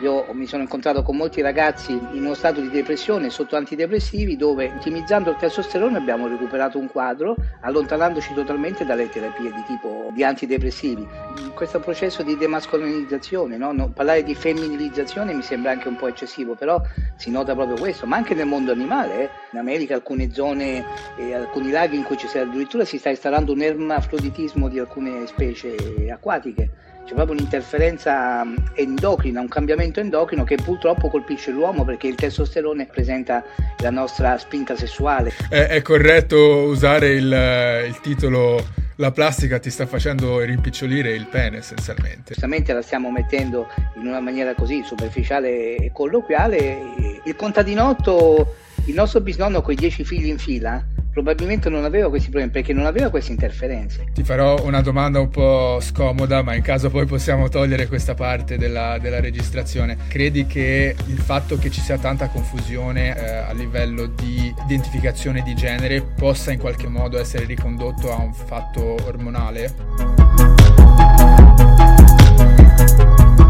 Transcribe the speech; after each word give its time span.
Io 0.00 0.26
mi 0.32 0.46
sono 0.46 0.62
incontrato 0.62 1.02
con 1.02 1.14
molti 1.14 1.42
ragazzi 1.42 1.92
in 1.92 2.24
uno 2.24 2.32
stato 2.32 2.62
di 2.62 2.70
depressione 2.70 3.28
sotto 3.28 3.56
antidepressivi 3.56 4.34
dove 4.34 4.72
ottimizzando 4.74 5.28
il 5.28 5.36
testosterone 5.36 5.98
abbiamo 5.98 6.26
recuperato 6.26 6.78
un 6.78 6.88
quadro 6.90 7.36
allontanandoci 7.60 8.32
totalmente 8.32 8.86
dalle 8.86 9.10
terapie 9.10 9.52
di 9.52 9.62
tipo 9.66 10.08
di 10.14 10.24
antidepressivi. 10.24 11.06
Questo 11.52 11.80
processo 11.80 12.22
di 12.22 12.34
demascolinizzazione, 12.38 13.58
no? 13.58 13.90
Parlare 13.94 14.22
di 14.22 14.34
femminilizzazione 14.34 15.34
mi 15.34 15.42
sembra 15.42 15.72
anche 15.72 15.88
un 15.88 15.96
po' 15.96 16.08
eccessivo, 16.08 16.54
però 16.54 16.80
si 17.16 17.30
nota 17.30 17.54
proprio 17.54 17.76
questo, 17.76 18.06
ma 18.06 18.16
anche 18.16 18.32
nel 18.32 18.46
mondo 18.46 18.72
animale. 18.72 19.24
Eh? 19.24 19.30
In 19.52 19.58
America 19.58 19.94
alcune 19.94 20.32
zone, 20.32 20.82
eh, 21.18 21.34
alcuni 21.34 21.70
laghi 21.70 21.96
in 21.96 22.04
cui 22.04 22.16
ci 22.16 22.26
sia 22.26 22.40
addirittura 22.40 22.86
si 22.86 22.96
sta 22.96 23.10
installando 23.10 23.52
un 23.52 23.60
ermafroditismo 23.60 24.68
di 24.68 24.78
alcune 24.78 25.26
specie 25.26 25.76
acquatiche 26.10 26.88
c'è 27.04 27.14
proprio 27.14 27.36
un'interferenza 27.36 28.42
endocrina, 28.74 29.40
un 29.40 29.48
cambiamento 29.48 30.00
endocrino 30.00 30.44
che 30.44 30.56
purtroppo 30.56 31.08
colpisce 31.08 31.50
l'uomo 31.50 31.84
perché 31.84 32.06
il 32.06 32.14
testosterone 32.14 32.86
presenta 32.86 33.42
la 33.78 33.90
nostra 33.90 34.38
spinta 34.38 34.76
sessuale. 34.76 35.32
È, 35.48 35.66
è 35.66 35.82
corretto 35.82 36.38
usare 36.38 37.08
il, 37.10 37.84
il 37.88 38.00
titolo 38.00 38.62
la 39.00 39.12
plastica 39.12 39.58
ti 39.58 39.70
sta 39.70 39.86
facendo 39.86 40.40
rimpicciolire 40.40 41.12
il 41.12 41.26
pene 41.26 41.58
essenzialmente. 41.58 42.32
Giustamente 42.32 42.74
la 42.74 42.82
stiamo 42.82 43.10
mettendo 43.10 43.66
in 43.96 44.06
una 44.06 44.20
maniera 44.20 44.54
così 44.54 44.82
superficiale 44.84 45.76
e 45.76 45.90
colloquiale. 45.90 46.78
Il 47.24 47.34
contadinotto, 47.34 48.56
il 48.86 48.94
nostro 48.94 49.20
bisnonno 49.20 49.60
con 49.62 49.72
i 49.72 49.76
dieci 49.76 50.04
figli 50.04 50.26
in 50.26 50.38
fila, 50.38 50.84
probabilmente 51.12 51.68
non 51.68 51.84
aveva 51.84 52.08
questi 52.08 52.28
problemi 52.28 52.52
perché 52.52 52.72
non 52.72 52.86
aveva 52.86 53.10
queste 53.10 53.32
interferenze. 53.32 54.06
Ti 54.12 54.22
farò 54.22 54.64
una 54.64 54.80
domanda 54.80 55.20
un 55.20 55.28
po' 55.28 55.78
scomoda, 55.80 56.42
ma 56.42 56.54
in 56.54 56.62
caso 56.62 56.88
poi 56.88 57.06
possiamo 57.06 57.48
togliere 57.48 57.86
questa 57.88 58.14
parte 58.14 58.56
della, 58.56 58.98
della 58.98 59.20
registrazione. 59.20 59.96
Credi 60.08 60.46
che 60.46 60.94
il 61.06 61.18
fatto 61.18 61.58
che 61.58 61.70
ci 61.70 61.80
sia 61.80 61.98
tanta 61.98 62.28
confusione 62.28 63.16
eh, 63.16 63.36
a 63.36 63.52
livello 63.52 64.06
di 64.06 64.52
identificazione 64.64 65.42
di 65.42 65.54
genere 65.54 66.02
possa 66.02 66.52
in 66.52 66.58
qualche 66.58 66.88
modo 66.88 67.18
essere 67.18 67.44
ricondotto 67.44 68.12
a 68.12 68.20
un 68.20 68.32
fatto 68.32 68.96
ormonale? 69.04 69.74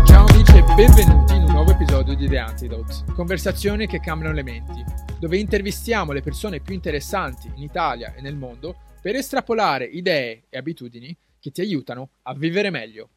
Ciao 0.06 0.26
amici 0.26 0.56
e 0.56 0.64
benvenuti 0.74 1.34
in 1.34 1.42
un 1.42 1.52
nuovo 1.52 1.70
episodio 1.72 2.14
di 2.14 2.26
The 2.26 2.38
Antidote, 2.38 2.94
conversazioni 3.14 3.86
che 3.86 4.00
cambiano 4.00 4.34
le 4.34 4.42
menti 4.42 5.09
dove 5.20 5.36
intervistiamo 5.36 6.12
le 6.12 6.22
persone 6.22 6.60
più 6.60 6.72
interessanti 6.72 7.52
in 7.54 7.62
Italia 7.62 8.14
e 8.14 8.22
nel 8.22 8.36
mondo 8.36 8.74
per 9.02 9.16
estrapolare 9.16 9.84
idee 9.84 10.44
e 10.48 10.56
abitudini 10.56 11.14
che 11.38 11.50
ti 11.50 11.60
aiutano 11.60 12.12
a 12.22 12.32
vivere 12.32 12.70
meglio. 12.70 13.10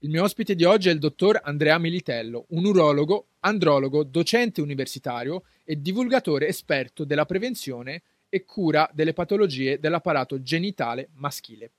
Il 0.00 0.10
mio 0.10 0.24
ospite 0.24 0.56
di 0.56 0.64
oggi 0.64 0.88
è 0.88 0.92
il 0.92 0.98
dottor 0.98 1.40
Andrea 1.44 1.78
Militello, 1.78 2.46
un 2.48 2.64
urologo, 2.64 3.28
andrologo, 3.38 4.02
docente 4.02 4.60
universitario 4.60 5.44
e 5.62 5.80
divulgatore 5.80 6.48
esperto 6.48 7.04
della 7.04 7.24
prevenzione 7.24 8.02
e 8.28 8.44
cura 8.44 8.90
delle 8.92 9.12
patologie 9.12 9.78
dell'apparato 9.78 10.42
genitale 10.42 11.10
maschile. 11.14 11.70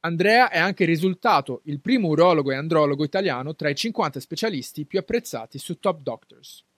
Andrea 0.00 0.50
è 0.50 0.58
anche 0.58 0.84
risultato 0.84 1.62
il 1.64 1.80
primo 1.80 2.08
urologo 2.08 2.52
e 2.52 2.56
andrologo 2.56 3.04
italiano 3.04 3.54
tra 3.54 3.70
i 3.70 3.74
50 3.74 4.20
specialisti 4.20 4.84
più 4.84 4.98
apprezzati 4.98 5.56
su 5.56 5.78
Top 5.78 6.02
Doctors. 6.02 6.68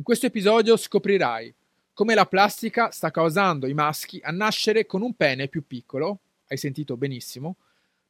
In 0.00 0.06
questo 0.06 0.24
episodio 0.24 0.78
scoprirai 0.78 1.54
come 1.92 2.14
la 2.14 2.24
plastica 2.24 2.90
sta 2.90 3.10
causando 3.10 3.66
i 3.66 3.74
maschi 3.74 4.18
a 4.24 4.30
nascere 4.30 4.86
con 4.86 5.02
un 5.02 5.12
pene 5.12 5.46
più 5.46 5.66
piccolo, 5.66 6.20
hai 6.46 6.56
sentito 6.56 6.96
benissimo, 6.96 7.56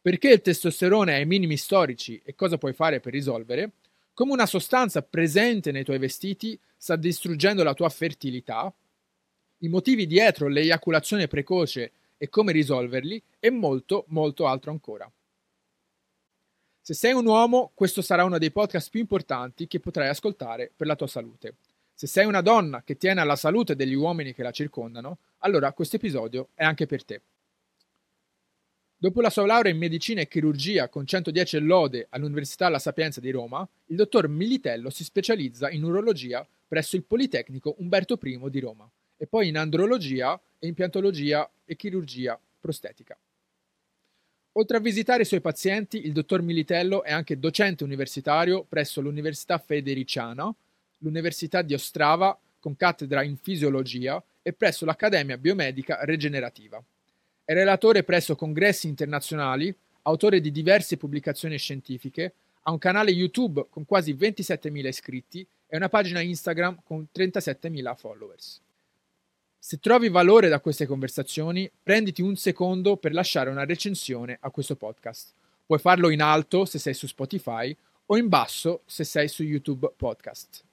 perché 0.00 0.30
il 0.30 0.40
testosterone 0.40 1.14
è 1.14 1.16
ai 1.16 1.26
minimi 1.26 1.56
storici 1.56 2.22
e 2.24 2.36
cosa 2.36 2.58
puoi 2.58 2.74
fare 2.74 3.00
per 3.00 3.12
risolvere, 3.12 3.72
come 4.14 4.30
una 4.30 4.46
sostanza 4.46 5.02
presente 5.02 5.72
nei 5.72 5.82
tuoi 5.82 5.98
vestiti 5.98 6.56
sta 6.76 6.94
distruggendo 6.94 7.64
la 7.64 7.74
tua 7.74 7.88
fertilità, 7.88 8.72
i 9.58 9.68
motivi 9.68 10.06
dietro 10.06 10.46
l'eiaculazione 10.46 11.26
precoce 11.26 11.90
e 12.16 12.28
come 12.28 12.52
risolverli 12.52 13.20
e 13.40 13.50
molto, 13.50 14.04
molto 14.10 14.46
altro 14.46 14.70
ancora. 14.70 15.10
Se 16.80 16.94
sei 16.94 17.14
un 17.14 17.26
uomo, 17.26 17.72
questo 17.74 18.00
sarà 18.00 18.22
uno 18.22 18.38
dei 18.38 18.52
podcast 18.52 18.90
più 18.90 19.00
importanti 19.00 19.66
che 19.66 19.80
potrai 19.80 20.06
ascoltare 20.06 20.70
per 20.76 20.86
la 20.86 20.94
tua 20.94 21.08
salute. 21.08 21.56
Se 22.00 22.06
sei 22.06 22.24
una 22.24 22.40
donna 22.40 22.82
che 22.82 22.96
tiene 22.96 23.20
alla 23.20 23.36
salute 23.36 23.76
degli 23.76 23.92
uomini 23.92 24.32
che 24.32 24.42
la 24.42 24.52
circondano, 24.52 25.18
allora 25.40 25.70
questo 25.74 25.96
episodio 25.96 26.48
è 26.54 26.64
anche 26.64 26.86
per 26.86 27.04
te. 27.04 27.20
Dopo 28.96 29.20
la 29.20 29.28
sua 29.28 29.44
laurea 29.44 29.70
in 29.70 29.76
medicina 29.76 30.22
e 30.22 30.26
chirurgia 30.26 30.88
con 30.88 31.04
110 31.04 31.58
lode 31.58 32.06
all'Università 32.08 32.70
La 32.70 32.78
Sapienza 32.78 33.20
di 33.20 33.30
Roma, 33.30 33.68
il 33.88 33.96
dottor 33.96 34.28
Militello 34.28 34.88
si 34.88 35.04
specializza 35.04 35.68
in 35.68 35.84
urologia 35.84 36.48
presso 36.66 36.96
il 36.96 37.02
Politecnico 37.02 37.74
Umberto 37.80 38.18
I 38.22 38.40
di 38.48 38.60
Roma 38.60 38.90
e 39.18 39.26
poi 39.26 39.48
in 39.48 39.58
andrologia 39.58 40.40
e 40.58 40.68
impiantologia 40.68 41.50
e 41.66 41.76
chirurgia 41.76 42.40
prostetica. 42.58 43.14
Oltre 44.52 44.78
a 44.78 44.80
visitare 44.80 45.20
i 45.20 45.26
suoi 45.26 45.42
pazienti, 45.42 46.06
il 46.06 46.12
dottor 46.12 46.40
Militello 46.40 47.02
è 47.02 47.12
anche 47.12 47.38
docente 47.38 47.84
universitario 47.84 48.64
presso 48.66 49.02
l'Università 49.02 49.58
Federiciana 49.58 50.50
l'Università 51.00 51.62
di 51.62 51.74
Ostrava 51.74 52.38
con 52.58 52.76
cattedra 52.76 53.22
in 53.22 53.36
fisiologia 53.36 54.22
e 54.42 54.52
presso 54.52 54.84
l'Accademia 54.84 55.38
Biomedica 55.38 56.04
Regenerativa. 56.04 56.82
È 57.44 57.52
relatore 57.52 58.04
presso 58.04 58.36
congressi 58.36 58.86
internazionali, 58.86 59.74
autore 60.02 60.40
di 60.40 60.50
diverse 60.50 60.96
pubblicazioni 60.96 61.58
scientifiche, 61.58 62.34
ha 62.62 62.70
un 62.70 62.78
canale 62.78 63.10
YouTube 63.10 63.66
con 63.70 63.84
quasi 63.84 64.14
27.000 64.14 64.86
iscritti 64.86 65.46
e 65.66 65.76
una 65.76 65.88
pagina 65.88 66.20
Instagram 66.20 66.82
con 66.84 67.06
37.000 67.14 67.96
followers. 67.96 68.60
Se 69.58 69.78
trovi 69.78 70.08
valore 70.08 70.48
da 70.48 70.60
queste 70.60 70.86
conversazioni, 70.86 71.70
prenditi 71.82 72.22
un 72.22 72.36
secondo 72.36 72.96
per 72.96 73.12
lasciare 73.12 73.50
una 73.50 73.64
recensione 73.64 74.38
a 74.40 74.50
questo 74.50 74.74
podcast. 74.74 75.32
Puoi 75.66 75.78
farlo 75.78 76.10
in 76.10 76.22
alto 76.22 76.64
se 76.64 76.78
sei 76.78 76.94
su 76.94 77.06
Spotify 77.06 77.76
o 78.06 78.16
in 78.16 78.28
basso 78.28 78.82
se 78.86 79.04
sei 79.04 79.28
su 79.28 79.42
YouTube 79.42 79.92
Podcast. 79.96 80.68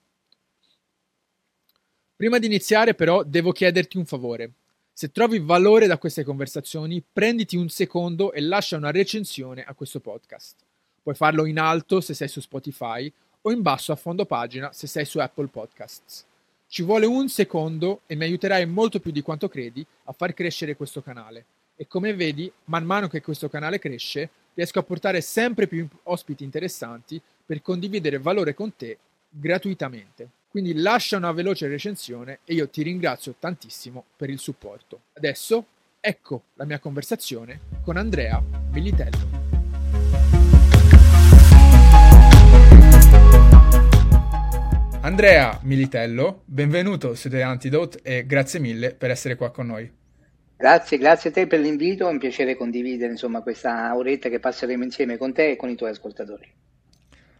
Prima 2.18 2.40
di 2.40 2.46
iniziare 2.46 2.94
però 2.94 3.22
devo 3.22 3.52
chiederti 3.52 3.96
un 3.96 4.04
favore. 4.04 4.50
Se 4.92 5.12
trovi 5.12 5.38
valore 5.38 5.86
da 5.86 5.98
queste 5.98 6.24
conversazioni, 6.24 7.00
prenditi 7.00 7.54
un 7.54 7.68
secondo 7.68 8.32
e 8.32 8.40
lascia 8.40 8.76
una 8.76 8.90
recensione 8.90 9.62
a 9.62 9.72
questo 9.72 10.00
podcast. 10.00 10.56
Puoi 11.00 11.14
farlo 11.14 11.46
in 11.46 11.60
alto 11.60 12.00
se 12.00 12.14
sei 12.14 12.26
su 12.26 12.40
Spotify 12.40 13.08
o 13.42 13.52
in 13.52 13.62
basso 13.62 13.92
a 13.92 13.94
fondo 13.94 14.24
pagina 14.24 14.72
se 14.72 14.88
sei 14.88 15.04
su 15.04 15.20
Apple 15.20 15.46
Podcasts. 15.46 16.26
Ci 16.66 16.82
vuole 16.82 17.06
un 17.06 17.28
secondo 17.28 18.00
e 18.08 18.16
mi 18.16 18.24
aiuterai 18.24 18.66
molto 18.66 18.98
più 18.98 19.12
di 19.12 19.22
quanto 19.22 19.48
credi 19.48 19.86
a 20.06 20.12
far 20.12 20.34
crescere 20.34 20.74
questo 20.74 21.00
canale. 21.00 21.44
E 21.76 21.86
come 21.86 22.14
vedi, 22.14 22.50
man 22.64 22.82
mano 22.82 23.06
che 23.06 23.22
questo 23.22 23.48
canale 23.48 23.78
cresce, 23.78 24.28
riesco 24.54 24.80
a 24.80 24.82
portare 24.82 25.20
sempre 25.20 25.68
più 25.68 25.86
ospiti 26.02 26.42
interessanti 26.42 27.22
per 27.46 27.62
condividere 27.62 28.18
valore 28.18 28.54
con 28.54 28.74
te 28.74 28.98
gratuitamente. 29.28 30.30
Quindi 30.50 30.72
lascia 30.74 31.18
una 31.18 31.32
veloce 31.32 31.68
recensione 31.68 32.38
e 32.46 32.54
io 32.54 32.70
ti 32.70 32.82
ringrazio 32.82 33.34
tantissimo 33.38 34.04
per 34.16 34.30
il 34.30 34.38
supporto. 34.38 35.02
Adesso 35.12 35.66
ecco 36.00 36.44
la 36.54 36.64
mia 36.64 36.78
conversazione 36.78 37.60
con 37.82 37.98
Andrea 37.98 38.42
Militello. 38.70 39.46
Andrea 45.02 45.60
Militello, 45.64 46.42
benvenuto 46.46 47.14
su 47.14 47.28
The 47.28 47.42
Antidote 47.42 48.00
e 48.02 48.24
grazie 48.24 48.58
mille 48.58 48.94
per 48.94 49.10
essere 49.10 49.36
qua 49.36 49.50
con 49.50 49.66
noi. 49.66 49.92
Grazie, 50.56 50.96
grazie 50.96 51.28
a 51.28 51.32
te 51.34 51.46
per 51.46 51.60
l'invito, 51.60 52.08
è 52.08 52.10
un 52.10 52.18
piacere 52.18 52.56
condividere 52.56 53.12
insomma, 53.12 53.42
questa 53.42 53.94
oretta 53.94 54.30
che 54.30 54.40
passeremo 54.40 54.82
insieme 54.82 55.18
con 55.18 55.34
te 55.34 55.50
e 55.50 55.56
con 55.56 55.68
i 55.68 55.76
tuoi 55.76 55.90
ascoltatori. 55.90 56.57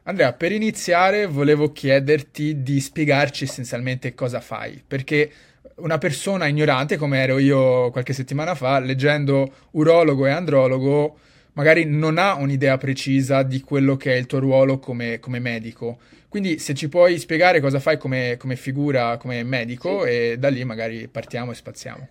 Andrea, 0.08 0.32
per 0.32 0.52
iniziare 0.52 1.26
volevo 1.26 1.70
chiederti 1.70 2.62
di 2.62 2.80
spiegarci 2.80 3.44
essenzialmente 3.44 4.14
cosa 4.14 4.40
fai, 4.40 4.82
perché 4.84 5.30
una 5.76 5.98
persona 5.98 6.46
ignorante 6.46 6.96
come 6.96 7.18
ero 7.18 7.36
io 7.36 7.90
qualche 7.90 8.14
settimana 8.14 8.54
fa, 8.54 8.78
leggendo 8.78 9.52
urologo 9.72 10.24
e 10.24 10.30
andrologo, 10.30 11.18
magari 11.52 11.84
non 11.84 12.16
ha 12.16 12.36
un'idea 12.36 12.78
precisa 12.78 13.42
di 13.42 13.60
quello 13.60 13.96
che 13.96 14.14
è 14.14 14.16
il 14.16 14.24
tuo 14.24 14.38
ruolo 14.38 14.78
come, 14.78 15.18
come 15.18 15.40
medico. 15.40 15.98
Quindi 16.30 16.58
se 16.58 16.72
ci 16.72 16.88
puoi 16.88 17.18
spiegare 17.18 17.60
cosa 17.60 17.78
fai 17.78 17.98
come, 17.98 18.38
come 18.38 18.56
figura, 18.56 19.18
come 19.18 19.42
medico, 19.44 20.04
sì. 20.04 20.08
e 20.08 20.36
da 20.38 20.48
lì 20.48 20.64
magari 20.64 21.06
partiamo 21.08 21.50
e 21.50 21.54
spaziamo. 21.54 22.08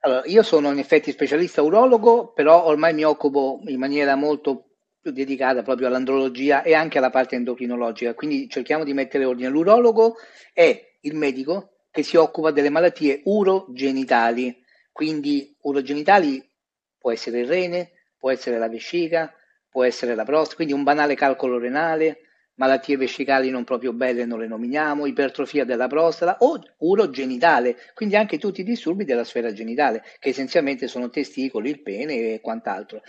Allora, 0.00 0.22
io 0.24 0.42
sono 0.42 0.70
in 0.70 0.78
effetti 0.78 1.10
specialista 1.10 1.60
urologo, 1.60 2.32
però 2.32 2.64
ormai 2.64 2.94
mi 2.94 3.04
occupo 3.04 3.60
in 3.66 3.78
maniera 3.78 4.14
molto 4.14 4.73
dedicata 5.10 5.62
proprio 5.62 5.88
all'andrologia 5.88 6.62
e 6.62 6.74
anche 6.74 6.98
alla 6.98 7.10
parte 7.10 7.36
endocrinologica. 7.36 8.14
Quindi 8.14 8.48
cerchiamo 8.48 8.84
di 8.84 8.92
mettere 8.92 9.24
ordine. 9.24 9.48
L'urologo 9.48 10.16
è 10.52 10.96
il 11.00 11.14
medico 11.14 11.70
che 11.90 12.02
si 12.02 12.16
occupa 12.16 12.50
delle 12.50 12.70
malattie 12.70 13.20
urogenitali. 13.24 14.62
Quindi 14.90 15.56
urogenitali 15.62 16.42
può 16.98 17.12
essere 17.12 17.40
il 17.40 17.46
rene, 17.46 17.92
può 18.16 18.30
essere 18.30 18.58
la 18.58 18.68
vescica, 18.68 19.32
può 19.68 19.84
essere 19.84 20.14
la 20.14 20.24
prostata, 20.24 20.56
quindi 20.56 20.72
un 20.72 20.84
banale 20.84 21.14
calcolo 21.14 21.58
renale, 21.58 22.18
malattie 22.56 22.96
vescicali 22.96 23.50
non 23.50 23.64
proprio 23.64 23.92
belle 23.92 24.24
non 24.24 24.38
le 24.38 24.46
nominiamo, 24.46 25.06
ipertrofia 25.06 25.64
della 25.64 25.86
prostata 25.86 26.36
o 26.40 26.60
urogenitale, 26.78 27.76
quindi 27.94 28.16
anche 28.16 28.38
tutti 28.38 28.60
i 28.60 28.64
disturbi 28.64 29.04
della 29.04 29.24
sfera 29.24 29.52
genitale, 29.52 30.02
che 30.18 30.30
essenzialmente 30.30 30.86
sono 30.86 31.10
testicoli, 31.10 31.70
il 31.70 31.82
pene 31.82 32.14
e 32.14 32.40
quant'altro. 32.40 33.02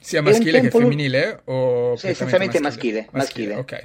Sia 0.00 0.22
maschile 0.22 0.60
che 0.60 0.70
femminile? 0.70 1.42
O 1.44 1.96
sì, 1.96 2.08
essenzialmente 2.08 2.60
maschile. 2.60 3.08
maschile, 3.10 3.54
maschile. 3.54 3.84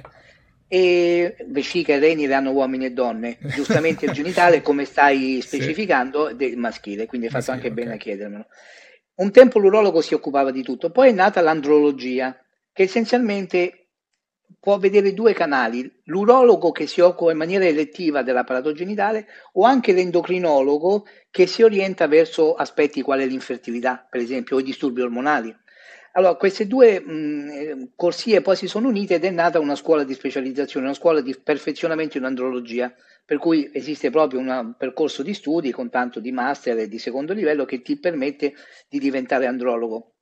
E 0.70 1.36
vescica 1.46 1.94
e 1.94 1.98
reni 1.98 2.26
le 2.26 2.34
hanno 2.34 2.50
uomini 2.50 2.84
e 2.84 2.92
donne, 2.92 3.38
giustamente 3.40 4.04
il 4.04 4.12
genitale, 4.12 4.60
come 4.60 4.84
stai 4.84 5.40
specificando, 5.40 6.34
sì. 6.38 6.54
maschile, 6.56 7.06
quindi 7.06 7.26
hai 7.26 7.32
fatto 7.32 7.52
maschile, 7.52 7.68
anche 7.68 7.82
bene 7.82 7.94
a 7.94 7.98
chiedermelo. 7.98 8.46
Un 9.14 9.32
tempo 9.32 9.58
l'urologo 9.58 10.00
si 10.00 10.14
occupava 10.14 10.52
di 10.52 10.62
tutto, 10.62 10.90
poi 10.90 11.08
è 11.08 11.12
nata 11.12 11.40
l'andrologia, 11.40 12.38
che 12.72 12.84
essenzialmente 12.84 13.77
può 14.60 14.78
vedere 14.78 15.14
due 15.14 15.32
canali, 15.32 15.90
l'urologo 16.04 16.72
che 16.72 16.86
si 16.86 17.00
occupa 17.00 17.30
in 17.30 17.38
maniera 17.38 17.64
elettiva 17.64 18.22
dell'apparato 18.22 18.72
genitale 18.72 19.26
o 19.52 19.64
anche 19.64 19.92
l'endocrinologo 19.92 21.06
che 21.30 21.46
si 21.46 21.62
orienta 21.62 22.06
verso 22.08 22.54
aspetti 22.54 23.02
quali 23.02 23.26
l'infertilità, 23.26 24.06
per 24.08 24.20
esempio, 24.20 24.56
o 24.56 24.60
i 24.60 24.64
disturbi 24.64 25.00
ormonali. 25.00 25.54
Allora, 26.12 26.34
queste 26.34 26.66
due 26.66 27.00
mh, 27.00 27.90
corsie 27.94 28.40
poi 28.40 28.56
si 28.56 28.66
sono 28.66 28.88
unite 28.88 29.14
ed 29.14 29.24
è 29.24 29.30
nata 29.30 29.60
una 29.60 29.76
scuola 29.76 30.02
di 30.02 30.14
specializzazione, 30.14 30.86
una 30.86 30.94
scuola 30.94 31.20
di 31.20 31.36
perfezionamento 31.40 32.18
in 32.18 32.24
andrologia, 32.24 32.92
per 33.24 33.38
cui 33.38 33.70
esiste 33.72 34.10
proprio 34.10 34.40
un 34.40 34.74
percorso 34.76 35.22
di 35.22 35.34
studi 35.34 35.70
con 35.70 35.90
tanto 35.90 36.18
di 36.18 36.32
master 36.32 36.78
e 36.78 36.88
di 36.88 36.98
secondo 36.98 37.32
livello 37.32 37.64
che 37.64 37.82
ti 37.82 37.98
permette 37.98 38.54
di 38.88 38.98
diventare 38.98 39.46
andrologo. 39.46 40.14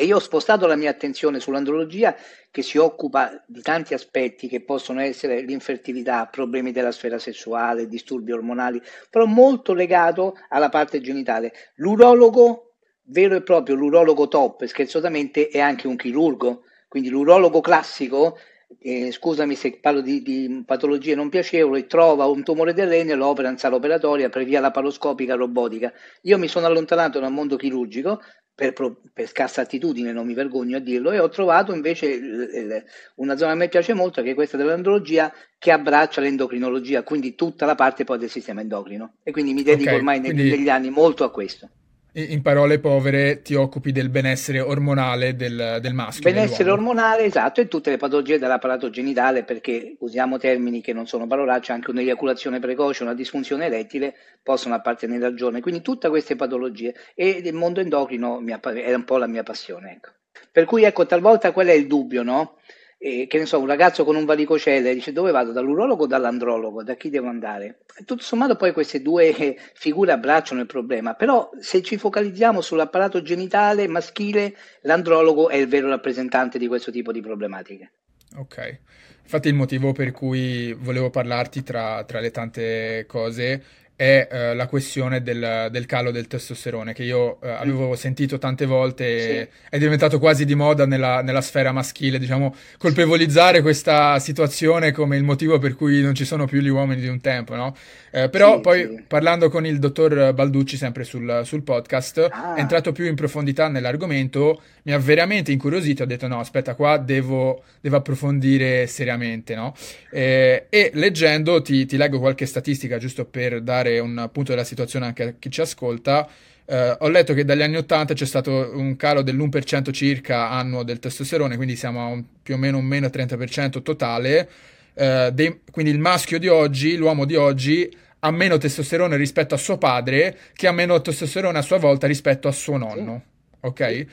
E 0.00 0.04
io 0.04 0.14
ho 0.14 0.20
spostato 0.20 0.68
la 0.68 0.76
mia 0.76 0.90
attenzione 0.90 1.40
sull'andrologia 1.40 2.14
che 2.52 2.62
si 2.62 2.78
occupa 2.78 3.42
di 3.48 3.60
tanti 3.62 3.94
aspetti 3.94 4.46
che 4.46 4.62
possono 4.62 5.00
essere 5.00 5.40
l'infertilità, 5.40 6.26
problemi 6.26 6.70
della 6.70 6.92
sfera 6.92 7.18
sessuale, 7.18 7.88
disturbi 7.88 8.30
ormonali, 8.30 8.80
però 9.10 9.24
molto 9.24 9.74
legato 9.74 10.36
alla 10.50 10.68
parte 10.68 11.00
genitale. 11.00 11.52
L'urologo, 11.78 12.74
vero 13.06 13.34
e 13.34 13.42
proprio 13.42 13.74
l'urologo 13.74 14.28
top, 14.28 14.66
scherzosamente, 14.66 15.48
è 15.48 15.58
anche 15.58 15.88
un 15.88 15.96
chirurgo, 15.96 16.62
quindi 16.86 17.08
l'urologo 17.08 17.60
classico 17.60 18.38
eh, 18.80 19.10
scusami 19.10 19.56
se 19.56 19.78
parlo 19.80 20.00
di, 20.00 20.22
di, 20.22 20.62
patologie 20.64 21.16
non 21.16 21.28
piacevoli, 21.28 21.88
trova 21.88 22.26
un 22.26 22.44
tumore 22.44 22.72
del 22.72 22.86
rene, 22.86 23.14
lo 23.14 23.26
opera 23.26 23.48
in 23.48 23.58
sala 23.58 23.74
operatoria 23.74 24.28
per 24.28 24.44
via 24.44 24.60
laparoscopica 24.60 25.34
robotica. 25.34 25.92
Io 26.22 26.38
mi 26.38 26.46
sono 26.46 26.66
allontanato 26.66 27.18
dal 27.18 27.32
mondo 27.32 27.56
chirurgico 27.56 28.20
per, 28.58 28.72
per, 29.12 29.28
scarsa 29.28 29.60
attitudine, 29.60 30.10
non 30.10 30.26
mi 30.26 30.34
vergogno 30.34 30.78
a 30.78 30.80
dirlo, 30.80 31.12
e 31.12 31.20
ho 31.20 31.28
trovato 31.28 31.72
invece 31.72 32.84
una 33.14 33.36
zona 33.36 33.50
che 33.50 33.56
a 33.56 33.60
me 33.60 33.68
piace 33.68 33.94
molto, 33.94 34.20
che 34.20 34.32
è 34.32 34.34
questa 34.34 34.56
dell'andrologia, 34.56 35.32
che 35.56 35.70
abbraccia 35.70 36.20
l'endocrinologia, 36.20 37.04
quindi 37.04 37.36
tutta 37.36 37.66
la 37.66 37.76
parte 37.76 38.02
poi 38.02 38.18
del 38.18 38.28
sistema 38.28 38.60
endocrino. 38.60 39.18
E 39.22 39.30
quindi 39.30 39.52
mi 39.52 39.62
dedico 39.62 39.90
okay, 39.90 39.98
ormai 39.98 40.18
quindi... 40.18 40.50
negli 40.50 40.68
anni 40.68 40.90
molto 40.90 41.22
a 41.22 41.30
questo 41.30 41.70
in 42.20 42.42
parole 42.42 42.78
povere, 42.78 43.42
ti 43.42 43.54
occupi 43.54 43.92
del 43.92 44.08
benessere 44.08 44.60
ormonale 44.60 45.36
del, 45.36 45.78
del 45.80 45.94
maschio. 45.94 46.30
Benessere 46.30 46.70
ormonale, 46.70 47.24
esatto, 47.24 47.60
e 47.60 47.68
tutte 47.68 47.90
le 47.90 47.96
patologie 47.96 48.38
dell'apparato 48.38 48.90
genitale, 48.90 49.44
perché 49.44 49.96
usiamo 50.00 50.38
termini 50.38 50.80
che 50.80 50.92
non 50.92 51.06
sono 51.06 51.26
parolacce, 51.26 51.72
anche 51.72 51.90
un'eiaculazione 51.90 52.58
precoce, 52.58 53.02
una 53.02 53.14
disfunzione 53.14 53.66
erettile 53.66 54.14
possono 54.42 54.74
appartenere 54.74 55.26
al 55.26 55.34
giorno. 55.34 55.60
Quindi 55.60 55.82
tutte 55.82 56.08
queste 56.08 56.36
patologie. 56.36 56.94
E 57.14 57.28
il 57.44 57.54
mondo 57.54 57.80
endocrino 57.80 58.42
è 58.44 58.94
un 58.94 59.04
po' 59.04 59.18
la 59.18 59.26
mia 59.26 59.42
passione. 59.42 59.92
Ecco. 59.92 60.10
Per 60.50 60.64
cui, 60.64 60.84
ecco, 60.84 61.06
talvolta 61.06 61.52
quello 61.52 61.70
è 61.70 61.74
il 61.74 61.86
dubbio, 61.86 62.22
no? 62.22 62.56
Eh, 62.98 63.26
che 63.28 63.38
ne 63.38 63.46
so, 63.46 63.60
un 63.60 63.66
ragazzo 63.66 64.04
con 64.04 64.16
un 64.16 64.24
varicocele 64.24 64.92
dice 64.92 65.12
dove 65.12 65.30
vado, 65.30 65.52
dall'urologo 65.52 66.04
o 66.04 66.06
dall'andrologo, 66.06 66.82
da 66.82 66.94
chi 66.94 67.10
devo 67.10 67.28
andare? 67.28 67.78
Tutto 68.04 68.22
sommato 68.22 68.56
poi 68.56 68.72
queste 68.72 69.00
due 69.00 69.32
figure 69.74 70.12
abbracciano 70.12 70.60
il 70.60 70.66
problema, 70.66 71.14
però 71.14 71.48
se 71.60 71.82
ci 71.82 71.96
focalizziamo 71.96 72.60
sull'apparato 72.60 73.22
genitale 73.22 73.86
maschile, 73.86 74.54
l'andrologo 74.82 75.48
è 75.48 75.56
il 75.56 75.68
vero 75.68 75.88
rappresentante 75.88 76.58
di 76.58 76.66
questo 76.66 76.90
tipo 76.90 77.12
di 77.12 77.20
problematiche. 77.20 77.92
Ok, 78.36 78.80
infatti 79.22 79.48
il 79.48 79.54
motivo 79.54 79.92
per 79.92 80.10
cui 80.10 80.74
volevo 80.74 81.08
parlarti 81.08 81.62
tra, 81.62 82.04
tra 82.04 82.20
le 82.20 82.30
tante 82.30 83.04
cose 83.06 83.62
è 83.98 84.28
uh, 84.30 84.54
la 84.54 84.68
questione 84.68 85.24
del, 85.24 85.70
del, 85.72 85.84
calo 85.84 86.12
del 86.12 86.28
testosterone, 86.28 86.92
che 86.92 87.02
io 87.02 87.38
uh, 87.42 87.46
avevo 87.46 87.96
sentito 87.96 88.38
tante 88.38 88.64
volte, 88.64 89.48
sì. 89.50 89.58
è 89.70 89.76
diventato 89.76 90.20
quasi 90.20 90.44
di 90.44 90.54
moda 90.54 90.86
nella, 90.86 91.20
nella, 91.20 91.40
sfera 91.40 91.72
maschile, 91.72 92.20
diciamo, 92.20 92.54
colpevolizzare 92.78 93.60
questa 93.60 94.20
situazione 94.20 94.92
come 94.92 95.16
il 95.16 95.24
motivo 95.24 95.58
per 95.58 95.74
cui 95.74 96.00
non 96.00 96.14
ci 96.14 96.24
sono 96.24 96.46
più 96.46 96.60
gli 96.60 96.68
uomini 96.68 97.00
di 97.00 97.08
un 97.08 97.20
tempo, 97.20 97.56
no? 97.56 97.74
Eh, 98.12 98.28
però 98.28 98.54
sì, 98.54 98.60
poi 98.60 98.80
sì. 98.82 99.02
parlando 99.08 99.48
con 99.50 99.66
il 99.66 99.80
dottor 99.80 100.32
Balducci, 100.32 100.76
sempre 100.76 101.02
sul, 101.02 101.40
sul 101.42 101.64
podcast, 101.64 102.28
ah. 102.30 102.54
è 102.54 102.60
entrato 102.60 102.92
più 102.92 103.04
in 103.04 103.16
profondità 103.16 103.66
nell'argomento, 103.66 104.62
mi 104.84 104.92
ha 104.92 104.98
veramente 104.98 105.50
incuriosito, 105.50 106.04
ho 106.04 106.06
detto 106.06 106.28
no, 106.28 106.38
aspetta, 106.38 106.76
qua 106.76 106.98
devo, 106.98 107.64
devo 107.80 107.96
approfondire 107.96 108.86
seriamente, 108.86 109.56
no? 109.56 109.74
Eh, 110.12 110.66
e 110.68 110.92
leggendo, 110.94 111.60
ti, 111.62 111.84
ti 111.84 111.96
leggo 111.96 112.20
qualche 112.20 112.46
statistica 112.46 112.96
giusto 112.98 113.24
per 113.24 113.60
dare 113.60 113.86
dare 113.88 113.98
un 113.98 114.28
punto 114.32 114.50
della 114.50 114.64
situazione 114.64 115.06
anche 115.06 115.22
a 115.22 115.34
chi 115.38 115.50
ci 115.50 115.60
ascolta, 115.60 116.28
eh, 116.66 116.96
ho 116.98 117.08
letto 117.08 117.32
che 117.32 117.44
dagli 117.44 117.62
anni 117.62 117.76
80 117.76 118.14
c'è 118.14 118.26
stato 118.26 118.72
un 118.74 118.96
calo 118.96 119.22
dell'1% 119.22 119.90
circa 119.90 120.50
annuo 120.50 120.82
del 120.82 120.98
testosterone, 120.98 121.56
quindi 121.56 121.76
siamo 121.76 122.02
a 122.02 122.06
un, 122.06 122.22
più 122.42 122.54
o 122.54 122.58
meno 122.58 122.78
un 122.78 122.84
meno 122.84 123.06
30% 123.06 123.82
totale. 123.82 124.48
Eh, 124.94 125.30
dei, 125.32 125.60
quindi 125.70 125.90
il 125.92 125.98
maschio 125.98 126.38
di 126.38 126.48
oggi, 126.48 126.96
l'uomo 126.96 127.24
di 127.24 127.36
oggi, 127.36 127.90
ha 128.20 128.30
meno 128.30 128.58
testosterone 128.58 129.16
rispetto 129.16 129.54
a 129.54 129.58
suo 129.58 129.78
padre, 129.78 130.36
che 130.52 130.66
ha 130.66 130.72
meno 130.72 131.00
testosterone 131.00 131.56
a 131.56 131.62
sua 131.62 131.78
volta 131.78 132.06
rispetto 132.06 132.48
a 132.48 132.52
suo 132.52 132.76
nonno. 132.76 133.22
Ok? 133.60 134.06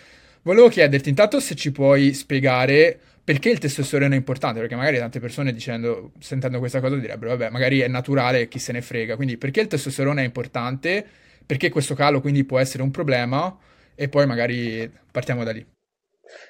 Volevo 0.43 0.69
chiederti 0.69 1.09
intanto 1.09 1.39
se 1.39 1.55
ci 1.55 1.71
puoi 1.71 2.13
spiegare 2.13 2.99
perché 3.25 3.49
il 3.49 3.57
testosterone 3.57 4.13
è 4.13 4.17
importante? 4.17 4.59
Perché 4.59 4.75
magari 4.75 4.99
tante 4.99 5.19
persone 5.19 5.51
dicendo, 5.51 6.11
sentendo 6.19 6.59
questa 6.59 6.79
cosa 6.79 6.95
direbbero, 6.95 7.31
vabbè, 7.31 7.49
magari 7.49 7.79
è 7.79 7.87
naturale, 7.87 8.47
chi 8.47 8.59
se 8.59 8.71
ne 8.71 8.83
frega. 8.83 9.15
Quindi 9.15 9.37
perché 9.37 9.61
il 9.61 9.67
testosterone 9.67 10.21
è 10.21 10.25
importante? 10.25 11.03
Perché 11.43 11.71
questo 11.71 11.95
calo 11.95 12.21
quindi 12.21 12.43
può 12.43 12.59
essere 12.59 12.83
un 12.83 12.91
problema? 12.91 13.57
E 13.95 14.09
poi 14.09 14.27
magari 14.27 14.87
partiamo 15.09 15.43
da 15.43 15.51
lì. 15.51 15.65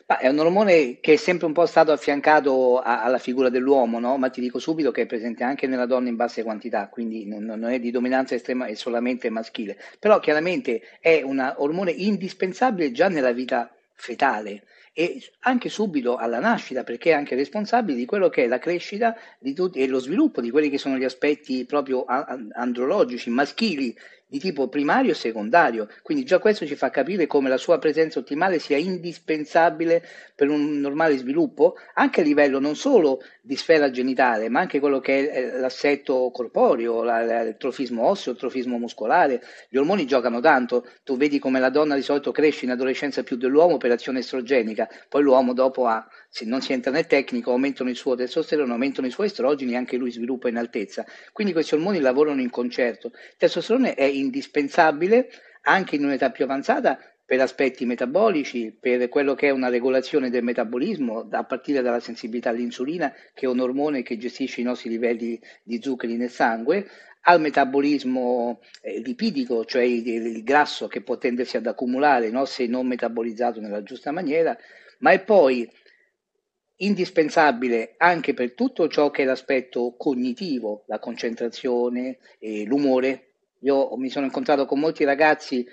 Ma 0.07 0.17
è 0.17 0.27
un 0.27 0.37
ormone 0.37 0.99
che 0.99 1.13
è 1.13 1.15
sempre 1.15 1.45
un 1.45 1.53
po' 1.53 1.65
stato 1.65 1.93
affiancato 1.93 2.79
a, 2.79 3.03
alla 3.03 3.19
figura 3.19 3.47
dell'uomo, 3.47 3.99
no? 3.99 4.17
ma 4.17 4.29
ti 4.29 4.41
dico 4.41 4.59
subito 4.59 4.91
che 4.91 5.03
è 5.03 5.05
presente 5.05 5.45
anche 5.45 5.67
nella 5.67 5.85
donna 5.85 6.09
in 6.09 6.17
basse 6.17 6.43
quantità, 6.43 6.89
quindi 6.89 7.25
non, 7.25 7.45
non 7.45 7.69
è 7.69 7.79
di 7.79 7.89
dominanza 7.89 8.35
estrema, 8.35 8.65
è 8.65 8.73
solamente 8.73 9.29
maschile. 9.29 9.77
Però 9.97 10.19
chiaramente 10.19 10.81
è 10.99 11.21
un 11.23 11.53
ormone 11.57 11.91
indispensabile 11.91 12.91
già 12.91 13.07
nella 13.07 13.31
vita 13.31 13.73
fetale 13.93 14.63
e 14.97 15.21
anche 15.41 15.67
subito 15.67 16.15
alla 16.15 16.39
nascita, 16.39 16.85
perché 16.85 17.09
è 17.09 17.13
anche 17.13 17.35
responsabile 17.35 17.97
di 17.97 18.05
quello 18.05 18.29
che 18.29 18.45
è 18.45 18.47
la 18.47 18.59
crescita 18.59 19.13
tutti, 19.53 19.79
e 19.79 19.87
lo 19.87 19.99
sviluppo 19.99 20.39
di 20.39 20.49
quelli 20.49 20.69
che 20.69 20.77
sono 20.77 20.95
gli 20.97 21.03
aspetti 21.03 21.65
proprio 21.65 22.05
andrologici, 22.05 23.29
maschili 23.29 23.93
di 24.25 24.39
tipo 24.39 24.69
primario 24.69 25.11
e 25.11 25.15
secondario. 25.15 25.89
Quindi 26.01 26.23
già 26.23 26.39
questo 26.39 26.65
ci 26.65 26.77
fa 26.77 26.91
capire 26.91 27.27
come 27.27 27.49
la 27.49 27.57
sua 27.57 27.77
presenza 27.77 28.19
ottimale 28.19 28.57
sia 28.59 28.77
indispensabile 28.77 30.01
per 30.33 30.47
un 30.47 30.79
normale 30.79 31.17
sviluppo, 31.17 31.75
anche 31.95 32.21
a 32.21 32.23
livello 32.23 32.59
non 32.59 32.77
solo 32.77 33.21
di 33.45 33.55
sfera 33.55 33.91
genitale, 33.91 34.49
ma 34.49 34.59
anche 34.59 34.79
quello 34.79 34.99
che 34.99 35.29
è 35.29 35.59
l'assetto 35.59 36.31
corporeo, 36.31 37.03
il 37.03 37.55
trofismo 37.59 38.07
osseo, 38.07 38.31
il 38.31 38.39
trofismo 38.39 38.79
muscolare. 38.79 39.39
Gli 39.69 39.77
ormoni 39.77 40.07
giocano 40.07 40.39
tanto, 40.39 40.87
tu 41.03 41.15
vedi 41.15 41.37
come 41.37 41.59
la 41.59 41.69
donna 41.69 41.93
di 41.93 42.01
solito 42.01 42.31
cresce 42.31 42.65
in 42.65 42.71
adolescenza 42.71 43.21
più 43.21 43.37
dell'uomo 43.37 43.77
per 43.77 43.91
azione 43.91 44.19
estrogenica, 44.19 44.89
poi 45.07 45.21
l'uomo 45.21 45.53
dopo 45.53 45.85
ha 45.85 46.07
se 46.27 46.45
non 46.45 46.61
si 46.61 46.73
entra 46.73 46.91
nel 46.91 47.05
tecnico, 47.05 47.51
aumentano 47.51 47.91
il 47.91 47.95
suo 47.95 48.15
testosterone, 48.15 48.71
aumentano 48.71 49.05
i 49.05 49.11
suoi 49.11 49.27
estrogeni 49.27 49.73
e 49.73 49.75
anche 49.75 49.95
lui 49.95 50.11
sviluppa 50.11 50.49
in 50.49 50.57
altezza. 50.57 51.05
Quindi 51.31 51.53
questi 51.53 51.75
ormoni 51.75 51.99
lavorano 51.99 52.41
in 52.41 52.49
concerto. 52.49 53.11
Il 53.13 53.35
testosterone 53.37 53.93
è 53.93 54.03
indispensabile 54.03 55.29
anche 55.61 55.95
in 55.95 56.03
un'età 56.03 56.31
più 56.31 56.43
avanzata 56.45 56.99
per 57.25 57.41
aspetti 57.41 57.85
metabolici, 57.85 58.75
per 58.79 59.09
quello 59.09 59.33
che 59.33 59.47
è 59.47 59.51
una 59.51 59.69
regolazione 59.69 60.29
del 60.29 60.43
metabolismo, 60.43 61.27
a 61.31 61.43
partire 61.43 61.81
dalla 61.81 61.99
sensibilità 61.99 62.49
all'insulina, 62.49 63.11
che 63.33 63.45
è 63.45 63.49
un 63.49 63.59
ormone 63.59 64.03
che 64.03 64.17
gestisce 64.17 64.61
i 64.61 64.63
nostri 64.63 64.89
livelli 64.89 65.39
di 65.63 65.81
zuccheri 65.81 66.17
nel 66.17 66.29
sangue, 66.29 66.87
al 67.27 67.41
metabolismo 67.41 68.59
eh, 68.81 68.99
lipidico, 68.99 69.65
cioè 69.65 69.81
il, 69.81 70.07
il, 70.07 70.43
grasso 70.43 70.87
che 70.87 71.01
può 71.01 71.17
tendersi 71.17 71.57
ad 71.57 71.65
accumulare 71.65 72.29
no, 72.29 72.45
se 72.45 72.67
non 72.67 72.85
metabolizzato 72.85 73.59
nella 73.59 73.81
giusta 73.81 74.11
maniera, 74.11 74.55
ma 74.99 75.09
è 75.09 75.23
poi 75.23 75.67
indispensabile 76.77 77.95
anche 77.97 78.35
per 78.35 78.53
tutto 78.53 78.87
ciò 78.87 79.09
che 79.09 79.23
è 79.23 79.25
l'aspetto 79.25 79.95
cognitivo, 79.97 80.83
la 80.87 80.99
concentrazione, 80.99 82.19
l'umore. 82.65 83.29
Io 83.61 83.95
mi 83.97 84.09
sono 84.09 84.25
incontrato 84.25 84.65
con 84.65 84.79
molti 84.79 85.03
ragazzi 85.03 85.65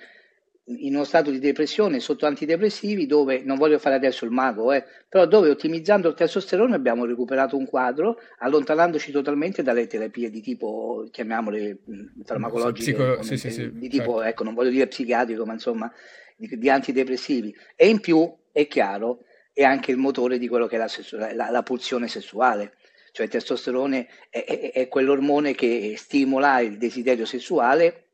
in 0.66 0.94
uno 0.94 1.04
stato 1.04 1.30
di 1.30 1.40
depressione 1.40 1.98
sotto 1.98 2.24
antidepressivi 2.26 3.06
dove, 3.06 3.42
non 3.42 3.58
voglio 3.58 3.78
fare 3.78 3.96
adesso 3.96 4.24
il 4.24 4.30
mago, 4.30 4.72
eh, 4.72 4.84
però 5.08 5.26
dove 5.26 5.50
ottimizzando 5.50 6.08
il 6.08 6.14
testosterone 6.14 6.76
abbiamo 6.76 7.04
recuperato 7.04 7.56
un 7.56 7.66
quadro 7.66 8.18
allontanandoci 8.38 9.10
totalmente 9.10 9.62
dalle 9.62 9.88
terapie 9.88 10.30
di 10.30 10.40
tipo, 10.40 11.08
chiamiamole 11.10 11.78
farmacologiche, 12.24 12.92
Psico, 12.92 13.22
sì, 13.22 13.36
sì, 13.36 13.50
sì, 13.50 13.72
di 13.72 13.88
tipo, 13.88 14.14
certo. 14.14 14.22
ecco, 14.22 14.44
non 14.44 14.54
voglio 14.54 14.70
dire 14.70 14.86
psichiatrico, 14.86 15.44
ma 15.44 15.54
insomma 15.54 15.92
di, 16.36 16.48
di, 16.56 16.70
antidepressivi. 16.70 17.54
E 17.74 17.88
in 17.88 17.98
più, 17.98 18.32
è 18.52 18.68
chiaro, 18.68 19.24
è 19.52 19.64
anche 19.64 19.90
il 19.90 19.96
motore 19.96 20.38
di 20.38 20.46
quello 20.46 20.68
che 20.68 20.76
è 20.76 20.78
la, 20.78 21.32
la, 21.34 21.50
la 21.50 21.62
pulsione 21.62 22.06
sessuale 22.06 22.74
cioè 23.12 23.26
il 23.26 23.32
testosterone 23.32 24.08
è, 24.30 24.42
è, 24.42 24.72
è, 24.72 24.88
quell'ormone 24.88 25.54
che 25.54 25.96
stimola 25.98 26.60
il 26.60 26.78
desiderio 26.78 27.26
sessuale 27.26 28.11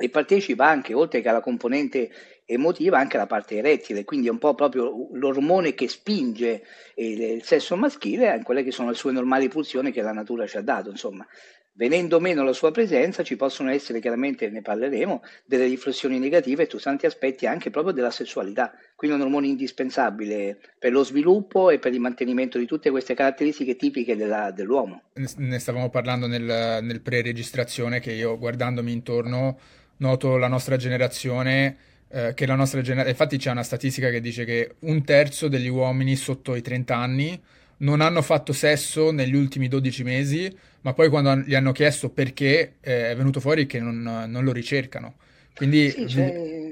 e 0.00 0.10
partecipa 0.10 0.64
anche, 0.64 0.94
oltre 0.94 1.20
che 1.20 1.28
alla 1.28 1.40
componente 1.40 2.10
emotiva, 2.44 2.98
anche 2.98 3.16
alla 3.16 3.26
parte 3.26 3.56
erettile, 3.56 4.04
quindi 4.04 4.28
è 4.28 4.30
un 4.30 4.38
po' 4.38 4.54
proprio 4.54 5.08
l'ormone 5.12 5.74
che 5.74 5.88
spinge 5.88 6.62
il, 6.94 7.20
il 7.20 7.42
sesso 7.42 7.76
maschile 7.76 8.30
a 8.30 8.40
quelle 8.42 8.62
che 8.62 8.70
sono 8.70 8.90
le 8.90 8.94
sue 8.94 9.10
normali 9.10 9.48
pulsioni 9.48 9.90
che 9.90 10.00
la 10.00 10.12
natura 10.12 10.46
ci 10.46 10.56
ha 10.56 10.62
dato, 10.62 10.88
insomma. 10.88 11.26
Venendo 11.72 12.18
meno 12.18 12.42
la 12.42 12.52
sua 12.52 12.72
presenza 12.72 13.22
ci 13.22 13.36
possono 13.36 13.70
essere, 13.70 14.00
chiaramente 14.00 14.48
ne 14.50 14.62
parleremo, 14.62 15.22
delle 15.44 15.66
riflessioni 15.66 16.18
negative 16.18 16.68
su 16.68 16.78
tanti 16.78 17.06
aspetti 17.06 17.46
anche 17.46 17.70
proprio 17.70 17.92
della 17.92 18.10
sessualità, 18.10 18.72
quindi 18.96 19.16
un 19.16 19.22
ormone 19.22 19.46
indispensabile 19.46 20.58
per 20.78 20.90
lo 20.90 21.04
sviluppo 21.04 21.70
e 21.70 21.78
per 21.78 21.92
il 21.92 22.00
mantenimento 22.00 22.58
di 22.58 22.66
tutte 22.66 22.90
queste 22.90 23.14
caratteristiche 23.14 23.76
tipiche 23.76 24.16
della, 24.16 24.50
dell'uomo. 24.50 25.02
Ne 25.36 25.58
stavamo 25.58 25.88
parlando 25.88 26.26
nel, 26.26 26.78
nel 26.82 27.00
pre-registrazione 27.00 28.00
che 28.00 28.12
io 28.12 28.38
guardandomi 28.38 28.90
intorno 28.90 29.58
noto 29.98 30.36
la 30.36 30.48
nostra 30.48 30.76
generazione, 30.76 31.76
eh, 32.08 32.32
che 32.34 32.46
la 32.46 32.54
nostra 32.54 32.80
generazione, 32.80 33.10
infatti 33.10 33.36
c'è 33.36 33.50
una 33.50 33.62
statistica 33.62 34.10
che 34.10 34.20
dice 34.20 34.44
che 34.44 34.74
un 34.80 35.04
terzo 35.04 35.48
degli 35.48 35.68
uomini 35.68 36.16
sotto 36.16 36.54
i 36.54 36.62
30 36.62 36.96
anni 36.96 37.40
non 37.78 38.00
hanno 38.00 38.22
fatto 38.22 38.52
sesso 38.52 39.12
negli 39.12 39.34
ultimi 39.34 39.68
12 39.68 40.02
mesi, 40.02 40.56
ma 40.80 40.92
poi 40.92 41.08
quando 41.08 41.36
gli 41.36 41.54
hanno 41.54 41.72
chiesto 41.72 42.08
perché 42.10 42.76
eh, 42.80 43.10
è 43.10 43.16
venuto 43.16 43.40
fuori 43.40 43.66
che 43.66 43.78
non, 43.80 44.26
non 44.28 44.44
lo 44.44 44.52
ricercano. 44.52 45.14
Quindi 45.54 45.90
sì, 45.90 46.08
cioè, 46.08 46.67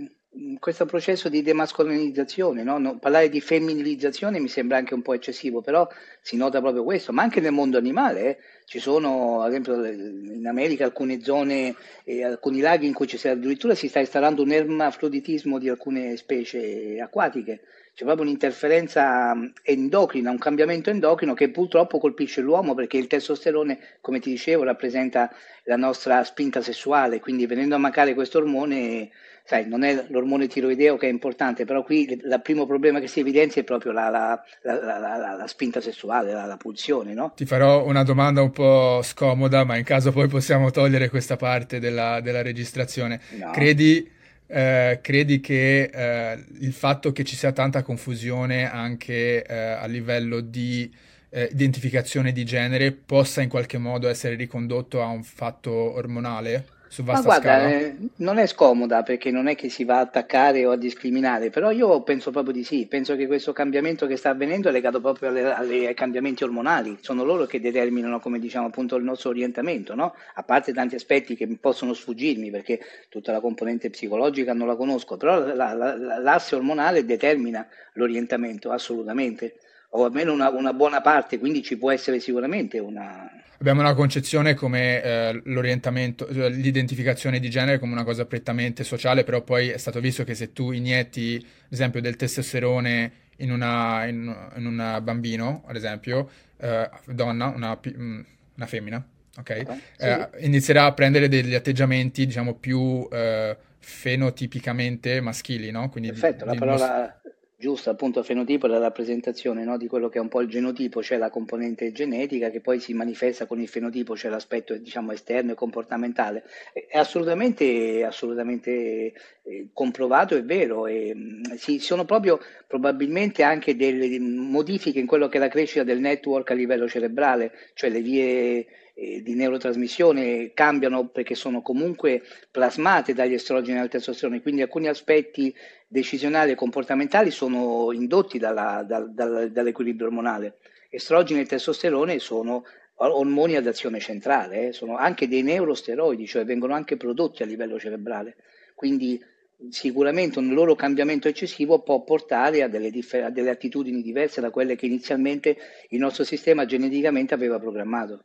questo 0.58 0.84
processo 0.84 1.28
di 1.28 1.42
demascolinizzazione, 1.42 2.62
no? 2.62 2.78
No, 2.78 2.98
parlare 2.98 3.28
di 3.28 3.40
femminilizzazione 3.40 4.38
mi 4.38 4.48
sembra 4.48 4.76
anche 4.76 4.94
un 4.94 5.02
po' 5.02 5.14
eccessivo, 5.14 5.62
però 5.62 5.88
si 6.20 6.36
nota 6.36 6.60
proprio 6.60 6.84
questo, 6.84 7.12
ma 7.12 7.22
anche 7.22 7.40
nel 7.40 7.52
mondo 7.52 7.78
animale. 7.78 8.20
Eh? 8.20 8.38
Ci 8.64 8.78
sono, 8.78 9.42
ad 9.42 9.50
esempio, 9.50 9.84
in 9.84 10.46
America 10.46 10.84
alcune 10.84 11.22
zone, 11.22 11.74
eh, 12.04 12.24
alcuni 12.24 12.60
laghi 12.60 12.86
in 12.86 12.92
cui 12.92 13.08
sia, 13.08 13.32
addirittura 13.32 13.74
si 13.74 13.88
sta 13.88 14.00
installando 14.00 14.42
un 14.42 14.52
ermafroditismo 14.52 15.58
di 15.58 15.68
alcune 15.68 16.16
specie 16.16 17.00
acquatiche. 17.00 17.60
C'è 17.94 18.04
proprio 18.04 18.26
un'interferenza 18.26 19.34
endocrina, 19.62 20.30
un 20.30 20.36
cambiamento 20.36 20.90
endocrino 20.90 21.32
che 21.32 21.48
purtroppo 21.48 21.98
colpisce 21.98 22.42
l'uomo 22.42 22.74
perché 22.74 22.98
il 22.98 23.06
testosterone, 23.06 23.78
come 24.02 24.20
ti 24.20 24.28
dicevo, 24.28 24.64
rappresenta 24.64 25.34
la 25.64 25.76
nostra 25.76 26.22
spinta 26.22 26.60
sessuale, 26.60 27.20
quindi 27.20 27.46
venendo 27.46 27.74
a 27.74 27.78
mancare 27.78 28.12
questo 28.12 28.36
ormone 28.36 29.08
sai, 29.46 29.68
non 29.68 29.84
è 29.84 30.06
l'ormone 30.08 30.48
tiroideo 30.48 30.96
che 30.96 31.06
è 31.06 31.10
importante, 31.10 31.64
però 31.64 31.84
qui 31.84 32.10
il 32.10 32.40
primo 32.42 32.66
problema 32.66 32.98
che 32.98 33.06
si 33.06 33.20
evidenzia 33.20 33.62
è 33.62 33.64
proprio 33.64 33.92
la, 33.92 34.10
la, 34.10 34.42
la, 34.62 35.36
la 35.38 35.46
spinta 35.46 35.80
sessuale, 35.80 36.32
la, 36.32 36.56
pulsione, 36.56 37.14
no? 37.14 37.32
Ti 37.36 37.46
farò 37.46 37.86
una 37.86 38.02
domanda 38.02 38.42
un 38.42 38.50
po' 38.50 39.00
scomoda, 39.02 39.64
ma 39.64 39.76
in 39.76 39.84
caso 39.84 40.10
poi 40.10 40.26
possiamo 40.26 40.70
togliere 40.70 41.08
questa 41.08 41.36
parte 41.36 41.78
della, 41.78 42.20
della 42.20 42.42
registrazione. 42.42 43.20
No. 43.38 43.50
Credi... 43.52 44.14
Eh, 44.48 45.00
credi 45.02 45.40
che 45.40 45.90
eh, 45.92 46.44
il 46.60 46.72
fatto 46.72 47.10
che 47.10 47.24
ci 47.24 47.34
sia 47.34 47.50
tanta 47.50 47.82
confusione 47.82 48.70
anche 48.70 49.44
eh, 49.44 49.56
a 49.56 49.86
livello 49.86 50.38
di 50.38 50.88
eh, 51.30 51.48
identificazione 51.50 52.30
di 52.30 52.44
genere 52.44 52.92
possa 52.92 53.42
in 53.42 53.48
qualche 53.48 53.76
modo 53.78 54.06
essere 54.06 54.36
ricondotto 54.36 55.02
a 55.02 55.06
un 55.06 55.24
fatto 55.24 55.72
ormonale? 55.72 56.64
Su 56.88 57.02
vasta 57.02 57.28
Ma 57.28 57.38
guarda, 57.38 57.68
eh, 57.68 57.96
non 58.16 58.38
è 58.38 58.46
scomoda 58.46 59.02
perché 59.02 59.30
non 59.30 59.48
è 59.48 59.54
che 59.54 59.68
si 59.68 59.84
va 59.84 59.96
a 59.96 60.00
attaccare 60.00 60.64
o 60.64 60.70
a 60.70 60.76
discriminare, 60.76 61.50
però 61.50 61.70
io 61.70 62.02
penso 62.02 62.30
proprio 62.30 62.52
di 62.52 62.64
sì, 62.64 62.86
penso 62.86 63.16
che 63.16 63.26
questo 63.26 63.52
cambiamento 63.52 64.06
che 64.06 64.16
sta 64.16 64.30
avvenendo 64.30 64.68
è 64.68 64.72
legato 64.72 65.00
proprio 65.00 65.30
alle, 65.30 65.52
alle, 65.52 65.86
ai 65.88 65.94
cambiamenti 65.94 66.44
ormonali, 66.44 66.98
sono 67.00 67.24
loro 67.24 67.46
che 67.46 67.60
determinano, 67.60 68.20
come 68.20 68.38
diciamo 68.38 68.66
appunto, 68.66 68.96
il 68.96 69.04
nostro 69.04 69.30
orientamento, 69.30 69.94
no? 69.94 70.14
a 70.34 70.42
parte 70.42 70.72
tanti 70.72 70.94
aspetti 70.94 71.34
che 71.34 71.46
possono 71.60 71.92
sfuggirmi 71.92 72.50
perché 72.50 72.80
tutta 73.08 73.32
la 73.32 73.40
componente 73.40 73.90
psicologica 73.90 74.52
non 74.52 74.66
la 74.66 74.76
conosco, 74.76 75.16
però 75.16 75.38
la, 75.38 75.72
la, 75.72 75.96
la, 75.96 76.18
l'asse 76.18 76.54
ormonale 76.54 77.04
determina 77.04 77.66
l'orientamento 77.94 78.70
assolutamente 78.70 79.56
o 79.90 80.04
almeno 80.04 80.32
una, 80.32 80.50
una, 80.50 80.72
buona 80.72 81.00
parte, 81.00 81.38
quindi 81.38 81.62
ci 81.62 81.76
può 81.76 81.90
essere 81.90 82.20
sicuramente 82.20 82.78
una... 82.78 83.30
Abbiamo 83.58 83.80
una 83.80 83.94
concezione 83.94 84.54
come 84.54 85.02
eh, 85.02 85.40
l'orientamento, 85.44 86.32
cioè 86.32 86.50
l'identificazione 86.50 87.40
di 87.40 87.48
genere 87.48 87.78
come 87.78 87.92
una 87.92 88.04
cosa 88.04 88.26
prettamente 88.26 88.84
sociale, 88.84 89.24
però 89.24 89.40
poi 89.42 89.68
è 89.70 89.78
stato 89.78 89.98
visto 90.00 90.24
che 90.24 90.34
se 90.34 90.52
tu 90.52 90.72
inietti, 90.72 91.36
ad 91.36 91.72
esempio, 91.72 92.02
del 92.02 92.16
testosterone 92.16 93.12
in, 93.38 93.50
una, 93.50 94.04
in, 94.06 94.50
in 94.56 94.66
un 94.66 95.00
bambino, 95.02 95.62
ad 95.66 95.76
esempio, 95.76 96.28
eh, 96.58 96.88
donna, 97.06 97.46
una, 97.46 97.78
mm, 97.88 98.20
una, 98.56 98.66
femmina, 98.66 99.06
ok? 99.38 99.60
okay 99.62 99.64
sì. 99.96 100.04
eh, 100.04 100.28
inizierà 100.40 100.84
a 100.84 100.92
prendere 100.92 101.28
degli 101.28 101.54
atteggiamenti, 101.54 102.26
diciamo, 102.26 102.54
più 102.54 103.08
eh, 103.10 103.56
fenotipicamente 103.78 105.20
maschili, 105.20 105.70
no? 105.70 105.88
Quindi 105.88 106.10
Perfetto, 106.10 106.44
di, 106.44 106.50
la 106.50 106.58
parola 106.58 107.20
giusto, 107.58 107.88
appunto 107.88 108.22
fenotipo 108.22 108.66
è 108.66 108.68
la 108.68 108.78
rappresentazione 108.78 109.64
no, 109.64 109.78
di 109.78 109.86
quello 109.86 110.08
che 110.08 110.18
è 110.18 110.20
un 110.20 110.28
po' 110.28 110.42
il 110.42 110.48
genotipo, 110.48 111.02
cioè 111.02 111.16
la 111.16 111.30
componente 111.30 111.90
genetica 111.90 112.50
che 112.50 112.60
poi 112.60 112.78
si 112.80 112.92
manifesta 112.92 113.46
con 113.46 113.60
il 113.60 113.68
fenotipo, 113.68 114.16
cioè 114.16 114.30
l'aspetto 114.30 114.76
diciamo 114.76 115.12
esterno 115.12 115.52
e 115.52 115.54
comportamentale. 115.54 116.44
È 116.72 116.98
assolutamente, 116.98 118.04
assolutamente 118.04 119.14
eh, 119.42 119.68
comprovato, 119.72 120.36
è 120.36 120.44
vero, 120.44 120.86
e, 120.86 121.14
mh, 121.14 121.54
sì, 121.56 121.78
sono 121.78 122.04
proprio 122.04 122.38
probabilmente 122.66 123.42
anche 123.42 123.74
delle 123.74 124.18
modifiche 124.18 124.98
in 124.98 125.06
quello 125.06 125.28
che 125.28 125.38
è 125.38 125.40
la 125.40 125.48
crescita 125.48 125.82
del 125.82 126.00
network 126.00 126.50
a 126.50 126.54
livello 126.54 126.86
cerebrale, 126.86 127.52
cioè 127.72 127.88
le 127.88 128.00
vie 128.02 128.66
eh, 128.98 129.20
di 129.22 129.34
neurotrasmissione 129.34 130.52
cambiano 130.54 131.08
perché 131.08 131.34
sono 131.34 131.60
comunque 131.60 132.22
plasmate 132.50 133.12
dagli 133.12 133.34
estrogeni 133.34 133.76
e 133.76 133.80
dal 133.80 133.90
testosterone, 133.90 134.40
quindi 134.40 134.62
alcuni 134.62 134.88
aspetti 134.88 135.54
decisionali 135.86 136.52
e 136.52 136.54
comportamentali 136.54 137.30
sono 137.30 137.92
indotti 137.92 138.38
dalla, 138.38 138.82
dal, 138.88 139.12
dal, 139.12 139.50
dall'equilibrio 139.50 140.06
ormonale. 140.06 140.56
Estrogeni 140.88 141.40
e 141.40 141.44
testosterone 141.46 142.18
sono 142.18 142.64
ormoni 142.94 143.56
ad 143.56 143.66
azione 143.66 144.00
centrale, 144.00 144.68
eh? 144.68 144.72
sono 144.72 144.96
anche 144.96 145.28
dei 145.28 145.42
neurosteroidi, 145.42 146.26
cioè 146.26 146.46
vengono 146.46 146.72
anche 146.72 146.96
prodotti 146.96 147.42
a 147.42 147.46
livello 147.46 147.78
cerebrale. 147.78 148.36
Quindi 148.74 149.22
sicuramente 149.68 150.38
un 150.38 150.54
loro 150.54 150.74
cambiamento 150.74 151.28
eccessivo 151.28 151.82
può 151.82 152.02
portare 152.02 152.62
a 152.62 152.68
delle, 152.68 152.90
differ- 152.90 153.24
a 153.24 153.30
delle 153.30 153.50
attitudini 153.50 154.00
diverse 154.00 154.40
da 154.40 154.50
quelle 154.50 154.74
che 154.74 154.86
inizialmente 154.86 155.56
il 155.90 155.98
nostro 155.98 156.24
sistema 156.24 156.64
geneticamente 156.64 157.34
aveva 157.34 157.58
programmato. 157.58 158.24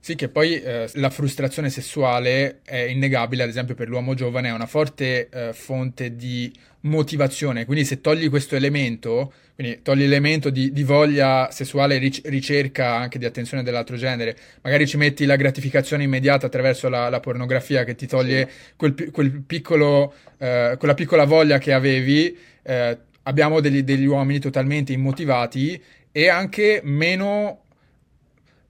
Sì, 0.00 0.14
che 0.14 0.28
poi 0.28 0.60
eh, 0.60 0.88
la 0.94 1.10
frustrazione 1.10 1.68
sessuale 1.68 2.60
è 2.64 2.76
innegabile, 2.76 3.42
ad 3.42 3.48
esempio 3.48 3.74
per 3.74 3.88
l'uomo 3.88 4.14
giovane, 4.14 4.48
è 4.48 4.52
una 4.52 4.66
forte 4.66 5.28
eh, 5.28 5.52
fonte 5.52 6.14
di 6.14 6.52
motivazione, 6.86 7.64
quindi 7.64 7.84
se 7.84 8.00
togli 8.00 8.28
questo 8.30 8.56
elemento, 8.56 9.32
quindi 9.54 9.80
togli 9.82 10.00
l'elemento 10.02 10.50
di, 10.50 10.72
di 10.72 10.84
voglia 10.84 11.50
sessuale, 11.50 11.98
ric- 11.98 12.26
ricerca 12.26 12.94
anche 12.94 13.18
di 13.18 13.24
attenzione 13.24 13.62
dell'altro 13.62 13.96
genere, 13.96 14.36
magari 14.62 14.86
ci 14.86 14.96
metti 14.96 15.24
la 15.24 15.36
gratificazione 15.36 16.04
immediata 16.04 16.46
attraverso 16.46 16.88
la, 16.88 17.08
la 17.08 17.20
pornografia 17.20 17.84
che 17.84 17.94
ti 17.94 18.06
toglie 18.06 18.48
sì. 18.48 18.72
quel, 18.76 19.10
quel 19.10 19.42
piccolo, 19.44 20.14
eh, 20.38 20.76
quella 20.78 20.94
piccola 20.94 21.24
voglia 21.24 21.58
che 21.58 21.72
avevi, 21.72 22.36
eh, 22.62 22.98
abbiamo 23.24 23.60
degli, 23.60 23.82
degli 23.82 24.06
uomini 24.06 24.38
totalmente 24.38 24.92
immotivati 24.92 25.82
e 26.12 26.28
anche 26.28 26.80
meno 26.84 27.62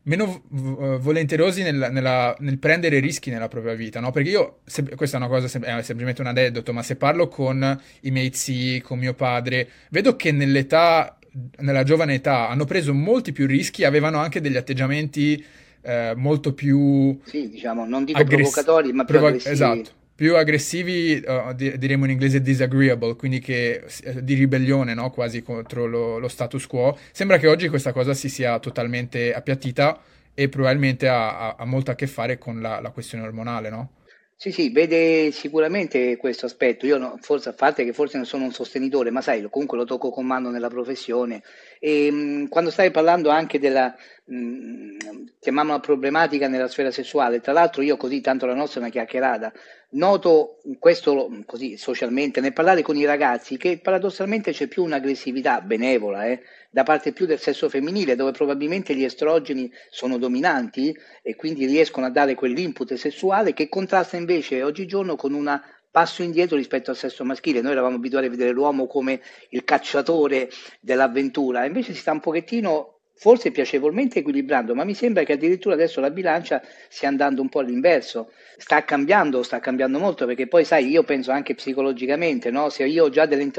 meno 0.06 0.42
v- 0.48 0.98
volenterosi 0.98 1.62
nel, 1.62 1.88
nella, 1.90 2.34
nel, 2.40 2.58
prendere 2.58 2.98
rischi 2.98 3.30
nella 3.30 3.48
propria 3.48 3.74
vita, 3.74 4.00
no? 4.00 4.10
Perché 4.10 4.30
io, 4.30 4.58
se, 4.64 4.82
questa 4.94 5.16
è 5.16 5.20
una 5.20 5.28
cosa, 5.28 5.46
è 5.46 5.48
semplicemente 5.48 6.20
un 6.20 6.28
aneddoto, 6.28 6.72
ma 6.72 6.82
se 6.82 6.96
parlo 6.96 7.28
con 7.28 7.80
i 8.02 8.10
miei 8.10 8.30
zii, 8.32 8.80
con 8.80 8.98
mio 8.98 9.14
padre, 9.14 9.68
vedo 9.90 10.16
che 10.16 10.32
nell'età, 10.32 11.18
nella 11.58 11.82
giovane 11.82 12.14
età, 12.14 12.48
hanno 12.48 12.64
preso 12.64 12.94
molti 12.94 13.32
più 13.32 13.46
rischi, 13.46 13.84
avevano 13.84 14.18
anche 14.18 14.40
degli 14.40 14.56
atteggiamenti 14.56 15.44
eh, 15.82 16.12
molto 16.16 16.54
più... 16.54 17.18
Sì, 17.24 17.48
diciamo, 17.48 17.84
non 17.84 18.04
dico 18.04 18.18
aggress- 18.18 18.52
provocatori, 18.52 18.92
ma 18.92 19.04
più 19.04 19.14
provo- 19.14 19.28
aggressivi. 19.28 19.54
Esatto 19.54 20.04
più 20.16 20.34
aggressivi, 20.34 21.22
uh, 21.24 21.52
diremo 21.52 22.06
in 22.06 22.12
inglese 22.12 22.40
disagreeable, 22.40 23.16
quindi 23.16 23.38
che, 23.38 23.84
eh, 24.02 24.24
di 24.24 24.32
ribellione 24.32 24.94
no? 24.94 25.10
quasi 25.10 25.42
contro 25.42 25.84
lo, 25.84 26.18
lo, 26.18 26.28
status 26.28 26.66
quo. 26.66 26.98
Sembra 27.12 27.36
che 27.36 27.46
oggi 27.46 27.68
questa 27.68 27.92
cosa 27.92 28.14
si 28.14 28.30
sia 28.30 28.58
totalmente 28.58 29.34
appiattita 29.34 30.00
e 30.32 30.48
probabilmente 30.48 31.06
ha, 31.06 31.38
ha, 31.38 31.56
ha 31.58 31.64
molto 31.66 31.90
a 31.90 31.94
che 31.94 32.06
fare 32.06 32.38
con 32.38 32.62
la, 32.62 32.80
la 32.80 32.90
questione 32.90 33.24
ormonale, 33.24 33.68
no? 33.68 33.90
Sì, 34.38 34.52
sì, 34.52 34.68
vede 34.70 35.30
sicuramente 35.30 36.16
questo 36.18 36.44
aspetto. 36.44 36.84
Io 36.84 36.98
no, 36.98 37.16
forse, 37.22 37.48
a 37.48 37.52
parte 37.54 37.84
che 37.84 37.94
forse 37.94 38.18
non 38.18 38.26
sono 38.26 38.44
un 38.44 38.52
sostenitore, 38.52 39.10
ma 39.10 39.22
sai, 39.22 39.48
comunque 39.48 39.78
lo 39.78 39.84
tocco 39.84 40.10
con 40.10 40.26
mano 40.26 40.50
nella 40.50 40.68
professione. 40.68 41.42
E 41.80 42.10
mh, 42.10 42.48
quando 42.48 42.70
stavi 42.70 42.90
parlando 42.90 43.30
anche 43.30 43.58
della, 43.58 43.94
mh, 44.26 44.96
chiamiamola 45.40 45.80
problematica 45.80 46.48
nella 46.48 46.68
sfera 46.68 46.90
sessuale, 46.90 47.40
tra 47.40 47.52
l'altro 47.52 47.80
io 47.80 47.96
così, 47.96 48.20
tanto 48.20 48.44
la 48.44 48.54
nostra 48.54 48.80
è 48.80 48.82
una 48.82 48.92
chiacchierata, 48.92 49.50
noto 49.92 50.58
questo 50.78 51.30
così 51.46 51.78
socialmente, 51.78 52.40
nel 52.42 52.52
parlare 52.52 52.82
con 52.82 52.96
i 52.96 53.06
ragazzi, 53.06 53.56
che 53.56 53.78
paradossalmente 53.78 54.52
c'è 54.52 54.66
più 54.66 54.82
un'aggressività 54.84 55.62
benevola, 55.62 56.26
eh, 56.26 56.42
da 56.76 56.82
parte 56.82 57.12
più 57.12 57.24
del 57.24 57.38
sesso 57.38 57.70
femminile, 57.70 58.16
dove 58.16 58.32
probabilmente 58.32 58.94
gli 58.94 59.02
estrogeni 59.02 59.72
sono 59.88 60.18
dominanti 60.18 60.94
e 61.22 61.34
quindi 61.34 61.64
riescono 61.64 62.04
a 62.04 62.10
dare 62.10 62.34
quell'input 62.34 62.92
sessuale 62.92 63.54
che 63.54 63.70
contrasta 63.70 64.18
invece 64.18 64.62
oggigiorno 64.62 65.16
con 65.16 65.32
un 65.32 65.58
passo 65.90 66.22
indietro 66.22 66.54
rispetto 66.54 66.90
al 66.90 66.98
sesso 66.98 67.24
maschile. 67.24 67.62
Noi 67.62 67.72
eravamo 67.72 67.96
abituati 67.96 68.26
a 68.26 68.28
vedere 68.28 68.50
l'uomo 68.50 68.86
come 68.86 69.22
il 69.48 69.64
cacciatore 69.64 70.50
dell'avventura, 70.78 71.64
invece 71.64 71.94
si 71.94 72.00
sta 72.00 72.12
un 72.12 72.20
pochettino 72.20 72.98
forse 73.14 73.52
piacevolmente 73.52 74.18
equilibrando, 74.18 74.74
ma 74.74 74.84
mi 74.84 74.92
sembra 74.92 75.22
che 75.22 75.32
addirittura 75.32 75.74
adesso 75.74 76.02
la 76.02 76.10
bilancia 76.10 76.60
stia 76.90 77.08
andando 77.08 77.40
un 77.40 77.48
po' 77.48 77.60
all'inverso. 77.60 78.32
Sta 78.58 78.84
cambiando, 78.84 79.42
sta 79.42 79.60
cambiando 79.60 79.98
molto, 79.98 80.24
perché 80.24 80.46
poi 80.46 80.64
sai, 80.64 80.88
io 80.88 81.02
penso 81.02 81.30
anche 81.30 81.54
psicologicamente, 81.54 82.50
no? 82.50 82.70
se 82.70 82.86
io 82.86 83.04
ho 83.04 83.08
già 83.10 83.26
delle, 83.26 83.50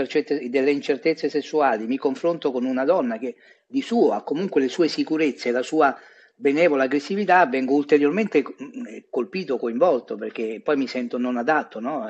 delle 0.49 0.71
incertezze 0.71 1.29
sessuali, 1.29 1.85
mi 1.85 1.97
confronto 1.97 2.51
con 2.51 2.65
una 2.65 2.83
donna 2.83 3.17
che 3.19 3.35
di 3.67 3.81
suo 3.81 4.13
ha 4.13 4.23
comunque 4.23 4.61
le 4.61 4.69
sue 4.69 4.87
sicurezze, 4.87 5.51
la 5.51 5.61
sua 5.61 5.95
benevola 6.35 6.83
aggressività, 6.83 7.45
vengo 7.45 7.73
ulteriormente 7.73 8.41
mm, 8.41 8.97
colpito, 9.09 9.57
coinvolto, 9.57 10.15
perché 10.15 10.61
poi 10.63 10.77
mi 10.77 10.87
sento 10.87 11.17
non 11.17 11.37
adatto, 11.37 11.79
no? 11.79 12.07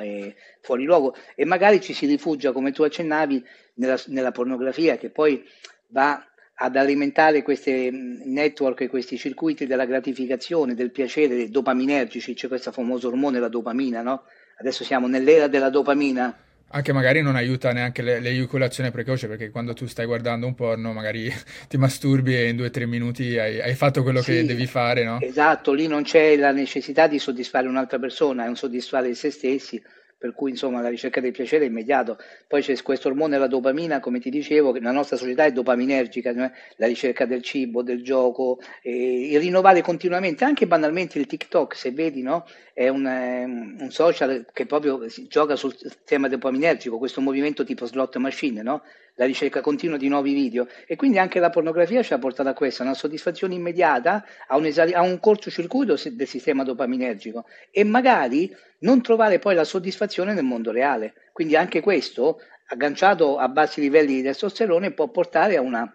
fuori 0.60 0.84
luogo, 0.84 1.14
e 1.34 1.44
magari 1.44 1.80
ci 1.80 1.92
si 1.92 2.06
rifugia, 2.06 2.52
come 2.52 2.72
tu 2.72 2.82
accennavi, 2.82 3.44
nella, 3.74 3.98
nella 4.06 4.32
pornografia, 4.32 4.96
che 4.96 5.10
poi 5.10 5.44
va 5.88 6.22
ad 6.60 6.76
alimentare 6.76 7.42
questi 7.42 7.90
mm, 7.90 8.32
network, 8.32 8.88
questi 8.88 9.16
circuiti 9.16 9.66
della 9.66 9.84
gratificazione, 9.84 10.74
del 10.74 10.90
piacere 10.90 11.50
dopaminergici, 11.50 12.34
c'è 12.34 12.48
questo 12.48 12.72
famoso 12.72 13.08
ormone, 13.08 13.38
la 13.38 13.48
dopamina, 13.48 14.02
no? 14.02 14.24
Adesso 14.58 14.82
siamo 14.82 15.06
nell'era 15.06 15.46
della 15.46 15.70
dopamina. 15.70 16.36
Anche 16.70 16.92
magari 16.92 17.22
non 17.22 17.36
aiuta 17.36 17.72
neanche 17.72 18.02
l'eiaculazione 18.02 18.90
precoce, 18.90 19.28
perché 19.28 19.50
quando 19.50 19.72
tu 19.72 19.86
stai 19.86 20.04
guardando 20.04 20.46
un 20.46 20.54
porno 20.54 20.92
magari 20.92 21.32
ti 21.68 21.76
masturbi 21.76 22.34
e 22.34 22.48
in 22.48 22.56
due 22.56 22.66
o 22.66 22.70
tre 22.70 22.86
minuti 22.86 23.38
hai, 23.38 23.60
hai 23.60 23.74
fatto 23.74 24.02
quello 24.02 24.20
sì, 24.20 24.32
che 24.32 24.44
devi 24.44 24.66
fare, 24.66 25.04
no? 25.04 25.20
Esatto, 25.20 25.72
lì 25.72 25.86
non 25.86 26.02
c'è 26.02 26.36
la 26.36 26.50
necessità 26.50 27.06
di 27.06 27.20
soddisfare 27.20 27.68
un'altra 27.68 28.00
persona, 28.00 28.44
è 28.44 28.48
un 28.48 28.56
soddisfare 28.56 29.14
se 29.14 29.30
stessi 29.30 29.80
per 30.18 30.34
cui 30.34 30.50
insomma 30.50 30.80
la 30.82 30.88
ricerca 30.88 31.20
del 31.20 31.32
piacere 31.32 31.64
è 31.64 31.68
immediato. 31.68 32.18
Poi 32.46 32.60
c'è 32.60 32.80
questo 32.82 33.08
ormone, 33.08 33.38
la 33.38 33.46
dopamina, 33.46 34.00
come 34.00 34.18
ti 34.18 34.30
dicevo, 34.30 34.72
che 34.72 34.80
nella 34.80 34.92
nostra 34.92 35.16
società 35.16 35.44
è 35.44 35.52
dopaminergica, 35.52 36.34
cioè 36.34 36.50
la 36.76 36.86
ricerca 36.86 37.24
del 37.24 37.42
cibo, 37.42 37.82
del 37.82 38.02
gioco, 38.02 38.58
eh, 38.82 39.30
il 39.30 39.38
rinnovare 39.38 39.80
continuamente, 39.80 40.44
anche 40.44 40.66
banalmente 40.66 41.18
il 41.18 41.26
TikTok, 41.26 41.76
se 41.76 41.92
vedi, 41.92 42.22
no? 42.22 42.44
è 42.78 42.86
un, 42.86 43.06
un, 43.06 43.90
social 43.90 44.46
che 44.52 44.64
proprio 44.64 45.04
gioca 45.26 45.56
sul 45.56 45.74
tema 46.04 46.28
dopaminergico, 46.28 46.98
questo 46.98 47.20
movimento 47.20 47.64
tipo 47.64 47.86
slot 47.86 48.16
machine, 48.18 48.62
no? 48.62 48.82
La 49.18 49.26
ricerca 49.26 49.60
continua 49.60 49.96
di 49.96 50.08
nuovi 50.08 50.32
video 50.32 50.68
e 50.86 50.94
quindi 50.94 51.18
anche 51.18 51.40
la 51.40 51.50
pornografia 51.50 52.02
ci 52.02 52.14
ha 52.14 52.18
portato 52.18 52.48
a 52.48 52.54
questo, 52.54 52.84
una 52.84 52.94
soddisfazione 52.94 53.54
immediata, 53.54 54.24
a 54.46 54.56
un, 54.56 54.64
esali- 54.64 54.94
a 54.94 55.02
un 55.02 55.18
cortocircuito 55.18 55.98
del 56.12 56.26
sistema 56.26 56.62
dopaminergico 56.62 57.44
e 57.70 57.82
magari 57.82 58.54
non 58.80 59.02
trovare 59.02 59.40
poi 59.40 59.56
la 59.56 59.64
soddisfazione 59.64 60.34
nel 60.34 60.44
mondo 60.44 60.70
reale. 60.70 61.14
Quindi 61.32 61.56
anche 61.56 61.80
questo, 61.80 62.38
agganciato 62.68 63.38
a 63.38 63.48
bassi 63.48 63.80
livelli 63.80 64.14
di 64.14 64.22
testosterone, 64.22 64.92
può 64.92 65.08
portare 65.08 65.56
a 65.56 65.60
una 65.62 65.92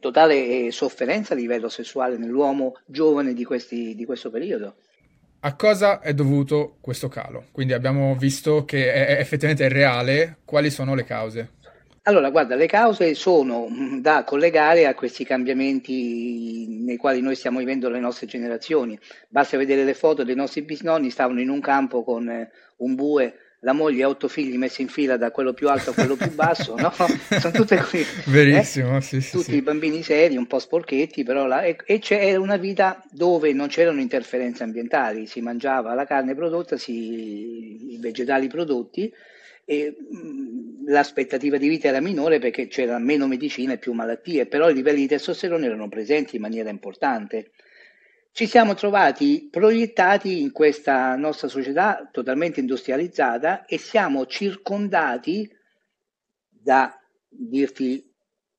totale 0.00 0.70
sofferenza 0.72 1.34
a 1.34 1.36
livello 1.36 1.68
sessuale 1.68 2.16
nell'uomo 2.16 2.80
giovane 2.86 3.34
di, 3.34 3.44
questi, 3.44 3.94
di 3.94 4.04
questo 4.04 4.30
periodo. 4.30 4.78
A 5.40 5.54
cosa 5.54 6.00
è 6.00 6.12
dovuto 6.12 6.78
questo 6.80 7.06
calo? 7.06 7.44
Quindi 7.52 7.72
abbiamo 7.72 8.16
visto 8.16 8.64
che 8.64 8.92
è, 8.92 9.20
effettivamente 9.20 9.66
è 9.66 9.68
reale, 9.68 10.38
quali 10.44 10.70
sono 10.70 10.96
le 10.96 11.04
cause? 11.04 11.50
Allora, 12.08 12.30
guarda, 12.30 12.54
le 12.54 12.66
cause 12.66 13.14
sono 13.14 13.68
mm, 13.68 13.98
da 13.98 14.22
collegare 14.22 14.86
a 14.86 14.94
questi 14.94 15.24
cambiamenti 15.24 16.78
nei 16.84 16.96
quali 16.96 17.20
noi 17.20 17.34
stiamo 17.34 17.58
vivendo 17.58 17.88
le 17.88 17.98
nostre 17.98 18.28
generazioni. 18.28 18.96
Basta 19.28 19.56
vedere 19.56 19.82
le 19.82 19.94
foto 19.94 20.22
dei 20.22 20.36
nostri 20.36 20.62
bisnonni, 20.62 21.10
stavano 21.10 21.40
in 21.40 21.48
un 21.48 21.60
campo 21.60 22.04
con 22.04 22.28
eh, 22.28 22.50
un 22.76 22.94
bue, 22.94 23.34
la 23.60 23.72
moglie 23.72 24.02
e 24.02 24.04
otto 24.04 24.28
figli 24.28 24.56
messi 24.56 24.82
in 24.82 24.88
fila 24.88 25.16
da 25.16 25.32
quello 25.32 25.52
più 25.52 25.68
alto 25.68 25.90
a 25.90 25.94
quello 25.94 26.14
più 26.14 26.32
basso, 26.32 26.76
no? 26.76 26.92
Sono 27.40 27.52
tutte 27.52 27.76
qui. 27.78 28.06
Verissimo, 28.26 28.98
eh? 28.98 29.00
sì, 29.00 29.20
sì. 29.20 29.32
Tutti 29.32 29.50
sì. 29.50 29.56
i 29.56 29.62
bambini 29.62 30.04
seri, 30.04 30.36
un 30.36 30.46
po' 30.46 30.60
sporchetti, 30.60 31.24
però 31.24 31.46
là, 31.46 31.62
e, 31.62 31.76
e 31.84 31.98
c'era 31.98 32.38
una 32.38 32.56
vita 32.56 33.02
dove 33.10 33.52
non 33.52 33.66
c'erano 33.66 34.00
interferenze 34.00 34.62
ambientali, 34.62 35.26
si 35.26 35.40
mangiava 35.40 35.92
la 35.94 36.06
carne 36.06 36.36
prodotta, 36.36 36.76
si, 36.76 37.94
i 37.94 37.98
vegetali 37.98 38.46
prodotti 38.46 39.12
e 39.68 39.96
mh, 39.98 40.88
l'aspettativa 40.90 41.58
di 41.58 41.68
vita 41.68 41.88
era 41.88 42.00
minore 42.00 42.38
perché 42.38 42.68
c'era 42.68 42.98
meno 42.98 43.26
medicina 43.26 43.72
e 43.72 43.78
più 43.78 43.92
malattie, 43.92 44.46
però 44.46 44.70
i 44.70 44.74
livelli 44.74 45.00
di 45.00 45.08
testosterone 45.08 45.66
erano 45.66 45.88
presenti 45.88 46.36
in 46.36 46.42
maniera 46.42 46.70
importante. 46.70 47.50
Ci 48.30 48.46
siamo 48.46 48.74
trovati 48.74 49.48
proiettati 49.50 50.40
in 50.40 50.52
questa 50.52 51.16
nostra 51.16 51.48
società 51.48 52.08
totalmente 52.12 52.60
industrializzata 52.60 53.64
e 53.64 53.78
siamo 53.78 54.26
circondati 54.26 55.50
da 56.48 56.96
dirti 57.28 58.08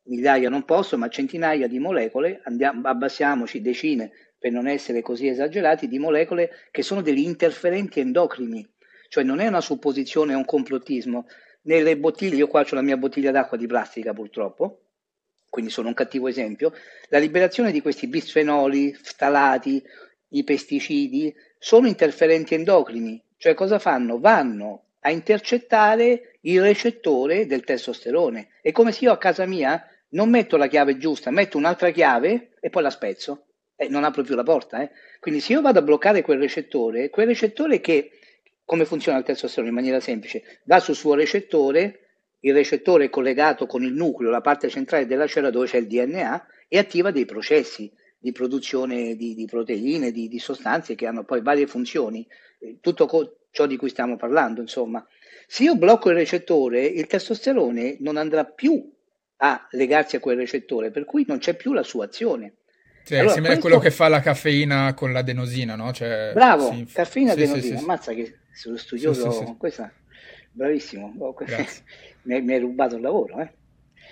migliaia 0.07 0.49
non 0.49 0.65
posso, 0.65 0.97
ma 0.97 1.07
centinaia 1.09 1.67
di 1.67 1.79
molecole, 1.79 2.41
andiamo, 2.43 2.87
abbassiamoci 2.87 3.61
decine 3.61 4.11
per 4.37 4.51
non 4.51 4.67
essere 4.67 5.01
così 5.01 5.27
esagerati, 5.27 5.87
di 5.87 5.99
molecole 5.99 6.49
che 6.71 6.81
sono 6.81 7.01
degli 7.01 7.19
interferenti 7.19 7.99
endocrini 7.99 8.67
cioè 9.09 9.23
non 9.23 9.39
è 9.39 9.47
una 9.47 9.61
supposizione, 9.61 10.33
è 10.33 10.35
un 10.35 10.45
complottismo. 10.45 11.27
Nelle 11.63 11.97
bottiglie, 11.97 12.35
io 12.35 12.47
qua 12.47 12.61
ho 12.61 12.75
la 12.75 12.81
mia 12.81 12.97
bottiglia 12.97 13.31
d'acqua 13.31 13.57
di 13.57 13.67
plastica 13.67 14.13
purtroppo, 14.13 14.81
quindi 15.49 15.71
sono 15.71 15.89
un 15.89 15.93
cattivo 15.93 16.27
esempio, 16.27 16.73
la 17.09 17.17
liberazione 17.17 17.71
di 17.71 17.81
questi 17.81 18.07
bisfenoli, 18.07 18.93
ftalati, 18.93 19.83
i 20.29 20.43
pesticidi, 20.43 21.33
sono 21.57 21.87
interferenti 21.87 22.53
endocrini, 22.53 23.21
cioè 23.37 23.53
cosa 23.53 23.79
fanno? 23.79 24.19
Vanno 24.19 24.83
a 25.01 25.11
intercettare 25.11 26.37
il 26.41 26.61
recettore 26.61 27.45
del 27.45 27.63
testosterone. 27.63 28.49
È 28.61 28.71
come 28.71 28.91
se 28.91 29.05
io 29.05 29.11
a 29.11 29.17
casa 29.17 29.45
mia 29.45 29.81
non 30.09 30.29
metto 30.29 30.57
la 30.57 30.67
chiave 30.67 30.97
giusta, 30.97 31.31
metto 31.31 31.57
un'altra 31.57 31.91
chiave 31.91 32.51
e 32.59 32.69
poi 32.69 32.83
la 32.83 32.89
spezzo. 32.89 33.45
Eh, 33.75 33.87
non 33.89 34.03
apro 34.03 34.23
più 34.23 34.35
la 34.35 34.43
porta. 34.43 34.81
Eh. 34.81 34.89
Quindi 35.19 35.39
se 35.39 35.53
io 35.53 35.61
vado 35.61 35.79
a 35.79 35.83
bloccare 35.83 36.21
quel 36.21 36.39
recettore, 36.39 37.09
quel 37.09 37.27
recettore 37.27 37.79
che 37.79 38.16
come 38.67 38.83
funziona 38.83 39.17
il 39.17 39.23
testosterone? 39.23 39.69
In 39.69 39.75
maniera 39.75 40.01
semplice, 40.01 40.43
va 40.65 40.81
sul 40.81 40.93
suo 40.93 41.13
recettore, 41.13 41.99
il 42.41 42.53
recettore 42.53 43.05
è 43.05 43.09
collegato 43.09 43.65
con 43.65 43.81
il 43.81 43.93
nucleo, 43.93 44.29
la 44.29 44.41
parte 44.41 44.67
centrale 44.67 45.05
della 45.05 45.25
cellula 45.25 45.51
dove 45.51 45.67
c'è 45.67 45.77
il 45.77 45.87
DNA 45.87 46.45
e 46.67 46.77
attiva 46.77 47.11
dei 47.11 47.23
processi 47.23 47.89
di 48.19 48.33
produzione 48.33 49.15
di, 49.15 49.35
di 49.35 49.45
proteine, 49.45 50.11
di, 50.11 50.27
di, 50.27 50.37
sostanze 50.37 50.95
che 50.95 51.07
hanno 51.07 51.23
poi 51.23 51.41
varie 51.41 51.65
funzioni, 51.65 52.27
eh, 52.59 52.79
tutto 52.81 53.05
co- 53.05 53.37
ciò 53.51 53.67
di 53.67 53.77
cui 53.77 53.87
stiamo 53.87 54.17
parlando, 54.17 54.59
insomma. 54.59 55.05
Se 55.47 55.63
io 55.63 55.77
blocco 55.77 56.09
il 56.09 56.17
recettore, 56.17 56.85
il 56.85 57.07
testosterone 57.07 57.95
non 58.01 58.17
andrà 58.17 58.43
più 58.43 58.93
a 59.37 59.65
legarsi 59.71 60.17
a 60.17 60.19
quel 60.19 60.35
recettore, 60.35 60.91
per 60.91 61.05
cui 61.05 61.23
non 61.25 61.37
c'è 61.37 61.55
più 61.55 61.71
la 61.71 61.83
sua 61.83 62.03
azione. 62.03 62.55
Sì, 63.03 63.15
allora, 63.15 63.35
simile 63.35 63.53
questo... 63.53 63.67
a 63.67 63.69
quello 63.69 63.81
che 63.81 63.95
fa 63.95 64.09
la 64.09 64.19
caffeina 64.19 64.93
con 64.93 65.13
l'adenosina, 65.13 65.75
no? 65.77 65.93
Cioè, 65.93 66.31
Bravo, 66.33 66.73
sì, 66.73 66.85
caffeina 66.91 67.31
e 67.31 67.35
sì, 67.35 67.43
adenosina, 67.43 67.79
ammazza 67.79 68.11
che 68.11 68.39
sullo 68.57 68.77
studioso, 68.77 69.31
sì, 69.31 69.37
sì, 69.37 69.45
sì. 69.45 69.55
questa, 69.57 69.91
bravissimo, 70.51 71.13
oh, 71.19 71.35
mi, 72.23 72.41
mi 72.41 72.53
hai 72.53 72.59
rubato 72.59 72.95
il 72.95 73.01
lavoro. 73.01 73.39
Eh? 73.39 73.51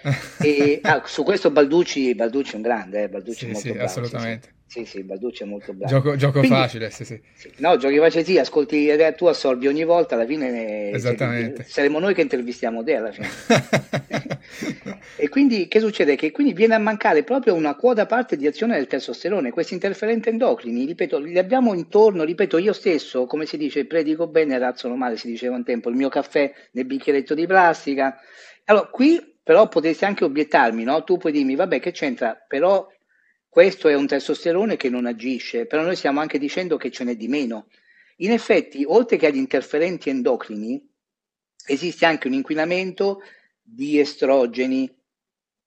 e, 0.45 0.79
ah, 0.84 1.01
su 1.05 1.23
questo 1.23 1.49
Balducci, 1.49 2.13
Balducci 2.13 2.53
è 2.53 2.55
un 2.58 2.62
grande, 2.62 3.03
eh? 3.03 3.10
Balducci 3.10 3.45
è 3.47 3.51
molto 3.51 3.69
bravo. 3.69 3.86
Assolutamente. 3.86 4.53
Sì, 4.67 4.86
sì, 4.86 5.03
Balducci 5.03 5.43
è 5.43 5.45
molto 5.45 5.73
bravo. 5.73 5.91
Gioco, 5.91 6.15
gioco 6.15 6.39
Quindi, 6.39 6.58
facile, 6.58 6.89
sì, 6.91 7.05
sì. 7.05 7.19
sì. 7.34 7.51
No, 7.58 7.77
giochi 7.77 7.97
facile, 7.97 8.23
sì, 8.23 8.38
ascolti, 8.38 8.88
eh, 8.88 9.15
tu 9.15 9.25
assolvi 9.25 9.67
ogni 9.67 9.84
volta, 9.84 10.15
alla 10.15 10.25
fine 10.25 10.91
Esattamente. 10.91 11.63
Cioè, 11.63 11.71
saremo 11.71 11.99
noi 11.99 12.13
che 12.13 12.21
intervistiamo 12.21 12.84
te 12.84 12.95
alla 12.95 13.12
fine. 13.12 13.29
e 15.17 15.29
quindi 15.29 15.67
che 15.67 15.79
succede? 15.79 16.15
Che 16.15 16.31
quindi 16.31 16.53
viene 16.53 16.75
a 16.75 16.79
mancare 16.79 17.23
proprio 17.23 17.53
una 17.53 17.75
quota 17.75 18.05
parte 18.05 18.38
di 18.38 18.47
azione 18.47 18.75
del 18.75 18.88
testosterone, 18.88 19.51
questi 19.51 19.73
interferenti 19.73 20.29
endocrini, 20.29 20.86
ripeto, 20.86 21.19
li 21.19 21.38
abbiamo 21.38 21.73
intorno, 21.73 22.23
ripeto, 22.23 22.58
io 22.58 22.73
stesso, 22.73 23.25
come 23.25 23.45
si 23.45 23.58
dice, 23.58 23.86
predico 23.86 24.27
bene, 24.27 24.58
razzono 24.58 24.95
male, 24.95 25.17
si 25.17 25.27
diceva 25.27 25.55
un 25.55 25.63
tempo, 25.63 25.89
il 25.89 25.95
mio 25.95 26.10
caffè 26.10 26.53
nel 26.71 26.86
bicchieretto 26.86 27.34
di 27.34 27.45
plastica. 27.45 28.17
Allora, 28.65 28.88
qui 28.88 29.34
però 29.43 29.67
potresti 29.67 30.05
anche 30.05 30.23
obiettarmi, 30.23 30.84
no? 30.84 31.03
Tu 31.03 31.17
puoi 31.17 31.31
dirmi, 31.31 31.55
vabbè, 31.55 31.79
che 31.79 31.91
c'entra? 31.91 32.36
Però 32.47 32.88
questo 33.47 33.88
è 33.88 33.93
un 33.93 34.08
testosterone 34.08 34.75
che 34.75 34.89
non 34.89 35.05
agisce, 35.05 35.67
però 35.67 35.84
noi 35.84 35.95
stiamo 35.95 36.19
anche 36.19 36.39
dicendo 36.39 36.77
che 36.77 36.89
ce 36.89 37.03
n'è 37.03 37.15
di 37.15 37.27
meno. 37.27 37.67
In 38.17 38.31
effetti, 38.31 38.84
oltre 38.88 39.17
che 39.17 39.27
agli 39.27 39.38
interferenti 39.38 40.10
endocrini, 40.10 40.84
esiste 41.67 42.05
anche 42.05 42.27
un 42.27 42.34
inquinamento 42.34 43.21
di 43.65 43.99
estrogeni. 43.99 44.89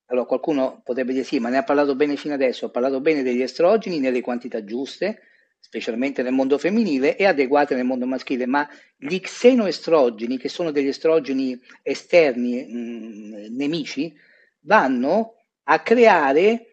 Allora 0.06 0.26
qualcuno 0.26 0.80
potrebbe 0.84 1.12
dire 1.12 1.24
sì, 1.24 1.38
ma 1.38 1.48
ne 1.48 1.58
ha 1.58 1.64
parlato 1.64 1.96
bene 1.96 2.16
fino 2.16 2.34
adesso, 2.34 2.66
ha 2.66 2.70
parlato 2.70 3.00
bene 3.00 3.22
degli 3.22 3.42
estrogeni 3.42 3.98
nelle 3.98 4.22
quantità 4.22 4.64
giuste, 4.64 5.22
specialmente 5.58 6.22
nel 6.22 6.32
mondo 6.32 6.56
femminile, 6.56 7.16
e 7.16 7.26
adeguate 7.26 7.74
nel 7.74 7.84
mondo 7.84 8.06
maschile, 8.06 8.46
ma 8.46 8.66
gli 8.96 9.18
xenoestrogeni, 9.18 10.38
che 10.38 10.48
sono 10.48 10.70
degli 10.70 10.86
estrogeni 10.86 11.60
esterni 11.82 12.64
mh, 12.64 12.78
mm, 12.78 13.56
nemici, 13.56 14.14
vanno 14.60 15.34
a 15.64 15.80
creare, 15.80 16.72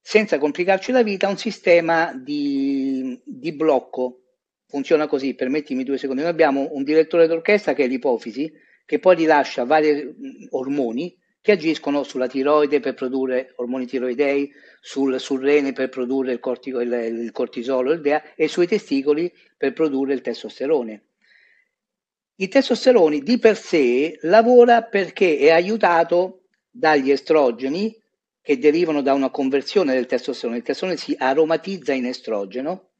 senza 0.00 0.38
complicarci 0.38 0.92
la 0.92 1.02
vita, 1.02 1.28
un 1.28 1.38
sistema 1.38 2.12
di, 2.14 3.20
di 3.24 3.52
blocco. 3.52 4.18
Funziona 4.66 5.06
così, 5.08 5.34
permettimi 5.34 5.82
due 5.82 5.98
secondi. 5.98 6.22
Noi 6.22 6.30
abbiamo 6.30 6.68
un 6.72 6.84
direttore 6.84 7.26
d'orchestra 7.26 7.72
che 7.72 7.84
è 7.84 7.88
l'ipofisi, 7.88 8.52
che 8.84 8.98
poi 8.98 9.16
rilascia 9.16 9.64
vari 9.64 10.04
mm, 10.04 10.46
ormoni 10.50 11.16
che 11.40 11.52
agiscono 11.52 12.04
sulla 12.04 12.28
tiroide 12.28 12.78
per 12.78 12.94
produrre 12.94 13.52
ormoni 13.56 13.86
tiroidei, 13.86 14.50
sul, 14.80 15.18
sul 15.18 15.40
rene 15.40 15.72
per 15.72 15.88
produrre 15.88 16.32
il, 16.32 16.38
cortico, 16.38 16.80
il, 16.80 16.92
il 16.92 17.32
cortisolo 17.32 17.92
il 17.92 18.00
DEA, 18.00 18.34
e 18.36 18.46
sui 18.46 18.68
testicoli 18.68 19.32
per 19.56 19.72
produrre 19.72 20.14
il 20.14 20.20
testosterone. 20.20 21.02
Il 22.36 22.48
testosterone 22.48 23.20
di 23.20 23.38
per 23.38 23.56
sé 23.56 24.18
lavora 24.22 24.82
perché 24.82 25.38
è 25.38 25.50
aiutato 25.50 26.44
dagli 26.70 27.10
estrogeni 27.10 27.94
che 28.40 28.58
derivano 28.58 29.02
da 29.02 29.12
una 29.12 29.30
conversione 29.30 29.94
del 29.94 30.06
testosterone. 30.06 30.58
Il 30.58 30.64
testosterone 30.64 30.96
si 30.96 31.14
aromatizza 31.18 31.92
in 31.92 32.06
estrogeno 32.06 32.91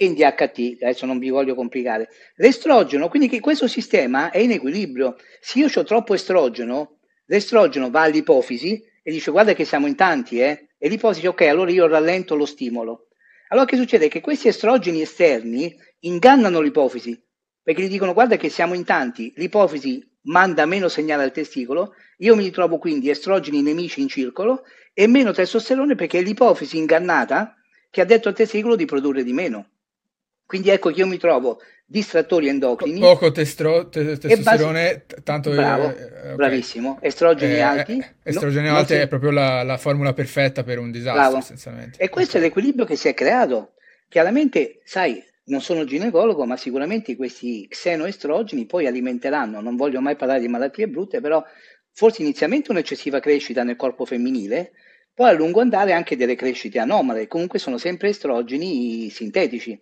in 0.00 0.14
DHT, 0.14 0.82
adesso 0.82 1.06
non 1.06 1.18
vi 1.18 1.30
voglio 1.30 1.54
complicare. 1.54 2.08
L'estrogeno, 2.36 3.08
quindi 3.08 3.28
che 3.28 3.40
questo 3.40 3.66
sistema 3.66 4.30
è 4.30 4.38
in 4.38 4.52
equilibrio. 4.52 5.16
Se 5.40 5.58
io 5.58 5.68
ho 5.74 5.84
troppo 5.84 6.14
estrogeno, 6.14 6.98
l'estrogeno 7.26 7.90
va 7.90 8.02
all'ipofisi 8.02 8.82
e 9.02 9.10
dice 9.10 9.30
guarda 9.30 9.54
che 9.54 9.64
siamo 9.64 9.86
in 9.86 9.96
tanti, 9.96 10.40
eh? 10.40 10.68
e 10.78 10.88
l'ipofisi 10.88 11.26
ok, 11.26 11.40
allora 11.42 11.70
io 11.70 11.86
rallento 11.86 12.36
lo 12.36 12.46
stimolo. 12.46 13.08
Allora 13.48 13.66
che 13.66 13.76
succede? 13.76 14.08
Che 14.08 14.20
questi 14.20 14.48
estrogeni 14.48 15.00
esterni 15.00 15.74
ingannano 16.00 16.60
l'ipofisi, 16.60 17.20
perché 17.62 17.82
gli 17.82 17.88
dicono 17.88 18.12
guarda 18.12 18.36
che 18.36 18.50
siamo 18.50 18.74
in 18.74 18.84
tanti, 18.84 19.32
l'ipofisi 19.36 20.06
manda 20.22 20.66
meno 20.66 20.88
segnale 20.88 21.24
al 21.24 21.32
testicolo, 21.32 21.94
io 22.18 22.36
mi 22.36 22.44
ritrovo 22.44 22.78
quindi 22.78 23.10
estrogeni 23.10 23.62
nemici 23.62 24.00
in 24.00 24.08
circolo 24.08 24.64
e 24.92 25.06
meno 25.06 25.32
testosterone 25.32 25.94
perché 25.94 26.18
è 26.18 26.22
l'ipofisi 26.22 26.76
ingannata 26.76 27.56
che 27.90 28.00
ha 28.00 28.04
detto 28.04 28.28
al 28.28 28.34
testicolo 28.34 28.76
di 28.76 28.84
produrre 28.84 29.24
di 29.24 29.32
meno. 29.32 29.70
Quindi 30.48 30.70
ecco 30.70 30.90
che 30.90 31.00
io 31.00 31.06
mi 31.06 31.18
trovo 31.18 31.60
distrattori 31.84 32.48
endocrini. 32.48 33.00
Poco 33.00 33.30
testro, 33.30 33.90
te, 33.90 34.16
testosterone, 34.16 35.04
basi- 35.06 35.22
tanto... 35.22 35.50
Bravo, 35.50 35.94
eh, 35.94 36.04
okay. 36.04 36.34
bravissimo. 36.36 36.96
Estrogeni 37.02 37.52
eh, 37.52 37.60
alti. 37.60 37.98
Eh, 37.98 38.30
estrogeni 38.30 38.68
no, 38.68 38.76
alti 38.76 38.94
è 38.94 39.08
proprio 39.08 39.30
la, 39.30 39.62
la, 39.62 39.76
formula 39.76 40.14
perfetta 40.14 40.62
per 40.62 40.78
un 40.78 40.90
disastro, 40.90 41.20
Bravo. 41.20 41.36
essenzialmente. 41.36 41.98
E 41.98 42.08
questo 42.08 42.38
è 42.38 42.40
l'equilibrio 42.40 42.86
che 42.86 42.96
si 42.96 43.08
è 43.08 43.12
creato. 43.12 43.74
Chiaramente, 44.08 44.80
sai, 44.84 45.22
non 45.48 45.60
sono 45.60 45.84
ginecologo, 45.84 46.46
ma 46.46 46.56
sicuramente 46.56 47.14
questi 47.14 47.68
xenoestrogeni 47.68 48.64
poi 48.64 48.86
alimenteranno, 48.86 49.60
non 49.60 49.76
voglio 49.76 50.00
mai 50.00 50.16
parlare 50.16 50.40
di 50.40 50.48
malattie 50.48 50.88
brutte, 50.88 51.20
però 51.20 51.44
forse 51.92 52.22
inizialmente 52.22 52.70
un'eccessiva 52.70 53.20
crescita 53.20 53.64
nel 53.64 53.76
corpo 53.76 54.06
femminile, 54.06 54.72
poi 55.12 55.28
a 55.28 55.32
lungo 55.32 55.60
andare 55.60 55.92
anche 55.92 56.16
delle 56.16 56.36
crescite 56.36 56.78
anomale, 56.78 57.26
comunque 57.26 57.58
sono 57.58 57.76
sempre 57.76 58.08
estrogeni 58.08 59.10
sintetici 59.10 59.78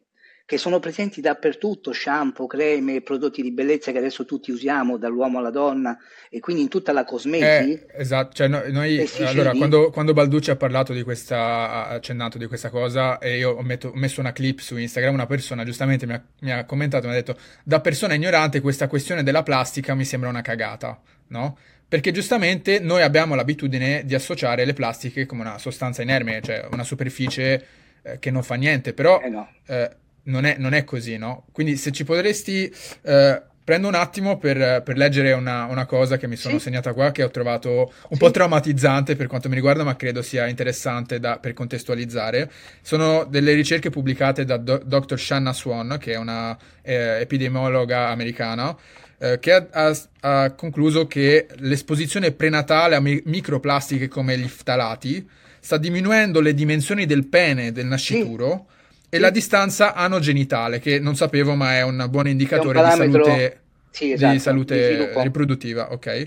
che 0.47 0.59
sono 0.59 0.79
presenti 0.79 1.21
dappertutto, 1.21 1.93
shampoo, 1.93 2.47
creme, 2.47 3.01
prodotti 3.01 3.43
di 3.43 3.51
bellezza 3.51 3.91
che 3.91 3.99
adesso 3.99 4.25
tutti 4.25 4.53
usiamo, 4.53 4.97
dall'uomo 4.97 5.41
alla 5.41 5.51
donna, 5.51 5.99
e 6.31 6.39
quindi 6.39 6.63
in 6.63 6.69
tutta 6.69 6.93
la 6.93 7.03
cosmesi. 7.03 7.73
Eh, 7.73 7.87
esatto, 7.97 8.33
cioè 8.33 8.47
no, 8.47 8.63
noi, 8.69 9.05
allora, 9.25 9.51
quando, 9.55 9.91
quando, 9.91 10.13
Balducci 10.13 10.53
ha 10.53 10.57
parlato 10.57 10.93
di 10.93 11.03
questa, 11.03 11.37
ha 11.37 11.89
accennato 11.89 12.39
di 12.39 12.47
questa 12.47 12.71
cosa, 12.71 13.19
e 13.19 13.39
io 13.39 13.57
ho, 13.57 13.63
metto, 13.63 13.89
ho, 13.89 13.97
messo 13.97 14.21
una 14.21 14.31
clip 14.31 14.61
su 14.61 14.77
Instagram, 14.77 15.15
una 15.15 15.27
persona 15.27 15.65
giustamente 15.65 16.07
mi 16.07 16.13
ha, 16.13 16.25
mi 16.43 16.53
ha 16.53 16.65
commentato, 16.65 17.09
mi 17.09 17.15
ha 17.15 17.17
detto, 17.17 17.37
da 17.65 17.81
persona 17.81 18.15
ignorante 18.15 18.61
questa 18.61 18.87
questione 18.87 19.25
della 19.25 19.43
plastica 19.43 19.97
mi 19.97 20.05
sembra 20.05 20.29
una 20.29 20.43
cagata, 20.43 21.01
no? 21.29 21.59
Perché 21.89 22.13
giustamente 22.13 22.79
noi 22.79 23.03
abbiamo 23.03 23.35
l'abitudine 23.35 24.05
di 24.05 24.15
associare 24.15 24.65
le 24.65 24.75
plastiche 24.75 25.27
come 25.27 25.41
una 25.41 25.59
sostanza 25.59 26.03
inerme, 26.03 26.41
cioè 26.41 26.69
una 26.71 26.85
superficie 26.85 27.67
eh, 28.03 28.19
che 28.21 28.31
non 28.31 28.45
fa 28.45 28.55
niente, 28.55 28.93
però 28.93 29.21
eh 29.21 29.29
no. 29.29 29.49
eh, 29.67 29.91
non 30.27 30.45
è, 30.45 30.57
non 30.59 30.73
è 30.73 30.85
così, 30.85 31.17
no? 31.17 31.47
Quindi 31.53 31.77
se 31.77 31.93
ci 31.93 32.05
potresti... 32.05 32.73
Eh, 33.03 33.43
prendo 33.67 33.89
un 33.89 33.97
attimo 33.97 34.39
per, 34.39 34.83
per 34.85 34.97
leggere 34.97 35.33
una, 35.33 35.65
una, 35.65 35.87
cosa 35.87 36.17
che 36.19 36.29
mi 36.29 36.37
sono 36.37 36.59
sì. 36.59 36.67
segnata 36.67 36.93
qua, 36.93 37.11
che 37.11 37.25
ho 37.25 37.31
trovato 37.33 37.71
un 37.71 38.13
sì. 38.13 38.17
po' 38.17 38.31
traumatizzante 38.31 39.17
per 39.17 39.27
quanto 39.27 39.49
mi 39.49 39.57
riguarda, 39.57 39.83
ma 39.83 39.97
credo 39.97 40.23
sia 40.23 40.47
interessante 40.47 41.19
da, 41.19 41.41
per 41.41 41.53
contestualizzare. 41.53 42.49
Sono 42.81 43.25
delle 43.25 43.55
ricerche 43.55 43.91
pubblicate 43.91 44.45
da 44.45 44.57
do, 44.57 44.81
Dr. 44.85 45.19
Shanna 45.19 45.53
Swan, 45.53 45.97
che 45.99 46.13
è 46.13 46.17
una 46.17 46.57
eh, 46.81 47.19
epidemiologa 47.19 48.07
americana, 48.11 48.73
eh, 49.19 49.41
che 49.41 49.53
ha, 49.53 49.67
ha, 49.73 49.97
ha, 50.21 50.53
concluso 50.53 51.09
che 51.09 51.49
l'esposizione 51.57 52.31
prenatale 52.31 52.95
a 52.95 53.01
mi- 53.01 53.21
microplastiche 53.25 54.07
come 54.07 54.39
gli 54.39 54.47
ftalati 54.47 55.29
sta 55.59 55.77
diminuendo 55.77 56.41
le 56.41 56.55
dimensioni 56.55 57.05
del 57.05 57.27
pene 57.27 57.73
del 57.73 57.87
nascituro. 57.87 58.67
Sì 58.69 58.75
e 59.17 59.19
la 59.19 59.31
distanza 59.31 59.95
anogenitale, 59.95 60.79
che 60.79 60.99
non 60.99 61.17
sapevo, 61.17 61.55
ma 61.55 61.77
è 61.77 61.83
un 61.83 62.07
buon 62.09 62.29
indicatore 62.29 62.79
un 62.81 62.85
di 62.85 62.91
salute, 62.91 63.61
sì, 63.91 64.13
esatto, 64.13 64.33
di 64.33 64.39
salute 64.39 64.97
di 64.97 65.23
riproduttiva. 65.23 65.93
Ok. 65.93 66.27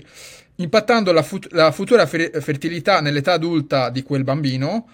Impattando 0.56 1.12
la, 1.12 1.22
fut- 1.22 1.50
la 1.52 1.72
futura 1.72 2.06
fer- 2.06 2.38
fertilità 2.40 3.00
nell'età 3.00 3.32
adulta 3.32 3.88
di 3.88 4.02
quel 4.02 4.24
bambino, 4.24 4.88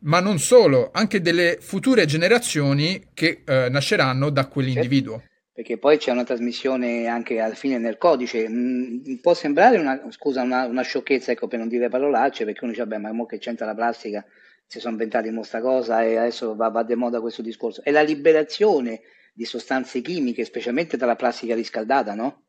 ma 0.00 0.20
non 0.20 0.38
solo, 0.38 0.90
anche 0.92 1.20
delle 1.20 1.58
future 1.60 2.04
generazioni 2.06 3.08
che 3.14 3.42
eh, 3.44 3.68
nasceranno 3.70 4.30
da 4.30 4.46
quell'individuo. 4.46 5.18
Certo 5.18 5.30
perché 5.54 5.76
poi 5.76 5.98
c'è 5.98 6.10
una 6.10 6.24
trasmissione 6.24 7.06
anche 7.06 7.38
alla 7.38 7.54
fine 7.54 7.78
nel 7.78 7.98
codice. 7.98 8.48
Mm, 8.48 9.16
può 9.20 9.34
sembrare 9.34 9.78
una, 9.78 10.02
scusa, 10.08 10.42
una, 10.42 10.64
una, 10.64 10.82
sciocchezza, 10.82 11.30
ecco, 11.30 11.46
per 11.46 11.58
non 11.58 11.68
dire 11.68 11.90
parolacce, 11.90 12.44
perché 12.44 12.60
uno 12.62 12.72
dice, 12.72 12.84
vabbè, 12.84 12.98
ma 12.98 13.12
mo 13.12 13.26
che 13.26 13.38
c'entra 13.38 13.66
la 13.66 13.74
plastica? 13.74 14.24
Si 14.72 14.80
sono 14.80 14.94
inventati 14.94 15.30
questa 15.30 15.60
cosa 15.60 16.02
e 16.02 16.16
adesso 16.16 16.56
va, 16.56 16.70
va 16.70 16.82
de 16.82 16.94
moda 16.96 17.20
questo 17.20 17.42
discorso, 17.42 17.84
è 17.84 17.90
la 17.90 18.00
liberazione 18.00 19.02
di 19.34 19.44
sostanze 19.44 20.00
chimiche, 20.00 20.46
specialmente 20.46 20.96
dalla 20.96 21.14
plastica 21.14 21.54
riscaldata, 21.54 22.14
no? 22.14 22.44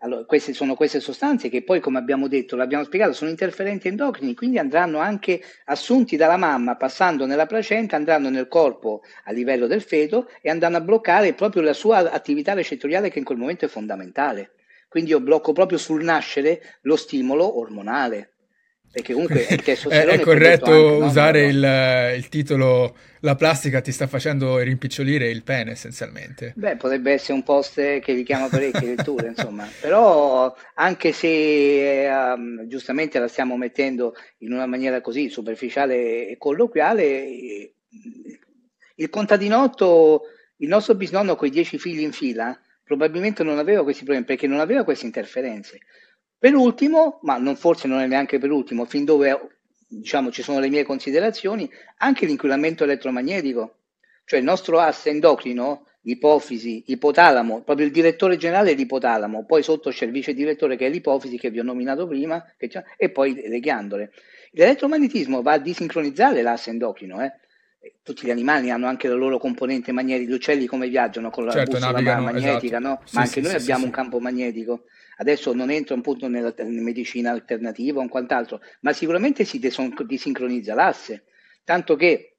Allora, 0.00 0.26
queste 0.26 0.52
sono 0.52 0.74
queste 0.74 1.00
sostanze 1.00 1.48
che 1.48 1.64
poi, 1.64 1.80
come 1.80 1.96
abbiamo 1.96 2.28
detto, 2.28 2.56
l'abbiamo 2.56 2.84
spiegato, 2.84 3.14
sono 3.14 3.30
interferenti 3.30 3.88
endocrini, 3.88 4.34
quindi 4.34 4.58
andranno 4.58 4.98
anche 4.98 5.40
assunti 5.64 6.16
dalla 6.16 6.36
mamma, 6.36 6.76
passando 6.76 7.24
nella 7.24 7.46
placenta, 7.46 7.96
andranno 7.96 8.28
nel 8.28 8.46
corpo 8.46 9.00
a 9.24 9.32
livello 9.32 9.66
del 9.66 9.80
feto 9.80 10.28
e 10.42 10.50
andranno 10.50 10.76
a 10.76 10.82
bloccare 10.82 11.32
proprio 11.32 11.62
la 11.62 11.72
sua 11.72 12.12
attività 12.12 12.52
recettoriale 12.52 13.08
che 13.08 13.18
in 13.18 13.24
quel 13.24 13.38
momento 13.38 13.64
è 13.64 13.68
fondamentale. 13.68 14.56
Quindi 14.90 15.12
io 15.12 15.20
blocco 15.20 15.54
proprio 15.54 15.78
sul 15.78 16.04
nascere 16.04 16.60
lo 16.82 16.96
stimolo 16.96 17.58
ormonale 17.58 18.33
perché 18.94 19.12
comunque 19.12 19.44
testosterone 19.44 20.12
è, 20.14 20.18
è 20.18 20.20
corretto 20.20 20.70
anche, 20.70 21.04
usare 21.04 21.42
no? 21.42 21.48
il, 21.48 22.16
il, 22.16 22.28
titolo 22.28 22.96
la 23.20 23.34
plastica 23.34 23.80
ti 23.80 23.90
sta 23.90 24.06
facendo 24.06 24.58
rimpicciolire 24.58 25.28
il 25.28 25.42
pene 25.42 25.72
essenzialmente. 25.72 26.52
Beh 26.54 26.76
potrebbe 26.76 27.10
essere 27.10 27.32
un 27.32 27.42
post 27.42 27.74
che 27.74 28.12
richiama 28.12 28.46
parecchie 28.46 28.94
letture 28.94 29.26
insomma. 29.28 29.68
Però 29.80 30.54
anche 30.74 31.10
se 31.10 32.06
um, 32.08 32.68
giustamente 32.68 33.18
la 33.18 33.26
stiamo 33.26 33.56
mettendo 33.56 34.14
in 34.38 34.52
una 34.52 34.66
maniera 34.66 35.00
così 35.00 35.28
superficiale 35.28 36.28
e 36.28 36.36
colloquiale 36.38 37.28
il 38.94 39.10
contadinotto 39.10 40.22
il 40.58 40.68
nostro 40.68 40.94
bisnonno 40.94 41.34
con 41.34 41.48
i 41.48 41.50
dieci 41.50 41.78
figli 41.78 42.00
in 42.00 42.12
fila 42.12 42.56
probabilmente 42.84 43.42
non 43.42 43.58
aveva 43.58 43.82
questi 43.82 44.04
problemi 44.04 44.26
perché 44.26 44.46
non 44.46 44.60
aveva 44.60 44.84
queste 44.84 45.06
interferenze 45.06 45.80
per 46.44 46.54
ultimo, 46.54 47.20
ma 47.22 47.38
non, 47.38 47.56
forse 47.56 47.88
non 47.88 48.00
è 48.00 48.06
neanche 48.06 48.38
per 48.38 48.50
ultimo, 48.50 48.84
fin 48.84 49.06
dove 49.06 49.48
diciamo, 49.88 50.30
ci 50.30 50.42
sono 50.42 50.60
le 50.60 50.68
mie 50.68 50.84
considerazioni, 50.84 51.66
anche 52.00 52.26
l'inquinamento 52.26 52.84
elettromagnetico. 52.84 53.76
Cioè 54.26 54.40
il 54.40 54.44
nostro 54.44 54.78
asse 54.78 55.08
endocrino, 55.08 55.86
l'ipofisi, 56.02 56.84
ipotalamo, 56.88 57.62
proprio 57.62 57.86
il 57.86 57.92
direttore 57.92 58.36
generale 58.36 58.72
è 58.72 58.74
l'ipotalamo, 58.74 59.46
poi 59.46 59.62
sotto 59.62 59.88
c'è 59.88 60.04
il 60.04 60.10
vice 60.10 60.34
direttore 60.34 60.76
che 60.76 60.84
è 60.84 60.90
l'ipofisi 60.90 61.38
che 61.38 61.48
vi 61.48 61.60
ho 61.60 61.62
nominato 61.62 62.06
prima, 62.06 62.44
e 62.58 63.08
poi 63.08 63.48
le 63.48 63.60
ghiandole. 63.60 64.12
L'elettromagnetismo 64.50 65.40
va 65.40 65.52
a 65.52 65.58
disincronizzare 65.58 66.42
l'asse 66.42 66.68
endocrino, 66.68 67.24
eh? 67.24 67.32
tutti 68.02 68.26
gli 68.26 68.30
animali 68.30 68.68
hanno 68.68 68.86
anche 68.86 69.08
la 69.08 69.14
loro 69.14 69.38
componente 69.38 69.92
magnetica, 69.92 70.30
gli 70.30 70.34
uccelli 70.34 70.66
come 70.66 70.88
viaggiano 70.88 71.30
con 71.30 71.46
la 71.46 71.52
certo, 71.52 71.78
bussola 71.78 72.20
magnetica, 72.20 72.76
esatto. 72.76 72.78
no? 72.80 73.00
ma 73.00 73.06
sì, 73.06 73.16
anche 73.16 73.30
sì, 73.30 73.40
noi 73.40 73.50
sì, 73.50 73.56
abbiamo 73.56 73.86
un 73.86 73.90
campo 73.90 74.20
magnetico. 74.20 74.84
Adesso 75.16 75.52
non 75.52 75.70
entro 75.70 75.94
appunto 75.94 76.28
nella, 76.28 76.52
medicina 76.58 77.30
alternativa 77.30 78.00
o 78.00 78.08
quant'altro, 78.08 78.60
ma 78.80 78.92
sicuramente 78.92 79.44
si 79.44 79.58
desincronizza 79.58 80.74
l'asse, 80.74 81.24
tanto 81.62 81.96
che 81.96 82.36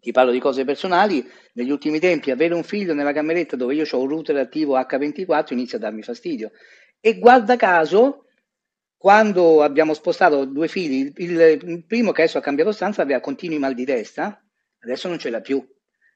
ti 0.00 0.12
parlo 0.12 0.30
di 0.30 0.38
cose 0.38 0.64
personali, 0.64 1.26
negli 1.54 1.70
ultimi 1.70 1.98
tempi 1.98 2.30
avere 2.30 2.54
un 2.54 2.62
figlio 2.62 2.94
nella 2.94 3.12
cameretta 3.12 3.56
dove 3.56 3.74
io 3.74 3.84
ho 3.90 4.00
un 4.00 4.08
router 4.08 4.36
attivo 4.36 4.76
H24 4.76 5.52
inizia 5.52 5.78
a 5.78 5.80
darmi 5.80 6.02
fastidio. 6.02 6.52
E 7.00 7.18
guarda 7.18 7.56
caso, 7.56 8.26
quando 8.96 9.62
abbiamo 9.62 9.94
spostato 9.94 10.44
due 10.44 10.68
figli, 10.68 11.12
il 11.16 11.84
primo 11.86 12.12
che 12.12 12.22
adesso 12.22 12.38
ha 12.38 12.42
cambiato 12.42 12.72
stanza 12.72 13.02
aveva 13.02 13.20
continui 13.20 13.58
mal 13.58 13.74
di 13.74 13.84
testa, 13.84 14.42
adesso 14.80 15.08
non 15.08 15.18
ce 15.18 15.30
l'ha 15.30 15.40
più, 15.40 15.66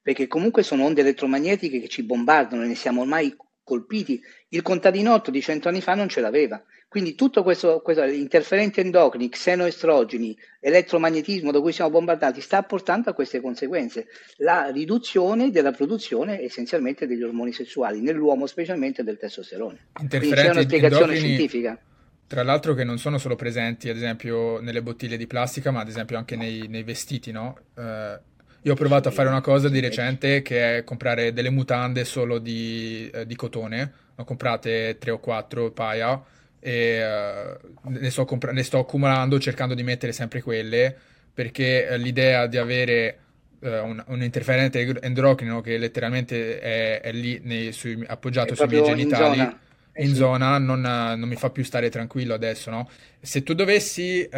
perché 0.03 0.27
comunque 0.27 0.63
sono 0.63 0.85
onde 0.85 1.01
elettromagnetiche 1.01 1.81
che 1.81 1.89
ci 1.89 2.05
bombardano 2.05 2.63
e 2.63 2.69
ne 2.69 2.75
siamo 2.75 3.03
ormai 3.03 3.37
colpiti. 3.71 4.21
Il 4.49 4.63
contadinotto 4.63 5.31
di 5.31 5.41
cento 5.41 5.69
anni 5.69 5.81
fa 5.81 5.95
non 5.95 6.09
ce 6.09 6.21
l'aveva. 6.21 6.61
Quindi 6.89 7.15
tutto 7.15 7.45
questo, 7.45 7.83
questo 7.83 8.03
interferenti 8.03 8.81
endocrini, 8.81 9.29
xenoestrogeni, 9.29 10.37
elettromagnetismo 10.59 11.53
da 11.53 11.61
cui 11.61 11.73
siamo 11.73 11.91
bombardati 11.91 12.41
sta 12.41 12.65
portando 12.65 13.11
a 13.11 13.13
queste 13.13 13.41
conseguenze. 13.41 14.09
La 14.39 14.71
riduzione 14.73 15.53
della 15.53 15.71
produzione 15.71 16.43
essenzialmente 16.43 17.07
degli 17.07 17.23
ormoni 17.23 17.53
sessuali, 17.53 18.01
nell'uomo 18.01 18.47
specialmente 18.47 19.05
del 19.05 19.19
testosterone. 19.19 19.87
Quindi 19.93 20.31
c'è 20.31 20.51
una 20.51 20.63
spiegazione 20.63 21.15
scientifica. 21.15 21.79
Tra 22.27 22.43
l'altro 22.43 22.75
che 22.75 22.83
non 22.83 22.99
sono 22.99 23.19
solo 23.19 23.37
presenti 23.37 23.89
ad 23.89 23.97
esempio 23.97 24.61
nelle 24.61 24.83
bottiglie 24.83 25.17
di 25.17 25.29
plastica, 25.29 25.71
ma 25.71 25.81
ad 25.81 25.89
esempio 25.89 26.17
anche 26.17 26.35
nei, 26.35 26.67
nei 26.67 26.83
vestiti, 26.83 27.31
no? 27.31 27.57
Eh, 27.77 28.19
io 28.63 28.73
ho 28.73 28.77
provato 28.77 29.09
a 29.09 29.13
fare 29.13 29.29
una 29.29 29.41
cosa 29.41 29.69
di 29.69 29.81
recente 29.81 30.43
che 30.43 30.79
è 30.79 30.85
comprare 30.85 31.33
delle 31.33 31.51
mutande 31.51 32.05
solo 32.05 32.39
di, 32.39 33.11
eh, 33.13 33.27
di 33.27 33.35
cotone, 33.35 33.77
ne 33.77 33.93
ho 34.17 34.25
comprate 34.25 34.99
tre 34.99 35.13
o 35.13 35.19
quattro 35.19 35.71
paia 35.71 36.23
e 36.59 37.03
uh, 37.03 37.89
ne, 37.89 38.11
sto 38.11 38.27
compra- 38.27 38.53
ne, 38.53 38.63
sto 38.63 38.79
accumulando 38.81 39.39
cercando 39.39 39.73
di 39.73 39.83
mettere 39.83 40.13
sempre 40.13 40.43
quelle 40.43 40.95
perché 41.33 41.89
uh, 41.91 41.95
l'idea 41.97 42.47
di 42.47 42.59
avere 42.59 43.19
uh, 43.61 43.67
un, 43.67 44.05
un, 44.07 44.23
interferente 44.23 45.01
endocrino 45.01 45.63
che 45.63 45.79
letteralmente 45.79 46.59
è, 46.59 47.01
è 47.01 47.13
lì 47.13 47.41
nei, 47.45 47.73
sui, 47.73 48.05
appoggiato 48.07 48.55
sui 48.55 48.67
miei 48.67 48.85
genitali 48.85 49.57
in 49.97 50.15
zona, 50.15 50.55
eh 50.55 50.59
in 50.59 50.59
zona 50.59 50.59
non, 50.59 50.81
non, 50.81 51.29
mi 51.29 51.37
fa 51.37 51.51
più 51.51 51.65
stare 51.65 51.91
tranquillo 51.91 52.35
adesso 52.35 52.71
no? 52.71 52.89
se 53.21 53.43
tu 53.43 53.55
dovessi 53.55 54.29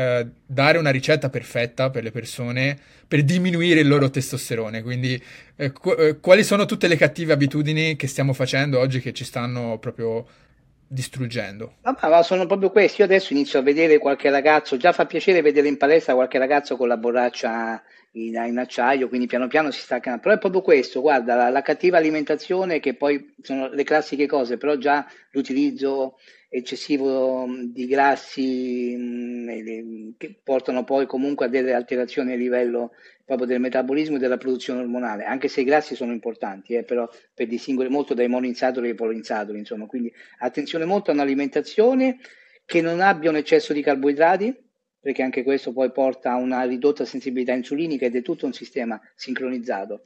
dare 0.46 0.78
una 0.78 0.90
ricetta 0.90 1.28
perfetta 1.28 1.90
per 1.90 2.02
le 2.02 2.10
persone 2.10 2.78
per 3.06 3.22
diminuire 3.22 3.80
il 3.80 3.88
loro 3.88 4.10
testosterone 4.10 4.82
quindi 4.82 5.22
qu- 5.72 6.20
quali 6.20 6.42
sono 6.44 6.64
tutte 6.64 6.88
le 6.88 6.96
cattive 6.96 7.32
abitudini 7.32 7.96
che 7.96 8.06
stiamo 8.06 8.32
facendo 8.32 8.78
oggi 8.78 9.00
che 9.00 9.12
ci 9.12 9.24
stanno 9.24 9.78
proprio 9.78 10.26
distruggendo. 10.92 11.76
Ma, 11.82 11.96
ma, 12.00 12.22
sono 12.22 12.46
proprio 12.46 12.70
questi. 12.70 13.00
Io 13.00 13.06
adesso 13.06 13.32
inizio 13.32 13.58
a 13.58 13.62
vedere 13.62 13.98
qualche 13.98 14.28
ragazzo, 14.30 14.76
già 14.76 14.92
fa 14.92 15.06
piacere 15.06 15.40
vedere 15.40 15.68
in 15.68 15.78
palestra 15.78 16.14
qualche 16.14 16.38
ragazzo 16.38 16.76
con 16.76 16.86
la 16.86 16.98
borraccia 16.98 17.82
in, 18.12 18.34
in 18.46 18.58
acciaio, 18.58 19.08
quindi 19.08 19.26
piano 19.26 19.48
piano 19.48 19.70
si 19.70 19.80
stacca. 19.80 20.18
Però 20.18 20.34
è 20.34 20.38
proprio 20.38 20.62
questo, 20.62 21.00
guarda, 21.00 21.34
la, 21.34 21.48
la, 21.48 21.62
cattiva 21.62 21.98
alimentazione, 21.98 22.80
che 22.80 22.94
poi 22.94 23.34
sono 23.42 23.68
le 23.68 23.84
classiche 23.84 24.26
cose, 24.26 24.56
però 24.56 24.76
già 24.76 25.06
l'utilizzo 25.30 26.18
eccessivo 26.48 27.46
di 27.48 27.86
grassi 27.86 28.94
mh, 28.94 30.14
che 30.18 30.38
portano 30.42 30.84
poi 30.84 31.06
comunque 31.06 31.46
a 31.46 31.48
delle 31.48 31.72
alterazioni 31.72 32.32
a 32.32 32.36
livello 32.36 32.92
proprio 33.24 33.46
del 33.46 33.60
metabolismo 33.60 34.16
e 34.16 34.18
della 34.18 34.36
produzione 34.36 34.80
ormonale, 34.80 35.24
anche 35.24 35.48
se 35.48 35.62
i 35.62 35.64
grassi 35.64 35.94
sono 35.94 36.12
importanti, 36.12 36.74
eh, 36.74 36.82
però 36.82 37.08
per 37.32 37.46
distinguere 37.46 37.88
molto 37.88 38.12
dai 38.12 38.28
monoinsaturi 38.28 38.90
e 38.90 38.94
polinsaturi, 38.94 39.58
insomma, 39.58 39.86
quindi 39.86 40.12
attenzione 40.38 40.84
molto 40.84 41.10
a 41.10 41.14
un'alimentazione 41.14 42.18
che 42.66 42.82
non 42.82 43.00
abbia 43.00 43.30
un 43.30 43.36
eccesso 43.36 43.72
di 43.72 43.80
carboidrati, 43.80 44.54
perché 45.02 45.22
anche 45.22 45.42
questo 45.42 45.72
poi 45.72 45.90
porta 45.90 46.30
a 46.30 46.36
una 46.36 46.62
ridotta 46.62 47.04
sensibilità 47.04 47.52
insulinica 47.52 48.06
ed 48.06 48.14
è 48.14 48.22
tutto 48.22 48.46
un 48.46 48.52
sistema 48.52 49.00
sincronizzato. 49.16 50.04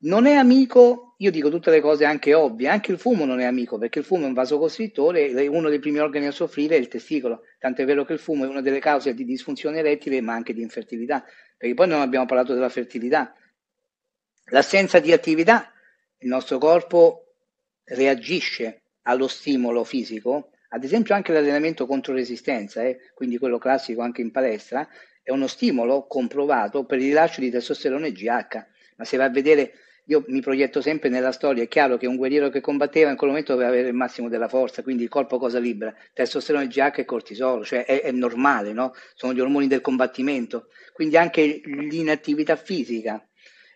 Non 0.00 0.26
è 0.26 0.34
amico, 0.34 1.14
io 1.18 1.30
dico 1.30 1.48
tutte 1.48 1.70
le 1.70 1.80
cose 1.80 2.04
anche 2.04 2.34
ovvie, 2.34 2.66
anche 2.66 2.90
il 2.90 2.98
fumo 2.98 3.24
non 3.24 3.38
è 3.38 3.44
amico 3.44 3.78
perché 3.78 4.00
il 4.00 4.04
fumo 4.04 4.24
è 4.24 4.26
un 4.26 4.32
vasocostrittore 4.32 5.28
e 5.28 5.46
uno 5.46 5.68
dei 5.68 5.78
primi 5.78 6.00
organi 6.00 6.26
a 6.26 6.32
soffrire 6.32 6.74
è 6.74 6.78
il 6.80 6.88
testicolo, 6.88 7.42
tant'è 7.60 7.84
vero 7.84 8.04
che 8.04 8.14
il 8.14 8.18
fumo 8.18 8.44
è 8.44 8.48
una 8.48 8.62
delle 8.62 8.80
cause 8.80 9.14
di 9.14 9.24
disfunzione 9.24 9.78
erettile 9.78 10.20
ma 10.20 10.32
anche 10.34 10.52
di 10.52 10.60
infertilità, 10.60 11.24
perché 11.56 11.74
poi 11.74 11.86
non 11.86 12.00
abbiamo 12.00 12.26
parlato 12.26 12.52
della 12.52 12.68
fertilità. 12.68 13.32
L'assenza 14.46 14.98
di 14.98 15.12
attività, 15.12 15.72
il 16.18 16.28
nostro 16.28 16.58
corpo 16.58 17.34
reagisce 17.84 18.82
allo 19.02 19.28
stimolo 19.28 19.84
fisico, 19.84 20.50
ad 20.74 20.84
esempio 20.84 21.14
anche 21.14 21.32
l'allenamento 21.32 21.86
contro 21.86 22.14
resistenza, 22.14 22.82
eh, 22.82 22.98
quindi 23.14 23.38
quello 23.38 23.58
classico 23.58 24.00
anche 24.00 24.22
in 24.22 24.30
palestra, 24.30 24.88
è 25.22 25.30
uno 25.30 25.46
stimolo 25.46 26.06
comprovato 26.06 26.84
per 26.84 26.98
il 26.98 27.04
rilascio 27.04 27.40
di 27.40 27.50
testosterone 27.50 28.10
GH, 28.10 28.66
ma 28.96 29.04
se 29.04 29.16
va 29.18 29.24
a 29.24 29.30
vedere 29.30 29.74
io 30.06 30.24
mi 30.28 30.40
proietto 30.40 30.80
sempre 30.80 31.10
nella 31.10 31.30
storia, 31.30 31.62
è 31.62 31.68
chiaro 31.68 31.96
che 31.96 32.06
un 32.06 32.16
guerriero 32.16 32.48
che 32.48 32.60
combatteva 32.60 33.10
in 33.10 33.16
quel 33.16 33.30
momento 33.30 33.52
doveva 33.52 33.70
avere 33.70 33.88
il 33.88 33.94
massimo 33.94 34.28
della 34.28 34.48
forza, 34.48 34.82
quindi 34.82 35.04
il 35.04 35.08
corpo 35.08 35.38
cosa 35.38 35.58
libera? 35.58 35.94
Testosterone, 36.12 36.66
GH 36.66 36.98
e 36.98 37.04
cortisolo, 37.04 37.64
cioè 37.64 37.84
è, 37.84 38.00
è 38.00 38.10
normale, 38.10 38.72
no? 38.72 38.94
Sono 39.14 39.32
gli 39.32 39.40
ormoni 39.40 39.68
del 39.68 39.80
combattimento. 39.80 40.68
Quindi 40.92 41.16
anche 41.16 41.60
l'inattività 41.64 42.56
fisica, 42.56 43.24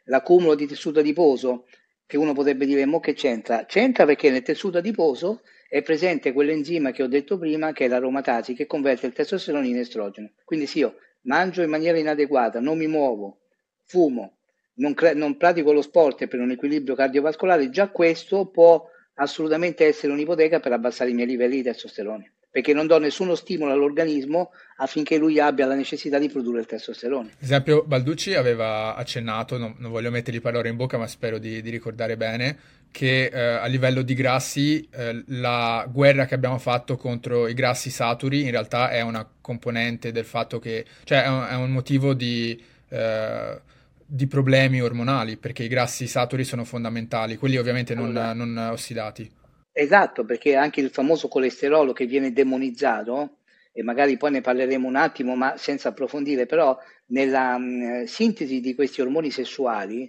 l'accumulo 0.05 0.57
di 0.57 0.67
tessuto 0.67 0.99
adiposo, 0.99 1.67
che 2.07 2.17
uno 2.17 2.33
potrebbe 2.33 2.67
dire, 2.67 2.87
mo 2.87 2.99
che 2.99 3.13
c'entra? 3.13 3.65
C'entra 3.65 4.05
perché 4.05 4.31
nel 4.31 4.43
tessuto 4.43 4.79
adiposo 4.79 5.43
è 5.69 5.83
presente 5.83 6.33
quell'enzima 6.33 6.91
che 6.93 7.03
ho 7.03 7.09
detto 7.09 7.39
prima, 7.39 7.73
che 7.73 7.87
è 7.87 7.89
l'aromatasi, 7.89 8.55
che 8.55 8.67
converte 8.67 9.07
il 9.07 9.13
testosterone 9.13 9.69
in 9.69 9.79
estrogeno. 9.79 10.31
Quindi 10.45 10.67
se 10.67 10.79
io 10.79 10.97
mangio 11.23 11.63
in 11.63 11.71
maniera 11.71 11.99
inadeguata, 11.99 12.61
non 12.61 12.79
mi 12.79 12.87
muovo, 12.87 13.41
fumo, 13.85 14.39
non, 14.75 14.95
cre- 14.95 15.15
non 15.15 15.37
pratico 15.37 15.73
lo 15.73 15.83
sport 15.83 16.27
per 16.27 16.41
un 16.41 16.51
equilibrio 16.51 16.95
cardiovascolare, 16.95 17.71
già 17.71 17.89
questo 17.89 18.47
può 18.47 18.89
assolutamente 19.15 19.87
essere 19.87 20.13
un'ipoteca 20.13 20.61
per 20.61 20.73
abbassare 20.73 21.11
i 21.11 21.15
miei 21.15 21.29
livelli 21.29 21.57
di 21.57 21.63
testosterone 21.63 22.33
perché 22.57 22.73
non 22.73 22.87
do 22.87 22.99
nessuno 22.99 23.35
stimolo 23.35 23.73
all'organismo 23.73 24.51
affinché 24.77 25.19
lui 25.19 25.39
abbia 25.39 25.67
la 25.67 25.75
necessità 25.75 26.19
di 26.19 26.31
produrre 26.31 26.61
il 26.61 26.65
testosterone. 26.65 27.33
Ad 27.33 27.43
esempio, 27.43 27.85
Balducci 27.85 28.33
aveva 28.33 28.95
accennato, 28.95 29.59
non, 29.59 29.75
non 29.77 29.91
voglio 29.91 30.11
mettergli 30.11 30.41
parole 30.41 30.71
in 30.71 30.77
bocca, 30.77 30.97
ma 30.97 31.07
spero 31.07 31.37
di, 31.37 31.61
di 31.61 31.69
ricordare 31.69 32.17
bene, 32.17 32.57
che 32.97 33.27
eh, 33.27 33.39
a 33.39 33.67
livello 33.67 34.01
di 34.01 34.15
grassi 34.15 34.89
eh, 34.91 35.23
la 35.27 35.87
guerra 35.87 36.25
che 36.25 36.35
abbiamo 36.35 36.57
fatto 36.57 36.97
contro 36.97 37.47
i 37.47 37.53
grassi 37.53 37.91
saturi 37.91 38.45
in 38.45 38.51
realtà 38.51 38.89
è 38.89 39.03
una 39.03 39.29
componente 39.43 40.13
del 40.13 40.25
fatto 40.25 40.59
che, 40.59 40.87
cioè 41.05 41.25
è 41.25 41.29
un, 41.29 41.47
è 41.51 41.55
un 41.57 41.71
motivo 41.73 42.15
di... 42.15 42.59
Eh, 42.89 43.61
di 44.09 44.29
problemi 44.29 44.81
ormonali, 44.81 45.37
perché 45.37 45.65
i 45.65 45.69
grassi 45.69 46.07
saturi 46.07 46.45
sono 46.45 46.63
fondamentali, 46.63 47.39
quelli 47.39 47.57
ovviamente 47.57 47.93
non, 47.93 48.13
non 48.13 48.57
ossidati. 48.71 49.29
Esatto, 49.73 50.25
perché 50.25 50.55
anche 50.55 50.81
il 50.81 50.91
famoso 50.91 51.27
colesterolo 51.27 51.93
che 51.93 52.07
viene 52.07 52.33
demonizzato, 52.33 53.39
e 53.73 53.83
magari 53.83 54.17
poi 54.17 54.31
ne 54.31 54.43
parleremo 54.43 54.87
un 54.87 54.95
attimo, 54.95 55.35
ma 55.35 55.57
senza 55.57 55.89
approfondire, 55.89 56.47
però 56.47 56.79
nella 57.07 57.59
mh, 57.59 58.05
sintesi 58.05 58.61
di 58.61 58.77
questi 58.77 59.01
ormoni 59.01 59.33
sessuali, 59.33 60.09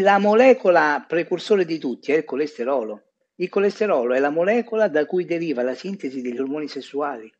la 0.00 0.18
molecola 0.18 1.04
precursore 1.06 1.64
di 1.64 1.78
tutti 1.78 2.10
è 2.10 2.16
il 2.16 2.24
colesterolo. 2.24 3.02
Il 3.36 3.48
colesterolo 3.48 4.12
è 4.12 4.18
la 4.18 4.30
molecola 4.30 4.88
da 4.88 5.06
cui 5.06 5.24
deriva 5.24 5.62
la 5.62 5.74
sintesi 5.74 6.20
degli 6.20 6.40
ormoni 6.40 6.66
sessuali. 6.66 7.32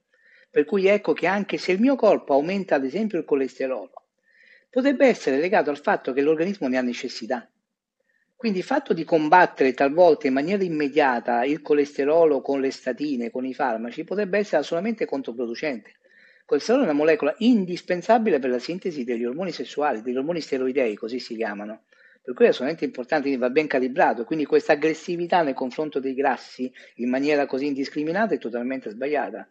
Per 0.48 0.64
cui 0.64 0.86
ecco 0.86 1.12
che 1.14 1.26
anche 1.26 1.58
se 1.58 1.72
il 1.72 1.80
mio 1.80 1.96
corpo 1.96 2.34
aumenta 2.34 2.76
ad 2.76 2.84
esempio 2.84 3.18
il 3.18 3.24
colesterolo, 3.24 3.90
potrebbe 4.70 5.08
essere 5.08 5.38
legato 5.38 5.70
al 5.70 5.80
fatto 5.80 6.12
che 6.12 6.22
l'organismo 6.22 6.68
ne 6.68 6.78
ha 6.78 6.80
necessità. 6.80 7.50
Quindi 8.36 8.58
il 8.58 8.64
fatto 8.64 8.92
di 8.92 9.02
combattere 9.02 9.74
talvolta 9.74 10.28
in 10.28 10.34
maniera 10.34 10.62
immediata 10.62 11.42
il 11.42 11.60
colesterolo 11.60 12.40
con 12.40 12.60
le 12.60 12.70
statine, 12.70 13.32
con 13.32 13.44
i 13.44 13.52
farmaci, 13.52 14.04
potrebbe 14.04 14.38
essere 14.38 14.58
assolutamente 14.58 15.06
controproducente. 15.06 15.88
Il 15.88 16.44
colesterolo 16.44 16.84
è 16.84 16.88
una 16.88 16.96
molecola 16.96 17.34
indispensabile 17.38 18.38
per 18.38 18.50
la 18.50 18.60
sintesi 18.60 19.02
degli 19.02 19.24
ormoni 19.24 19.50
sessuali, 19.50 20.02
degli 20.02 20.16
ormoni 20.16 20.40
steroidei, 20.40 20.94
così 20.94 21.18
si 21.18 21.34
chiamano. 21.34 21.82
Per 22.28 22.36
cui 22.36 22.44
è 22.44 22.48
assolutamente 22.48 22.84
importante, 22.84 23.22
quindi 23.22 23.40
va 23.40 23.48
ben 23.48 23.66
calibrato. 23.66 24.24
Quindi 24.24 24.44
questa 24.44 24.74
aggressività 24.74 25.40
nei 25.40 25.54
confronti 25.54 25.98
dei 25.98 26.12
grassi 26.12 26.70
in 26.96 27.08
maniera 27.08 27.46
così 27.46 27.64
indiscriminata 27.64 28.34
è 28.34 28.38
totalmente 28.38 28.90
sbagliata 28.90 29.50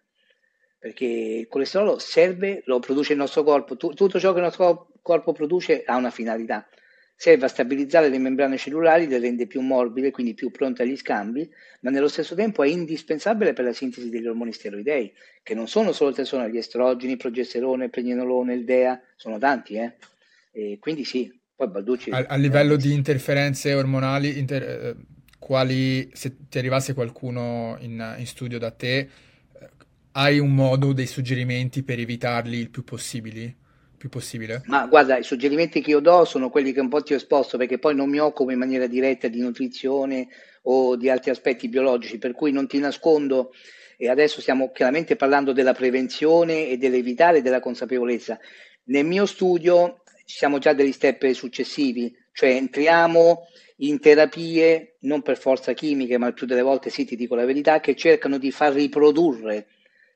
perché 0.78 1.06
il 1.06 1.48
colesterolo 1.48 1.98
serve, 1.98 2.62
lo 2.66 2.78
produce 2.78 3.13
il 3.13 3.18
nostro 3.18 3.42
corpo, 3.42 3.76
tutto 3.78 4.20
ciò 4.20 4.32
che 4.32 4.38
il 4.38 4.44
nostro 4.44 4.92
corpo 5.02 5.32
produce 5.34 5.82
ha 5.84 5.96
una 5.96 6.12
finalità, 6.12 6.70
serve 7.16 7.46
a 7.46 7.50
stabilizzare 7.50 8.10
le 8.10 8.20
membrane 8.20 8.58
cellulari, 8.58 9.08
le 9.08 9.18
rende 9.18 9.48
più 9.48 9.62
morbide, 9.62 10.12
quindi 10.12 10.36
più 10.36 10.52
pronte 10.52 10.84
agli 10.84 10.96
scambi, 10.96 11.50
ma 11.82 11.90
nello 11.90 12.08
stesso 12.08 12.36
tempo 12.36 12.62
è 12.62 12.68
indispensabile 12.68 13.54
per 13.54 13.66
la 13.66 13.74
sintesi 13.74 14.12
degli 14.12 14.28
ormoni 14.28 14.54
steroidei, 14.54 15.12
che 15.42 15.56
non 15.56 15.68
sono 15.68 15.92
solo 15.94 16.12
il 16.12 16.16
testosterone, 16.16 16.54
gli 16.54 16.58
estrogeni, 16.58 17.18
progesterone, 17.18 17.90
pregnenolone, 17.90 18.54
il 18.54 18.63
DEA, 18.63 19.02
sono 19.16 19.40
tanti, 19.40 19.78
eh? 19.78 19.96
E 20.52 20.78
quindi 20.80 21.04
sì, 21.04 21.32
poi 21.58 21.67
Balducci... 21.67 22.12
A, 22.12 22.26
a 22.30 22.36
livello 22.36 22.76
di 22.76 22.93
interferenze 22.93 23.74
ormonali, 23.74 24.38
inter, 24.38 24.63
eh, 24.63 24.96
quali, 25.39 26.10
se 26.13 26.48
ti 26.48 26.60
arrivasse 26.60 26.93
qualcuno 26.93 27.76
in, 27.80 28.15
in 28.17 28.28
studio 28.28 28.60
da 28.60 28.70
te, 28.70 29.10
hai 30.12 30.38
un 30.38 30.54
modo, 30.54 30.93
dei 30.93 31.08
suggerimenti 31.08 31.82
per 31.82 32.00
evitarli 32.00 32.58
il 32.58 32.70
più 32.70 32.84
possibili? 32.84 33.65
più 33.98 34.10
possibile? 34.10 34.62
Ma 34.65 34.86
guarda, 34.86 35.17
i 35.17 35.24
suggerimenti 35.24 35.82
che 35.82 35.89
io 35.89 36.00
do 36.00 36.24
sono 36.24 36.52
quelli 36.52 36.72
che 36.72 36.80
un 36.80 36.88
po' 36.88 37.02
ti 37.02 37.13
ho 37.13 37.15
esposto 37.15 37.58
perché 37.58 37.80
poi 37.80 37.96
non 37.96 38.10
mi 38.10 38.20
occupo 38.20 38.52
in 38.52 38.60
maniera 38.60 38.86
diretta 38.86 39.28
di 39.28 39.39
nutrizione 39.39 40.28
o 40.63 40.96
di 40.96 41.10
altri 41.10 41.32
aspetti 41.32 41.67
biologici, 41.67 42.20
per 42.20 42.34
cui 42.34 42.52
non 42.52 42.67
ti 42.67 42.78
nascondo 42.78 43.52
e 43.98 44.08
adesso 44.08 44.39
stiamo 44.39 44.72
chiaramente 44.72 45.15
parlando 45.15 45.52
della 45.52 45.74
prevenzione 45.74 46.67
e 46.67 46.78
dell'evitare 46.78 47.41
della 47.41 47.60
consapevolezza. 47.60 48.38
Nel 48.84 49.06
mio 49.06 49.26
studio 49.26 50.04
siamo 50.28 50.58
già 50.60 50.74
degli 50.74 50.92
step 50.92 51.32
successivi, 51.32 52.13
cioè 52.34 52.50
entriamo 52.50 53.48
in 53.78 54.00
terapie 54.00 54.98
non 55.02 55.22
per 55.22 55.38
forza 55.38 55.74
chimiche, 55.74 56.18
ma 56.18 56.34
più 56.34 56.46
delle 56.46 56.62
volte 56.62 56.90
sì, 56.90 57.06
ti 57.06 57.16
dico 57.16 57.34
la 57.34 57.46
verità, 57.46 57.80
che 57.80 57.96
cercano 57.96 58.38
di 58.38 58.52
far 58.52 58.74
riprodurre 58.74 59.68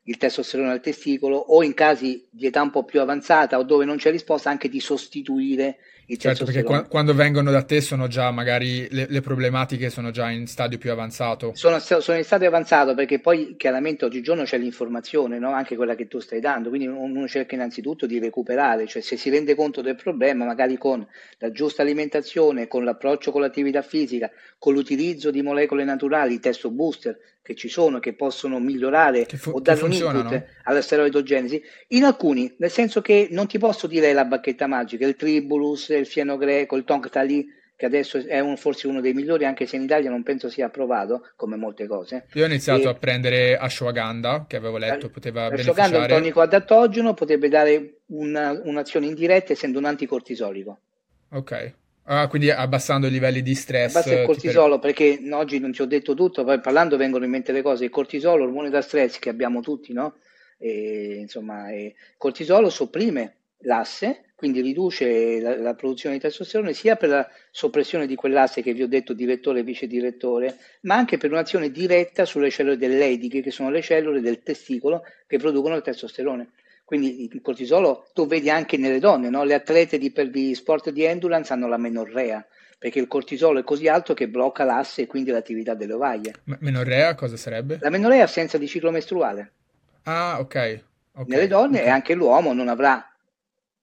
il 0.03 0.17
testosterone 0.17 0.71
al 0.71 0.81
testicolo 0.81 1.37
o 1.37 1.63
in 1.63 1.73
casi 1.73 2.27
di 2.29 2.47
età 2.47 2.61
un 2.61 2.71
po' 2.71 2.83
più 2.83 3.01
avanzata 3.01 3.59
o 3.59 3.63
dove 3.63 3.85
non 3.85 3.97
c'è 3.97 4.09
risposta 4.09 4.49
anche 4.49 4.67
di 4.67 4.79
sostituire 4.79 5.77
il 6.11 6.17
certo, 6.17 6.43
perché 6.43 6.63
qua- 6.63 6.83
quando 6.83 7.13
vengono 7.13 7.51
da 7.51 7.63
te 7.63 7.79
sono 7.79 8.07
già 8.07 8.31
magari 8.31 8.85
le, 8.91 9.05
le, 9.07 9.21
problematiche 9.21 9.89
sono 9.89 10.11
già 10.11 10.29
in 10.29 10.45
stadio 10.45 10.77
più 10.77 10.91
avanzato. 10.91 11.51
Sono, 11.53 11.79
sono, 11.79 12.17
in 12.17 12.25
stadio 12.25 12.49
avanzato 12.49 12.93
perché 12.93 13.19
poi 13.19 13.55
chiaramente 13.55 14.03
oggigiorno 14.03 14.43
c'è 14.43 14.57
l'informazione, 14.57 15.39
no? 15.39 15.53
anche 15.53 15.77
quella 15.77 15.95
che 15.95 16.09
tu 16.09 16.19
stai 16.19 16.41
dando, 16.41 16.67
quindi 16.67 16.87
uno 16.87 17.27
cerca 17.29 17.55
innanzitutto 17.55 18.07
di 18.07 18.19
recuperare, 18.19 18.87
cioè 18.87 19.01
se 19.01 19.15
si 19.15 19.29
rende 19.29 19.55
conto 19.55 19.81
del 19.81 19.95
problema, 19.95 20.43
magari 20.43 20.77
con 20.77 21.05
la 21.37 21.51
giusta 21.51 21.81
alimentazione, 21.81 22.67
con 22.67 22.83
l'approccio 22.83 23.31
con 23.31 23.39
l'attività 23.39 23.81
fisica, 23.81 24.29
con 24.59 24.73
l'utilizzo 24.73 25.31
di 25.31 25.41
molecole 25.41 25.85
naturali, 25.85 26.41
testo 26.41 26.71
booster, 26.71 27.17
che 27.41 27.55
ci 27.55 27.69
sono, 27.69 27.99
che 27.99 28.13
possono 28.13 28.59
migliorare 28.59 29.25
fu- 29.25 29.51
o 29.51 29.59
dare 29.59 29.83
un 29.83 29.91
input 29.91 30.45
alla 30.63 30.81
steroidogenesi, 30.81 31.61
in 31.89 32.03
alcuni, 32.03 32.53
nel 32.59 32.69
senso 32.69 33.01
che 33.01 33.27
non 33.31 33.47
ti 33.47 33.57
posso 33.57 33.87
dire 33.87 34.13
la 34.13 34.25
bacchetta 34.25 34.67
magica, 34.67 35.07
il 35.07 35.15
tribulus, 35.15 35.89
il 35.89 36.05
fieno 36.05 36.37
greco, 36.37 36.75
il 36.75 36.83
tongtali, 36.83 37.47
che 37.75 37.87
adesso 37.87 38.19
è 38.19 38.39
un, 38.39 38.57
forse 38.57 38.87
uno 38.87 39.01
dei 39.01 39.13
migliori, 39.13 39.45
anche 39.45 39.65
se 39.65 39.75
in 39.75 39.81
Italia 39.81 40.11
non 40.11 40.21
penso 40.21 40.49
sia 40.49 40.67
approvato, 40.67 41.31
come 41.35 41.55
molte 41.55 41.87
cose. 41.87 42.27
Io 42.33 42.43
ho 42.43 42.47
iniziato 42.47 42.83
e... 42.83 42.87
a 42.87 42.93
prendere 42.93 43.57
ashwagandha, 43.57 44.45
che 44.47 44.55
avevo 44.55 44.77
letto, 44.77 45.09
poteva 45.09 45.45
ashwagandha 45.45 45.73
beneficiare. 45.73 45.95
è 45.95 45.99
un 45.99 46.07
tonico 46.07 46.41
adattogeno, 46.41 47.13
potrebbe 47.15 47.49
dare 47.49 48.01
una, 48.07 48.51
un'azione 48.63 49.07
indiretta 49.07 49.53
essendo 49.53 49.79
un 49.79 49.85
anticortisolico. 49.85 50.79
Ok, 51.31 51.73
Ah, 52.05 52.27
quindi 52.27 52.49
abbassando 52.49 53.07
i 53.07 53.11
livelli 53.11 53.41
di 53.41 53.55
stress. 53.55 53.95
Abbassa 53.95 54.19
il 54.19 54.25
cortisolo 54.25 54.79
per... 54.79 54.93
perché 54.93 55.21
oggi 55.31 55.59
non 55.59 55.71
ti 55.71 55.81
ho 55.81 55.85
detto 55.85 56.13
tutto, 56.13 56.43
poi 56.43 56.59
parlando 56.59 56.97
vengono 56.97 57.25
in 57.25 57.31
mente 57.31 57.51
le 57.51 57.61
cose. 57.61 57.85
Il 57.85 57.89
cortisolo, 57.91 58.43
ormone 58.43 58.69
da 58.69 58.81
stress 58.81 59.19
che 59.19 59.29
abbiamo 59.29 59.61
tutti, 59.61 59.93
no? 59.93 60.15
E, 60.57 61.17
insomma, 61.19 61.73
il 61.73 61.93
cortisolo 62.17 62.69
sopprime 62.69 63.35
l'asse, 63.63 64.31
quindi 64.35 64.61
riduce 64.61 65.39
la, 65.39 65.55
la, 65.57 65.75
produzione 65.75 66.15
di 66.15 66.21
testosterone 66.21 66.73
sia 66.73 66.95
per 66.95 67.09
la 67.09 67.29
soppressione 67.51 68.07
di 68.07 68.15
quell'asse 68.15 68.61
che 68.61 68.73
vi 68.73 68.81
ho 68.81 68.87
detto 68.87 69.13
direttore 69.13 69.59
e 69.59 69.63
vice 69.63 69.87
direttore, 69.87 70.57
ma 70.81 70.95
anche 70.95 71.17
per 71.17 71.31
un'azione 71.31 71.69
diretta 71.69 72.25
sulle 72.25 72.49
cellule 72.49 72.77
dell'ediche, 72.77 73.41
che 73.41 73.51
sono 73.51 73.69
le 73.69 73.81
cellule 73.81 74.19
del 74.19 74.41
testicolo 74.41 75.03
che 75.27 75.37
producono 75.37 75.75
il 75.75 75.83
testosterone. 75.83 76.49
Quindi 76.91 77.23
il 77.23 77.41
cortisolo 77.41 78.09
tu 78.13 78.27
vedi 78.27 78.49
anche 78.49 78.75
nelle 78.75 78.99
donne, 78.99 79.29
no? 79.29 79.45
le 79.45 79.53
atlete 79.53 79.97
di, 79.97 80.11
per 80.11 80.29
di 80.29 80.53
sport 80.53 80.89
di 80.89 81.05
endurance 81.05 81.53
hanno 81.53 81.69
la 81.69 81.77
menorrea, 81.77 82.45
perché 82.77 82.99
il 82.99 83.07
cortisolo 83.07 83.59
è 83.59 83.63
così 83.63 83.87
alto 83.87 84.13
che 84.13 84.27
blocca 84.27 84.65
l'asse 84.65 85.03
e 85.03 85.07
quindi 85.07 85.31
l'attività 85.31 85.73
delle 85.73 85.93
ovaie. 85.93 86.33
M- 86.43 86.55
menorrea 86.59 87.15
cosa 87.15 87.37
sarebbe? 87.37 87.77
La 87.79 87.89
menorrea 87.89 88.19
è 88.19 88.23
assenza 88.23 88.57
di 88.57 88.67
ciclo 88.67 88.91
mestruale. 88.91 89.53
Ah, 90.03 90.35
ok. 90.41 90.45
okay. 90.47 90.83
Nelle 91.27 91.47
donne 91.47 91.77
okay. 91.77 91.87
e 91.87 91.89
anche 91.91 92.13
l'uomo 92.13 92.51
non 92.51 92.67
avrà 92.67 93.09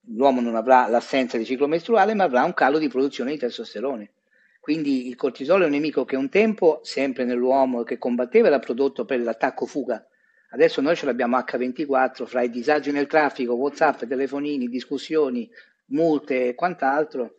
l'uomo 0.03 0.43
non 0.43 0.55
avrà 0.55 0.87
l'assenza 0.87 1.39
di 1.39 1.47
ciclo 1.47 1.67
mestruale, 1.67 2.13
ma 2.13 2.25
avrà 2.25 2.45
un 2.45 2.53
calo 2.53 2.77
di 2.77 2.89
produzione 2.89 3.31
di 3.31 3.39
testosterone. 3.39 4.11
Quindi 4.61 5.09
il 5.09 5.17
cortisolo 5.17 5.63
è 5.63 5.67
un 5.67 5.73
nemico 5.73 6.05
che 6.05 6.17
un 6.17 6.29
tempo, 6.29 6.81
sempre 6.83 7.25
nell'uomo 7.25 7.85
che 7.85 7.97
combatteva, 7.97 8.49
era 8.49 8.59
prodotto 8.59 9.07
per 9.07 9.19
l'attacco 9.21 9.65
fuga, 9.65 10.07
Adesso 10.51 10.81
noi 10.81 10.97
ce 10.97 11.05
l'abbiamo 11.05 11.37
H24 11.39 12.25
fra 12.25 12.43
i 12.43 12.51
disagi 12.51 12.91
nel 12.91 13.07
traffico, 13.07 13.55
WhatsApp, 13.55 14.05
telefonini, 14.05 14.69
discussioni, 14.69 15.49
multe 15.87 16.49
e 16.49 16.55
quant'altro. 16.55 17.35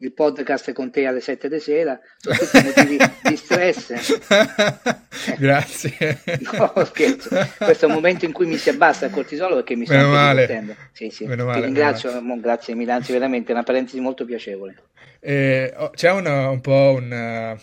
Il 0.00 0.12
podcast 0.12 0.72
con 0.72 0.92
te 0.92 1.06
alle 1.06 1.20
7 1.20 1.48
di 1.48 1.58
sera, 1.58 1.98
sono 2.18 2.36
tutti 2.36 2.62
motivi 2.62 2.98
di 3.24 3.36
stress. 3.36 4.20
Grazie. 5.36 6.20
No, 6.52 6.84
scherzo. 6.84 7.28
Questo 7.58 7.84
è 7.86 7.88
un 7.88 7.94
momento 7.94 8.24
in 8.24 8.32
cui 8.32 8.46
mi 8.46 8.56
si 8.56 8.70
abbassa 8.70 9.06
il 9.06 9.12
cortisolo 9.12 9.56
perché 9.56 9.74
mi 9.74 9.86
sto 9.86 9.96
divertendo. 9.96 10.76
Sì, 10.92 11.10
sì. 11.10 11.26
Meno 11.26 11.46
male, 11.46 11.58
Ti 11.58 11.64
ringrazio, 11.64 12.20
male. 12.20 12.40
grazie 12.40 12.74
mille, 12.74 12.92
anzi 12.92 13.10
veramente 13.10 13.50
una 13.50 13.64
parentesi 13.64 13.98
molto 13.98 14.24
piacevole. 14.24 14.76
Eh, 15.18 15.74
oh, 15.76 15.90
c'è 15.90 16.12
una, 16.12 16.48
un 16.48 16.60
po' 16.60 16.94
un, 16.96 17.58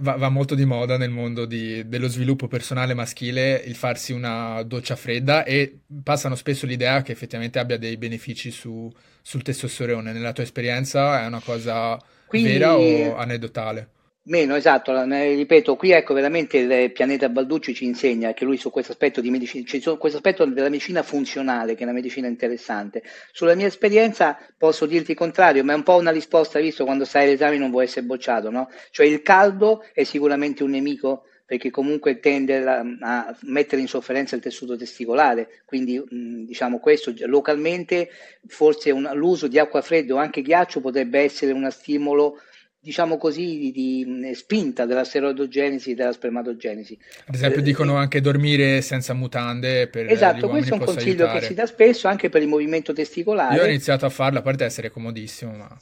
va, 0.00 0.16
va, 0.16 0.28
molto 0.28 0.54
di 0.54 0.64
moda 0.64 0.96
nel 0.96 1.10
mondo 1.10 1.44
di, 1.44 1.88
dello 1.88 2.08
sviluppo 2.08 2.48
personale 2.48 2.94
maschile 2.94 3.62
il 3.64 3.74
farsi 3.74 4.12
una 4.12 4.62
doccia 4.62 4.96
fredda 4.96 5.44
e 5.44 5.80
passano 6.02 6.34
spesso 6.34 6.66
l'idea 6.66 7.02
che 7.02 7.12
effettivamente 7.12 7.58
abbia 7.58 7.78
dei 7.78 7.96
benefici 7.96 8.50
su, 8.50 8.90
sul 9.20 9.42
testosterone. 9.42 10.12
Nella 10.12 10.32
tua 10.32 10.44
esperienza 10.44 11.22
è 11.22 11.26
una 11.26 11.40
cosa 11.40 11.98
Quindi... 12.26 12.52
vera 12.52 12.76
o 12.76 13.16
anedotale? 13.16 13.88
Meno, 14.24 14.54
esatto, 14.54 14.92
ripeto, 15.02 15.74
qui 15.74 15.90
ecco 15.90 16.14
veramente 16.14 16.58
il 16.58 16.92
pianeta 16.92 17.28
Balducci 17.28 17.74
ci 17.74 17.86
insegna 17.86 18.32
che 18.32 18.44
lui 18.44 18.56
su 18.56 18.70
questo 18.70 18.92
aspetto 18.92 19.20
di 19.20 19.30
medicina, 19.30 19.64
cioè 19.66 19.98
questo 19.98 20.18
aspetto 20.18 20.44
della 20.44 20.68
medicina 20.68 21.02
funzionale, 21.02 21.74
che 21.74 21.80
è 21.80 21.82
una 21.82 21.92
medicina 21.92 22.28
interessante. 22.28 23.02
Sulla 23.32 23.56
mia 23.56 23.66
esperienza 23.66 24.38
posso 24.56 24.86
dirti 24.86 25.10
il 25.10 25.16
contrario, 25.16 25.64
ma 25.64 25.72
è 25.72 25.74
un 25.74 25.82
po' 25.82 25.96
una 25.96 26.12
risposta, 26.12 26.60
visto 26.60 26.84
quando 26.84 27.04
sai 27.04 27.26
l'esame 27.26 27.58
non 27.58 27.72
vuoi 27.72 27.86
essere 27.86 28.06
bocciato, 28.06 28.48
no? 28.50 28.70
Cioè 28.92 29.06
il 29.06 29.22
caldo 29.22 29.84
è 29.92 30.04
sicuramente 30.04 30.62
un 30.62 30.70
nemico 30.70 31.24
perché 31.44 31.70
comunque 31.70 32.20
tende 32.20 32.64
a, 32.64 33.36
mettere 33.42 33.82
in 33.82 33.88
sofferenza 33.88 34.36
il 34.36 34.40
tessuto 34.40 34.76
testicolare, 34.76 35.62
quindi 35.64 36.00
diciamo 36.46 36.78
questo 36.78 37.12
localmente 37.26 38.08
forse 38.46 38.92
un, 38.92 39.10
l'uso 39.14 39.48
di 39.48 39.58
acqua 39.58 39.82
fredda 39.82 40.14
o 40.14 40.18
anche 40.18 40.42
ghiaccio 40.42 40.80
potrebbe 40.80 41.18
essere 41.18 41.50
uno 41.50 41.68
stimolo 41.70 42.38
diciamo 42.82 43.16
così, 43.16 43.70
di, 43.72 44.32
spinta 44.34 44.86
della 44.86 45.04
steroidogenesi 45.04 45.92
e 45.92 45.94
della 45.94 46.12
spermatogenesi. 46.12 46.98
Ad 47.26 47.34
esempio 47.34 47.60
eh, 47.60 47.62
dicono 47.62 47.94
anche 47.94 48.20
dormire 48.20 48.82
senza 48.82 49.14
mutande 49.14 49.86
per 49.86 50.10
Esatto, 50.10 50.48
questo 50.48 50.74
è 50.74 50.78
un 50.78 50.84
consiglio 50.84 51.24
aiutare. 51.24 51.38
che 51.38 51.46
si 51.46 51.54
dà 51.54 51.66
spesso 51.66 52.08
anche 52.08 52.28
per 52.28 52.42
il 52.42 52.48
movimento 52.48 52.92
testicolare. 52.92 53.54
Io 53.54 53.62
ho 53.62 53.66
iniziato 53.66 54.04
a 54.04 54.08
farlo, 54.08 54.40
a 54.40 54.42
parte 54.42 54.64
essere 54.64 54.90
comodissimo, 54.90 55.52
ma... 55.52 55.78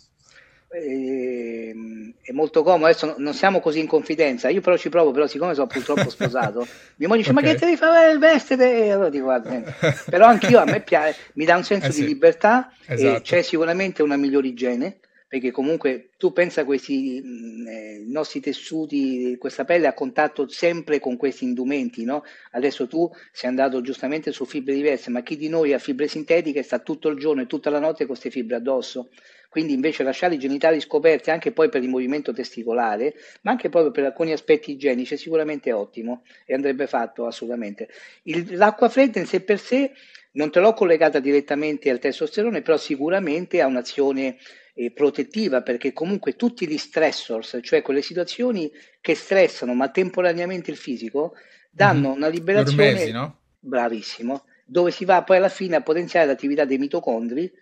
Eh, 0.73 1.75
è 2.23 2.33
molto 2.33 2.63
comodo, 2.63 2.85
adesso 2.85 3.15
non 3.17 3.33
siamo 3.33 3.61
così 3.61 3.81
in 3.81 3.89
confidenza, 3.89 4.51
io 4.51 4.61
però 4.61 4.77
ci 4.77 4.89
provo, 4.89 5.11
però 5.11 5.27
siccome 5.27 5.55
sono 5.55 5.67
purtroppo 5.67 6.09
sposato, 6.11 6.65
mia 6.97 7.09
moglie 7.09 7.23
dice 7.23 7.33
okay. 7.33 7.43
ma 7.43 7.51
che 7.51 7.59
te 7.59 7.65
devi 7.65 7.77
fare 7.77 8.13
il 8.13 8.19
vestite? 8.19 8.85
E 8.85 8.91
allora 8.93 9.09
dico 9.09 9.25
guarda, 9.25 9.63
però 10.09 10.27
anch'io 10.27 10.61
a 10.61 10.65
me 10.67 10.81
piace, 10.81 11.17
mi 11.33 11.47
dà 11.47 11.57
un 11.57 11.65
senso 11.65 11.89
eh 11.89 11.93
sì. 11.93 12.03
di 12.03 12.09
libertà 12.09 12.73
esatto. 12.87 13.17
e 13.17 13.21
c'è 13.23 13.43
sicuramente 13.43 14.03
una 14.03 14.17
migliore 14.17 14.47
igiene 14.47 15.00
perché 15.31 15.53
comunque 15.53 16.09
tu 16.17 16.33
pensa 16.33 16.65
questi 16.65 17.21
mh, 17.23 17.69
eh, 17.69 18.03
nostri 18.05 18.41
tessuti, 18.41 19.37
questa 19.39 19.65
pelle 19.65 19.87
a 19.87 19.93
contatto 19.93 20.49
sempre 20.49 20.99
con 20.99 21.17
questi 21.17 21.45
indumenti, 21.45 22.03
no? 22.03 22.25
Adesso 22.51 22.89
tu 22.89 23.09
sei 23.31 23.49
andato 23.49 23.81
giustamente 23.81 24.33
su 24.33 24.45
fibre 24.45 24.75
diverse, 24.75 25.09
ma 25.09 25.23
chi 25.23 25.37
di 25.37 25.49
noi 25.49 25.73
ha 25.73 25.79
fibre 25.79 26.09
sintetiche 26.09 26.65
sta 26.65 26.81
tutto 26.81 27.09
il 27.09 27.17
giorno 27.17 27.43
e 27.43 27.47
tutta 27.47 27.71
la 27.71 27.79
notte 27.79 28.07
con 28.07 28.17
queste 28.17 28.31
fibre 28.31 28.57
addosso. 28.57 29.11
Quindi 29.49 29.73
invece 29.73 30.03
lasciare 30.03 30.35
i 30.35 30.39
genitali 30.39 30.81
scoperti 30.81 31.31
anche 31.31 31.53
poi 31.53 31.69
per 31.69 31.85
il 31.85 31.89
movimento 31.89 32.33
testicolare, 32.33 33.15
ma 33.43 33.53
anche 33.53 33.69
proprio 33.69 33.93
per 33.93 34.07
alcuni 34.07 34.33
aspetti 34.33 34.73
igienici, 34.73 35.15
è 35.15 35.17
sicuramente 35.17 35.71
ottimo 35.71 36.25
e 36.45 36.55
andrebbe 36.55 36.89
fatto 36.89 37.27
assolutamente. 37.27 37.89
Il, 38.25 38.57
l'acqua 38.57 38.89
fredda 38.89 39.21
in 39.21 39.27
sé 39.27 39.43
per 39.43 39.61
sé 39.61 39.93
non 40.33 40.51
te 40.51 40.61
l'ho 40.61 40.73
collegata 40.75 41.19
direttamente 41.19 41.91
al 41.91 41.99
testosterone, 41.99 42.63
però 42.63 42.77
sicuramente 42.77 43.61
ha 43.61 43.67
un'azione 43.67 44.37
eh, 44.75 44.91
protettiva 44.91 45.63
perché 45.63 45.93
comunque 45.93 46.37
tutti 46.37 46.67
gli 46.67 46.79
stressors, 46.79 47.59
cioè 47.63 47.83
quelle 47.83 48.03
situazioni 48.03 48.71
che 49.01 49.15
stressano 49.15 49.75
ma 49.75 49.91
temporaneamente 49.91 50.71
il 50.71 50.77
fisico, 50.77 51.35
danno 51.71 52.09
mm-hmm. 52.09 52.17
una 52.17 52.29
liberazione... 52.29 52.89
Ormesi, 52.89 53.11
no? 53.13 53.39
Bravissimo, 53.59 54.45
dove 54.65 54.91
si 54.91 55.05
va 55.05 55.23
poi 55.23 55.37
alla 55.37 55.49
fine 55.49 55.77
a 55.77 55.83
potenziare 55.83 56.27
l'attività 56.27 56.65
dei 56.65 56.79
mitocondri, 56.79 57.53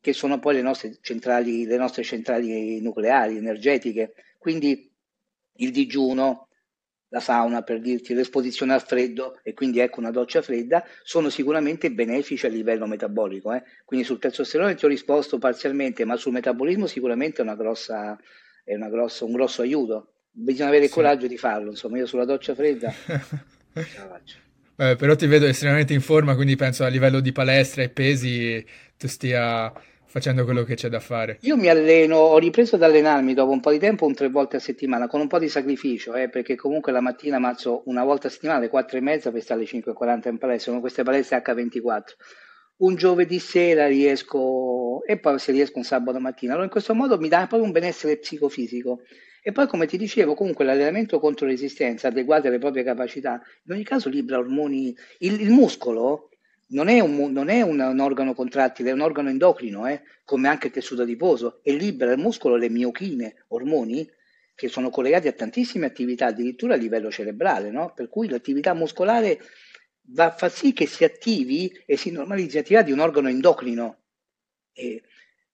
che 0.00 0.12
sono 0.12 0.38
poi 0.38 0.54
le 0.54 0.62
nostre 0.62 0.96
centrali, 1.00 1.64
le 1.64 1.76
nostre 1.76 2.02
centrali 2.02 2.80
nucleari, 2.80 3.36
energetiche. 3.36 4.14
Quindi 4.38 4.90
il 5.56 5.70
digiuno, 5.70 6.48
la 7.12 7.20
sauna 7.20 7.62
per 7.62 7.78
dirti 7.80 8.14
l'esposizione 8.14 8.72
al 8.72 8.82
freddo 8.82 9.38
e 9.42 9.52
quindi 9.52 9.80
ecco 9.80 10.00
una 10.00 10.10
doccia 10.10 10.40
fredda 10.40 10.82
sono 11.02 11.28
sicuramente 11.28 11.92
benefici 11.92 12.46
a 12.46 12.48
livello 12.48 12.86
metabolico 12.86 13.52
eh? 13.52 13.62
quindi 13.84 14.06
sul 14.06 14.18
testosterone 14.18 14.74
ti 14.74 14.86
ho 14.86 14.88
risposto 14.88 15.38
parzialmente 15.38 16.06
ma 16.06 16.16
sul 16.16 16.32
metabolismo 16.32 16.86
sicuramente 16.86 17.42
è, 17.42 17.44
una 17.44 17.54
grossa, 17.54 18.18
è 18.64 18.74
una 18.74 18.88
grossa, 18.88 19.26
un 19.26 19.32
grosso 19.32 19.60
aiuto 19.60 20.14
bisogna 20.30 20.68
avere 20.68 20.84
il 20.84 20.88
sì. 20.88 20.94
coraggio 20.94 21.26
di 21.26 21.36
farlo 21.36 21.70
insomma 21.70 21.98
io 21.98 22.06
sulla 22.06 22.24
doccia 22.24 22.54
fredda 22.54 22.90
ce 23.04 23.98
la 23.98 24.08
faccio 24.08 24.36
eh, 24.76 24.96
però 24.96 25.14
ti 25.14 25.26
vedo 25.26 25.46
estremamente 25.46 25.92
in 25.92 26.00
forma, 26.00 26.34
quindi 26.34 26.56
penso 26.56 26.82
a 26.82 26.88
livello 26.88 27.20
di 27.20 27.30
palestra 27.30 27.82
e 27.82 27.90
pesi 27.90 28.64
tu 28.96 29.06
stia 29.06 29.70
facendo 30.12 30.44
quello 30.44 30.62
che 30.62 30.74
c'è 30.74 30.90
da 30.90 31.00
fare. 31.00 31.38
Io 31.40 31.56
mi 31.56 31.70
alleno, 31.70 32.18
ho 32.18 32.36
ripreso 32.36 32.74
ad 32.74 32.82
allenarmi 32.82 33.32
dopo 33.32 33.50
un 33.50 33.60
po' 33.60 33.70
di 33.70 33.78
tempo, 33.78 34.04
un 34.04 34.12
tre 34.12 34.28
volte 34.28 34.56
a 34.56 34.60
settimana, 34.60 35.06
con 35.06 35.20
un 35.20 35.26
po' 35.26 35.38
di 35.38 35.48
sacrificio, 35.48 36.12
eh, 36.14 36.28
perché 36.28 36.54
comunque 36.54 36.92
la 36.92 37.00
mattina 37.00 37.38
mazzo 37.38 37.82
una 37.86 38.04
volta 38.04 38.26
a 38.26 38.30
settimana 38.30 38.58
alle 38.58 38.68
4 38.68 38.98
e 38.98 39.00
mezza 39.00 39.32
per 39.32 39.40
stare 39.40 39.60
alle 39.60 39.70
5.40 39.70 40.28
in 40.28 40.36
palestra, 40.36 40.70
sono 40.70 40.80
queste 40.80 41.02
palestre 41.02 41.42
H24. 41.42 42.02
Un 42.80 42.94
giovedì 42.94 43.38
sera 43.38 43.86
riesco, 43.86 45.02
e 45.06 45.18
poi 45.18 45.38
se 45.38 45.50
riesco 45.50 45.78
un 45.78 45.84
sabato 45.84 46.20
mattina. 46.20 46.52
Allora 46.52 46.66
in 46.66 46.72
questo 46.72 46.92
modo 46.94 47.16
mi 47.16 47.28
dà 47.28 47.46
proprio 47.46 47.62
un 47.62 47.70
benessere 47.70 48.18
psicofisico. 48.18 49.00
E 49.40 49.50
poi, 49.50 49.66
come 49.66 49.86
ti 49.86 49.96
dicevo, 49.96 50.34
comunque 50.34 50.66
l'allenamento 50.66 51.18
contro 51.20 51.46
resistenza, 51.46 52.08
adeguato 52.08 52.48
alle 52.48 52.58
proprie 52.58 52.84
capacità, 52.84 53.40
in 53.64 53.72
ogni 53.72 53.82
caso 53.82 54.10
libera 54.10 54.38
ormoni. 54.38 54.94
Il, 55.20 55.40
il 55.40 55.50
muscolo 55.50 56.28
non 56.72 56.88
è, 56.88 57.00
un, 57.00 57.32
non 57.32 57.48
è 57.48 57.62
un, 57.62 57.80
un, 57.80 58.00
organo 58.00 58.34
contrattile, 58.34 58.90
è 58.90 58.92
un 58.92 59.00
organo 59.00 59.28
endocrino, 59.30 59.86
eh, 59.86 60.02
come 60.24 60.48
anche 60.48 60.68
il 60.68 60.72
tessuto 60.72 61.02
adiposo, 61.02 61.60
e 61.62 61.74
libera 61.74 62.12
il 62.12 62.18
muscolo 62.18 62.56
le 62.56 62.68
miochine, 62.68 63.44
ormoni, 63.48 64.08
che 64.54 64.68
sono 64.68 64.90
collegati 64.90 65.28
a 65.28 65.32
tantissime 65.32 65.86
attività, 65.86 66.26
addirittura 66.26 66.74
a 66.74 66.76
livello 66.76 67.10
cerebrale, 67.10 67.70
no? 67.70 67.92
per 67.94 68.08
cui 68.08 68.28
l'attività 68.28 68.74
muscolare 68.74 69.40
va, 70.08 70.30
fa 70.30 70.48
sì 70.48 70.72
che 70.72 70.86
si 70.86 71.04
attivi 71.04 71.72
e 71.86 71.96
si 71.96 72.10
normalizzi 72.10 72.56
l'attività 72.56 72.82
di 72.82 72.92
un 72.92 73.00
organo 73.00 73.28
endocrino. 73.28 73.98
E 74.72 75.02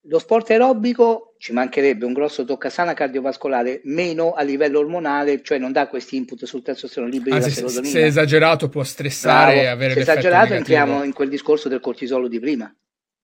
lo 0.08 0.18
sport 0.18 0.50
aerobico 0.50 1.34
ci 1.38 1.52
mancherebbe 1.52 2.06
un 2.06 2.14
grosso 2.14 2.44
toccasana 2.44 2.94
cardiovascolare, 2.94 3.82
meno 3.84 4.32
a 4.32 4.42
livello 4.42 4.78
ormonale, 4.78 5.42
cioè 5.42 5.58
non 5.58 5.70
dà 5.70 5.86
questi 5.86 6.16
input 6.16 6.44
sul 6.44 6.62
testosterone 6.62 7.12
liberi 7.12 7.36
ah, 7.36 7.38
della 7.38 7.50
se, 7.50 7.56
serotonina. 7.56 7.92
Se 7.92 8.06
esagerato 8.06 8.68
può 8.68 8.82
stressare 8.82 9.52
Bravo. 9.52 9.66
e 9.66 9.66
avere 9.66 9.92
Se 9.92 10.00
esagerato 10.00 10.54
entriamo 10.54 11.04
in 11.04 11.12
quel 11.12 11.28
discorso 11.28 11.68
del 11.68 11.80
cortisolo 11.80 12.26
di 12.26 12.40
prima. 12.40 12.74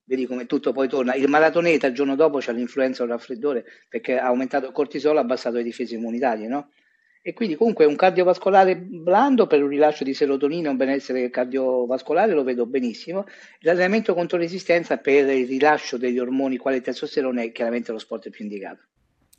Vedi 0.07 0.27
come 0.27 0.45
tutto 0.45 0.73
poi 0.73 0.87
torna. 0.87 1.15
Il 1.15 1.29
maratoneta 1.29 1.87
il 1.87 1.95
giorno 1.95 2.15
dopo 2.15 2.39
c'ha 2.39 2.53
l'influenza 2.53 3.03
o 3.03 3.07
il 3.07 3.13
raffreddore 3.13 3.65
perché 3.89 4.19
ha 4.19 4.27
aumentato 4.27 4.67
il 4.67 4.73
cortisolo, 4.73 5.19
ha 5.19 5.23
abbassato 5.23 5.57
le 5.57 5.63
difese 5.63 5.95
immunitarie, 5.95 6.47
no? 6.47 6.69
E 7.27 7.33
quindi 7.33 7.55
comunque 7.55 7.87
un 7.87 7.97
cardiovascolare 7.97 8.77
blando 8.77 9.47
per 9.47 9.63
un 9.63 9.71
rilascio 9.71 10.05
di 10.05 10.13
serotonina, 10.13 10.69
un 10.69 10.77
benessere 10.77 11.31
cardiovascolare 11.31 12.35
lo 12.35 12.45
vedo 12.45 12.67
benissimo. 12.67 13.25
L'allenamento 13.61 14.13
contro 14.13 14.37
resistenza 14.37 14.99
per 14.99 15.31
il 15.31 15.47
rilascio 15.47 15.97
degli 15.97 16.19
ormoni 16.19 16.59
quale 16.59 16.83
testosterone 16.83 17.45
è 17.45 17.53
chiaramente 17.53 17.93
lo 17.93 17.99
sport 17.99 18.29
più 18.29 18.45
indicato. 18.45 18.83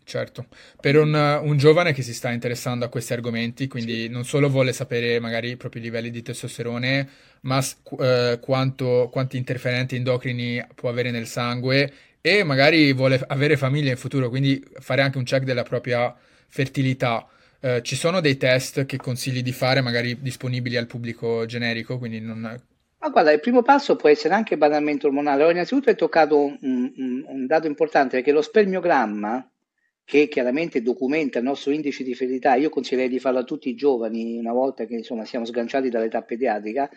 Certo, 0.04 0.48
per 0.82 0.98
un, 0.98 1.14
un, 1.14 1.58
giovane 1.58 1.94
che 1.94 2.02
si 2.02 2.16
sta 2.16 2.32
interessando 2.32 2.86
a 2.86 2.90
questi 2.90 3.14
argomenti, 3.14 3.68
quindi 3.68 4.04
sì. 4.04 4.08
non 4.08 4.26
solo 4.26 4.50
vuole 4.50 4.74
sapere 4.74 5.20
magari 5.20 5.50
i 5.52 5.56
propri 5.56 5.80
livelli 5.80 6.10
di 6.10 6.24
testosterone, 6.24 7.08
ma 7.42 7.64
eh, 8.00 8.40
quanto, 8.42 9.10
quanti 9.12 9.38
interferenti 9.38 9.96
endocrini 9.96 10.66
può 10.74 10.90
avere 10.90 11.12
nel 11.12 11.28
sangue 11.28 11.94
e 12.20 12.44
magari 12.44 12.94
vuole 12.94 13.24
avere 13.28 13.58
famiglia 13.58 13.92
in 13.92 13.98
futuro, 13.98 14.30
quindi 14.30 14.64
fare 14.80 15.04
anche 15.04 15.20
un 15.20 15.24
check 15.24 15.44
della 15.44 15.62
propria 15.62 16.16
fertilità. 16.48 17.28
Eh, 17.66 17.82
ci 17.82 17.96
sono 17.96 18.22
dei 18.22 18.38
test 18.38 18.86
che 18.86 18.98
consigli 18.98 19.42
di 19.42 19.52
fare, 19.52 19.82
magari 19.82 20.22
disponibili 20.22 20.78
al 20.78 20.86
pubblico 20.86 21.48
generico, 21.48 21.98
quindi 21.98 22.20
non... 22.20 22.42
Ma 22.42 23.10
guarda, 23.10 23.32
il 23.32 23.40
primo 23.40 23.64
passo 23.64 23.96
può 23.96 24.08
essere 24.08 24.36
anche 24.36 24.56
banalmente 24.56 25.08
ormonale. 25.08 25.38
Allora, 25.38 25.54
innanzitutto 25.54 25.90
hai 25.90 25.96
toccato 25.96 26.38
un, 26.38 26.58
un, 26.62 27.26
un 27.26 27.46
dato 27.48 27.66
importante, 27.66 28.18
perché 28.18 28.32
lo 28.32 28.44
spermiogramma, 28.44 29.50
che 30.04 30.28
chiaramente 30.28 30.84
documenta 30.84 31.40
il 31.40 31.46
nostro 31.46 31.72
indice 31.72 32.04
di 32.04 32.14
ferità, 32.14 32.54
io 32.54 32.70
consiglierei 32.70 33.10
di 33.10 33.18
farlo 33.20 33.40
a 33.40 33.44
tutti 33.44 33.70
i 33.70 33.76
giovani 33.76 34.38
una 34.38 34.54
volta 34.54 34.86
che 34.86 34.94
insomma 34.94 35.26
siamo 35.26 35.46
sganciati 35.46 35.90
dall'età 35.90 36.22
pediatrica, 36.22 36.88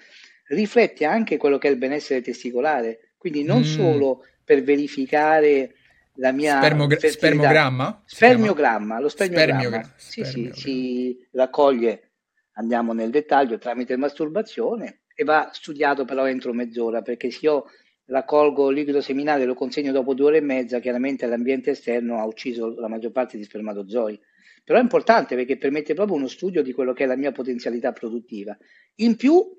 riflette 0.48 1.06
anche 1.06 1.38
quello 1.38 1.56
che 1.56 1.68
è 1.68 1.70
il 1.70 1.78
benessere 1.78 2.20
testicolare, 2.20 3.12
quindi 3.16 3.42
non 3.42 3.60
mm. 3.60 3.62
solo 3.62 4.26
per 4.44 4.62
verificare 4.62 5.76
la 6.18 6.32
mia 6.32 6.58
Spermogra- 6.58 7.08
spermogramma? 7.08 8.02
Spermiogramma, 8.04 9.00
lo 9.00 9.08
spermiogramma. 9.08 9.60
Spermiogra- 9.60 9.94
sì, 9.96 10.24
sì, 10.24 10.50
si 10.52 11.28
raccoglie, 11.32 12.12
andiamo 12.52 12.92
nel 12.92 13.10
dettaglio, 13.10 13.58
tramite 13.58 13.96
masturbazione 13.96 15.02
e 15.14 15.24
va 15.24 15.50
studiato 15.52 16.04
però 16.04 16.26
entro 16.26 16.52
mezz'ora, 16.52 17.02
perché 17.02 17.30
se 17.30 17.38
io 17.42 17.64
raccolgo 18.06 18.70
il 18.70 18.76
liquido 18.76 19.00
seminale 19.00 19.42
e 19.42 19.46
lo 19.46 19.54
consegno 19.54 19.92
dopo 19.92 20.14
due 20.14 20.26
ore 20.26 20.36
e 20.38 20.42
mezza, 20.42 20.80
chiaramente 20.80 21.26
l'ambiente 21.26 21.70
esterno 21.70 22.18
ha 22.18 22.24
ucciso 22.24 22.74
la 22.78 22.88
maggior 22.88 23.12
parte 23.12 23.36
di 23.36 23.44
spermatozoi. 23.44 24.18
Però 24.64 24.78
è 24.78 24.82
importante 24.82 25.34
perché 25.34 25.56
permette 25.56 25.94
proprio 25.94 26.16
uno 26.16 26.26
studio 26.26 26.62
di 26.62 26.72
quello 26.72 26.92
che 26.92 27.04
è 27.04 27.06
la 27.06 27.16
mia 27.16 27.32
potenzialità 27.32 27.92
produttiva. 27.92 28.56
In 28.96 29.16
più, 29.16 29.56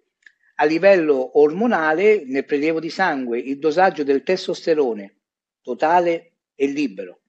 a 0.56 0.66
livello 0.66 1.40
ormonale, 1.40 2.24
nel 2.26 2.46
prelievo 2.46 2.80
di 2.80 2.90
sangue, 2.90 3.40
il 3.40 3.60
dosaggio 3.60 4.04
del 4.04 4.24
testosterone 4.24 5.16
totale 5.62 6.29
e 6.62 6.68
libero. 6.68 7.22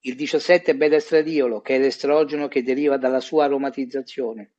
Il 0.00 0.14
17 0.14 0.74
beta-estradiolo, 0.76 1.60
che 1.60 1.76
è 1.76 1.78
l'estrogeno 1.78 2.48
che 2.48 2.62
deriva 2.62 2.96
dalla 2.96 3.20
sua 3.20 3.44
aromatizzazione. 3.44 4.52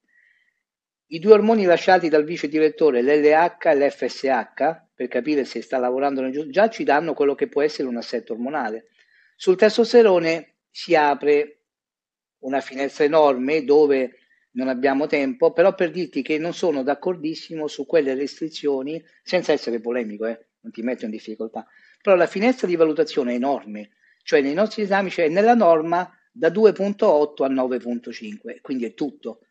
I 1.08 1.20
due 1.20 1.34
ormoni 1.34 1.64
lasciati 1.64 2.08
dal 2.08 2.24
vice 2.24 2.48
direttore, 2.48 3.02
l'LH 3.02 3.66
e 3.66 3.76
l'FSH, 3.76 4.82
per 4.94 5.08
capire 5.08 5.46
se 5.46 5.64
sta 5.64 5.80
lavorando 5.80 6.22
nel 6.22 6.32
giusto, 6.32 6.52
già 6.52 6.70
ci 6.70 6.84
danno 6.84 7.16
quello 7.16 7.34
che 7.34 7.48
può 7.48 7.64
essere 7.64 7.88
un 7.88 7.98
assetto 7.98 8.34
ormonale. 8.34 8.90
Sul 9.36 9.56
testosterone 9.56 10.58
si 10.70 10.94
apre 10.94 11.62
una 12.40 12.62
finestra 12.62 13.04
enorme 13.04 13.64
dove 13.64 14.20
non 14.52 14.68
abbiamo 14.68 15.08
tempo, 15.08 15.54
però 15.54 15.74
per 15.74 15.90
dirti 15.90 16.22
che 16.22 16.38
non 16.38 16.54
sono 16.54 16.84
d'accordissimo 16.84 17.68
su 17.68 17.88
quelle 17.88 18.14
restrizioni, 18.14 19.04
senza 19.24 19.54
essere 19.54 19.80
polemico, 19.80 20.28
eh, 20.28 20.48
non 20.60 20.72
ti 20.72 20.84
metto 20.84 21.06
in 21.06 21.12
difficoltà, 21.12 21.66
però 22.08 22.16
la 22.16 22.26
finestra 22.26 22.68
di 22.68 22.78
valutazione 22.78 23.34
è 23.34 23.36
enorme, 23.36 23.90
cioè 24.24 24.40
nei 24.40 24.54
nostri 24.54 24.84
esami 24.84 25.10
c'è 25.10 25.24
cioè 25.24 25.28
nella 25.30 25.56
norma 25.56 26.10
da 26.32 26.48
2.8 26.48 27.44
a 27.44 27.50
9.5, 27.50 28.62
quindi 28.62 28.86
è 28.86 28.94
tutto. 28.94 29.42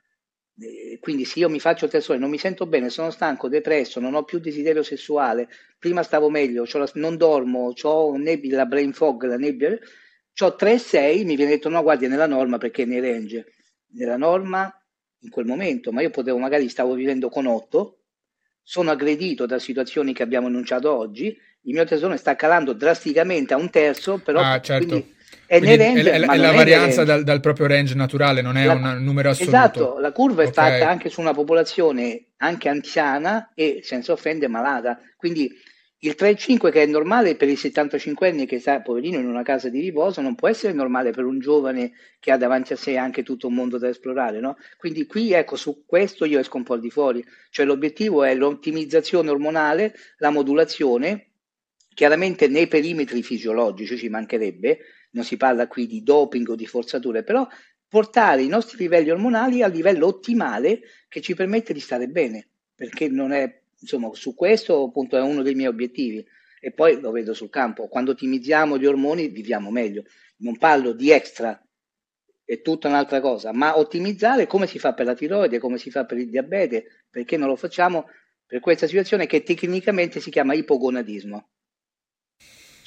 Eh, 0.58 0.96
quindi 0.98 1.26
se 1.26 1.40
io 1.40 1.50
mi 1.50 1.60
faccio 1.60 1.86
test 1.86 2.14
non 2.14 2.30
mi 2.30 2.38
sento 2.38 2.64
bene, 2.64 2.88
sono 2.88 3.10
stanco, 3.10 3.50
depresso, 3.50 4.00
non 4.00 4.14
ho 4.14 4.24
più 4.24 4.38
desiderio 4.38 4.82
sessuale, 4.82 5.50
prima 5.78 6.02
stavo 6.02 6.30
meglio, 6.30 6.66
la, 6.72 6.90
non 6.94 7.18
dormo, 7.18 7.74
ho 7.78 8.16
nebbia, 8.16 8.56
la 8.56 8.64
brain 8.64 8.94
fog, 8.94 9.24
la 9.24 9.36
nebbia, 9.36 9.72
ho 9.72 10.56
3,6, 10.58 11.26
mi 11.26 11.36
viene 11.36 11.50
detto 11.50 11.68
no, 11.68 11.82
guardi, 11.82 12.06
è 12.06 12.08
nella 12.08 12.26
norma 12.26 12.56
perché 12.56 12.84
è 12.84 12.86
nei 12.86 13.00
range. 13.00 13.52
Nella 13.88 14.16
norma 14.16 14.74
in 15.18 15.28
quel 15.28 15.44
momento, 15.44 15.92
ma 15.92 16.00
io 16.00 16.08
potevo 16.08 16.38
magari 16.38 16.70
stavo 16.70 16.94
vivendo 16.94 17.28
con 17.28 17.44
8, 17.44 17.98
sono 18.62 18.90
aggredito 18.90 19.44
da 19.44 19.58
situazioni 19.58 20.14
che 20.14 20.22
abbiamo 20.22 20.46
enunciato 20.46 20.90
oggi, 20.90 21.38
il 21.66 21.74
mio 21.74 21.84
tesoro 21.84 22.16
sta 22.16 22.34
calando 22.34 22.72
drasticamente 22.72 23.54
a 23.54 23.56
un 23.56 23.70
terzo, 23.70 24.18
però 24.18 24.40
ah, 24.40 24.60
certo. 24.60 25.14
È, 25.46 25.58
quindi 25.58 25.76
range, 25.76 26.10
è, 26.10 26.20
è, 26.20 26.28
è 26.28 26.36
la 26.36 26.52
varianza 26.52 27.04
dal, 27.04 27.22
dal, 27.22 27.40
proprio 27.40 27.66
range 27.66 27.94
naturale, 27.94 28.42
non 28.42 28.56
è 28.56 28.66
la, 28.66 28.72
un 28.74 29.02
numero 29.02 29.30
assoluto. 29.30 29.56
Esatto, 29.56 29.98
la 29.98 30.12
curva 30.12 30.42
okay. 30.42 30.50
è 30.50 30.52
fatta 30.52 30.88
anche 30.88 31.08
su 31.08 31.20
una 31.20 31.34
popolazione 31.34 32.26
anche 32.38 32.68
anziana 32.68 33.52
e 33.54 33.80
senza 33.82 34.12
offendere 34.12 34.50
malata. 34.50 34.98
Quindi 35.16 35.50
il 36.00 36.14
3,5 36.18 36.70
che 36.70 36.82
è 36.82 36.86
normale 36.86 37.36
per 37.36 37.48
i 37.48 37.56
75 37.56 38.28
anni 38.28 38.46
che 38.46 38.58
sta 38.58 38.82
poverino 38.82 39.18
in 39.18 39.26
una 39.26 39.42
casa 39.42 39.68
di 39.68 39.80
riposo 39.80 40.20
non 40.20 40.34
può 40.34 40.46
essere 40.48 40.72
normale 40.72 41.10
per 41.10 41.24
un 41.24 41.38
giovane 41.38 41.92
che 42.20 42.30
ha 42.30 42.36
davanti 42.36 42.74
a 42.74 42.76
sé 42.76 42.96
anche 42.96 43.22
tutto 43.22 43.46
un 43.46 43.54
mondo 43.54 43.78
da 43.78 43.88
esplorare, 43.88 44.38
no? 44.40 44.56
Quindi 44.76 45.06
qui 45.06 45.32
ecco 45.32 45.56
su 45.56 45.84
questo 45.86 46.24
io 46.24 46.38
esco 46.38 46.58
un 46.58 46.64
po' 46.64 46.74
al 46.74 46.80
di 46.80 46.90
fuori, 46.90 47.24
cioè 47.50 47.64
l'obiettivo 47.64 48.24
è 48.24 48.34
l'ottimizzazione 48.34 49.30
ormonale, 49.30 49.94
la 50.18 50.30
modulazione, 50.30 51.30
chiaramente 51.96 52.46
nei 52.46 52.66
perimetri 52.66 53.22
fisiologici 53.22 53.96
ci 53.96 54.10
mancherebbe, 54.10 54.80
non 55.12 55.24
si 55.24 55.38
parla 55.38 55.66
qui 55.66 55.86
di 55.86 56.02
doping 56.02 56.46
o 56.50 56.54
di 56.54 56.66
forzature, 56.66 57.22
però 57.22 57.48
portare 57.88 58.42
i 58.42 58.48
nostri 58.48 58.76
livelli 58.76 59.08
ormonali 59.08 59.62
al 59.62 59.72
livello 59.72 60.06
ottimale 60.06 60.82
che 61.08 61.22
ci 61.22 61.34
permette 61.34 61.72
di 61.72 61.80
stare 61.80 62.06
bene, 62.08 62.48
perché 62.74 63.08
non 63.08 63.32
è 63.32 63.62
insomma, 63.80 64.10
su 64.12 64.34
questo 64.34 64.84
appunto 64.84 65.16
è 65.16 65.22
uno 65.22 65.40
dei 65.40 65.54
miei 65.54 65.68
obiettivi 65.68 66.22
e 66.60 66.70
poi 66.70 67.00
lo 67.00 67.12
vedo 67.12 67.32
sul 67.32 67.48
campo, 67.48 67.88
quando 67.88 68.10
ottimizziamo 68.10 68.76
gli 68.76 68.84
ormoni 68.84 69.28
viviamo 69.28 69.70
meglio. 69.70 70.04
Non 70.40 70.58
parlo 70.58 70.92
di 70.92 71.10
extra, 71.10 71.58
è 72.44 72.60
tutta 72.60 72.88
un'altra 72.88 73.22
cosa, 73.22 73.54
ma 73.54 73.78
ottimizzare 73.78 74.46
come 74.46 74.66
si 74.66 74.78
fa 74.78 74.92
per 74.92 75.06
la 75.06 75.14
tiroide, 75.14 75.58
come 75.58 75.78
si 75.78 75.90
fa 75.90 76.04
per 76.04 76.18
il 76.18 76.28
diabete, 76.28 77.06
perché 77.08 77.38
non 77.38 77.48
lo 77.48 77.56
facciamo 77.56 78.04
per 78.44 78.60
questa 78.60 78.86
situazione 78.86 79.26
che 79.26 79.42
tecnicamente 79.42 80.20
si 80.20 80.28
chiama 80.28 80.52
ipogonadismo. 80.52 81.48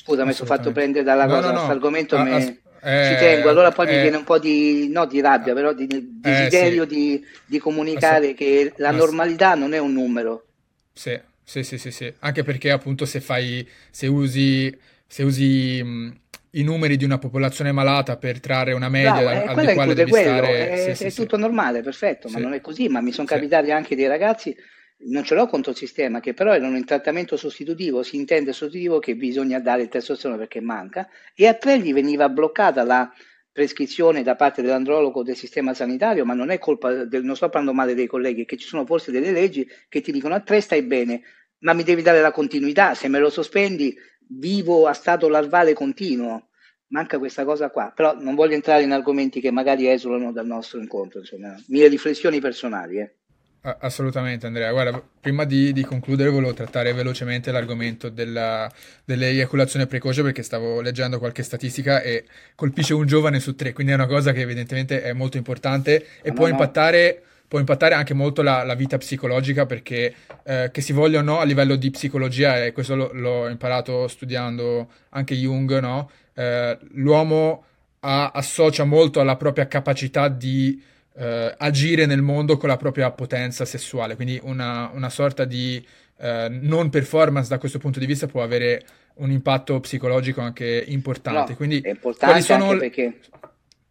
Scusa, 0.10 0.26
mi 0.26 0.34
sono 0.34 0.48
fatto 0.48 0.72
prendere 0.72 1.04
dalla 1.04 1.26
no, 1.26 1.36
cosa, 1.36 1.52
no, 1.52 1.62
no. 1.62 1.70
argomento 1.70 2.16
ah, 2.16 2.24
me... 2.24 2.62
eh, 2.82 3.10
ci 3.12 3.16
tengo, 3.20 3.50
allora 3.50 3.72
poi 3.72 3.88
eh, 3.88 3.96
mi 3.96 4.02
viene 4.02 4.18
un 4.18 4.24
po' 4.24 4.40
di, 4.40 4.90
no, 4.90 5.06
di 5.06 5.22
rabbia, 5.22 5.54
però 5.54 5.72
di 5.72 5.86
desiderio 5.88 6.84
eh, 6.84 6.88
sì. 6.90 6.96
di, 6.96 7.26
di, 7.46 7.60
comunicare 7.60 8.34
che 8.34 8.74
la 8.78 8.90
normalità 8.90 9.54
non 9.54 9.74
è 9.74 9.78
un 9.78 9.94
numero, 9.94 10.48
sì, 10.92 11.20
sì, 11.44 11.62
sì, 11.62 11.78
sì, 11.78 11.92
sì. 11.92 12.12
Anche 12.20 12.42
perché 12.42 12.72
appunto 12.72 13.06
se 13.06 13.22
fai, 13.22 13.68
se 13.92 14.08
usi, 14.08 14.76
se 15.06 15.22
usi 15.22 15.80
mh, 15.84 16.20
i 16.52 16.64
numeri 16.64 16.98
di 16.98 17.06
una 17.06 17.20
popolazione 17.20 17.72
malata 17.72 18.18
per 18.18 18.40
trarre 18.40 18.74
una 18.74 18.90
media 18.90 19.12
Bravo, 19.12 19.28
al, 19.28 19.58
al 19.60 19.66
di 19.68 19.74
quale 19.76 19.94
devi 19.94 20.10
quello, 20.10 20.38
stare... 20.38 20.70
È, 20.70 20.96
sì, 20.96 21.04
è 21.04 21.10
sì, 21.10 21.22
tutto 21.22 21.38
normale, 21.38 21.84
perfetto, 21.84 22.30
ma 22.30 22.40
non 22.40 22.54
è 22.54 22.62
così, 22.62 22.88
ma 22.88 23.00
mi 23.00 23.12
sono 23.12 23.28
capitati 23.28 23.70
anche 23.70 23.96
dei 23.96 24.08
ragazzi 24.08 24.56
non 25.02 25.24
ce 25.24 25.36
l'ho 25.36 25.48
contro 25.48 25.72
il 25.72 25.78
sistema, 25.78 26.20
che 26.20 26.34
però 26.34 26.54
erano 26.54 26.76
in 26.76 26.86
trattamento 26.86 27.38
sostitutivo, 27.38 28.04
si 28.04 28.18
intende 28.18 28.52
sostitutivo 28.52 29.00
che 29.00 29.16
bisogna 29.16 29.60
dare 29.60 29.84
il 29.84 29.88
testosterone 29.88 30.40
perché 30.40 30.60
manca, 30.60 31.08
e 31.34 31.48
a 31.48 31.54
tre 31.54 31.80
gli 31.80 31.94
veniva 31.94 32.28
bloccata 32.28 32.84
la 32.84 33.12
prescrizione 33.52 34.24
da 34.24 34.36
parte 34.36 34.62
dell'andrologo 34.62 35.24
del 35.24 35.36
sistema 35.36 35.74
sanitario, 35.74 36.26
ma 36.26 36.34
non 36.34 36.50
è 36.50 36.60
colpa 36.60 37.06
del, 37.06 37.24
non 37.24 37.36
sto 37.36 37.50
parlando 37.50 37.74
male 37.74 37.96
dei 37.96 38.08
colleghi, 38.08 38.46
che 38.46 38.58
ci 38.58 38.68
sono 38.68 38.86
forse 38.86 39.12
delle 39.12 39.32
leggi 39.32 39.68
che 39.88 40.02
ti 40.02 40.12
dicono 40.12 40.36
a 40.36 40.42
tre 40.42 40.62
stai 40.62 40.84
bene, 40.84 41.22
ma 41.60 41.74
mi 41.74 41.84
devi 41.84 42.02
dare 42.02 42.22
la 42.22 42.32
continuità, 42.32 42.94
se 42.94 43.08
me 43.08 43.20
lo 43.20 43.30
sospendi 43.30 43.96
vivo 44.30 44.88
a 44.88 44.94
stato 44.94 45.28
larvale 45.30 45.74
continuo. 45.74 46.50
Manca 46.92 47.20
questa 47.20 47.46
cosa 47.46 47.70
qua, 47.70 47.92
però 47.96 48.16
non 48.20 48.34
voglio 48.34 48.56
entrare 48.56 48.82
in 48.82 48.92
argomenti 48.92 49.40
che 49.40 49.52
magari 49.52 49.88
esulano 49.88 50.32
dal 50.32 50.48
nostro 50.48 50.80
incontro, 50.80 51.20
insomma, 51.20 51.56
mie 51.68 51.88
riflessioni 51.88 52.40
personali. 52.40 53.00
Eh. 53.00 53.19
Assolutamente 53.62 54.48
Andrea, 54.48 54.72
guarda, 54.72 55.04
prima 55.20 55.44
di, 55.44 55.74
di, 55.74 55.84
concludere 55.84 56.30
volevo 56.30 56.54
trattare 56.54 56.94
velocemente 56.94 57.52
l'argomento 57.52 58.08
della, 58.08 58.72
dell'eiaculazione 59.04 59.86
precoce 59.86 60.24
perché 60.24 60.44
stavo 60.44 60.80
leggendo 60.80 61.20
qualche 61.20 61.44
statistica 61.44 62.02
e 62.02 62.24
colpisce 62.56 62.94
un 62.94 63.06
giovane 63.06 63.42
su 63.42 63.56
tre, 63.56 63.74
quindi 63.74 63.92
è 63.92 63.96
una 63.96 64.08
cosa 64.08 64.32
che 64.32 64.40
evidentemente 64.40 65.02
è 65.02 65.12
molto 65.12 65.36
importante 65.36 66.06
e 66.22 66.30
no, 66.30 66.36
può, 66.36 66.46
no. 66.46 66.52
Impattare, 66.52 67.22
può, 67.50 67.60
Impattare, 67.60 67.96
anche 67.96 68.14
molto 68.14 68.42
la, 68.42 68.64
la 68.64 68.76
vita 68.76 68.98
psicologica 68.98 69.66
perché 69.66 70.16
eh, 70.44 70.70
che 70.72 70.80
si 70.80 70.94
voglia 70.94 71.20
o 71.20 71.22
no 71.22 71.40
a 71.40 71.44
livello 71.44 71.76
di 71.76 71.92
psicologia, 71.92 72.64
e 72.64 72.72
questo 72.72 72.96
lo, 72.96 73.10
l'ho 73.12 73.50
imparato 73.50 74.08
studiando 74.08 74.90
anche 75.10 75.36
Jung, 75.36 75.80
no? 75.80 76.10
eh, 76.34 76.78
l'uomo 76.94 77.66
ha, 78.00 78.32
associa 78.34 78.86
molto 78.86 79.20
alla 79.20 79.36
propria 79.36 79.68
capacità 79.68 80.30
di 80.30 80.82
eh, 81.20 81.54
agire 81.58 82.06
nel 82.06 82.22
mondo 82.22 82.56
con 82.56 82.70
la 82.70 82.78
propria 82.78 83.12
potenza 83.12 83.66
sessuale, 83.66 84.16
quindi 84.16 84.40
una, 84.42 84.90
una 84.94 85.10
sorta 85.10 85.44
di 85.44 85.86
eh, 86.18 86.48
non 86.50 86.90
performance 86.90 87.50
da 87.50 87.58
questo 87.58 87.78
punto 87.78 88.00
di 88.00 88.06
vista 88.06 88.28
può 88.28 88.42
avere 88.42 88.86
un 89.16 89.30
impatto 89.30 89.80
psicologico 89.82 90.40
anche 90.40 90.84
importante. 90.88 91.52
No, 91.52 91.58
quindi, 91.58 91.82
è 91.82 91.90
importante 91.90 92.42
sono... 92.42 92.78
perché... 92.78 93.20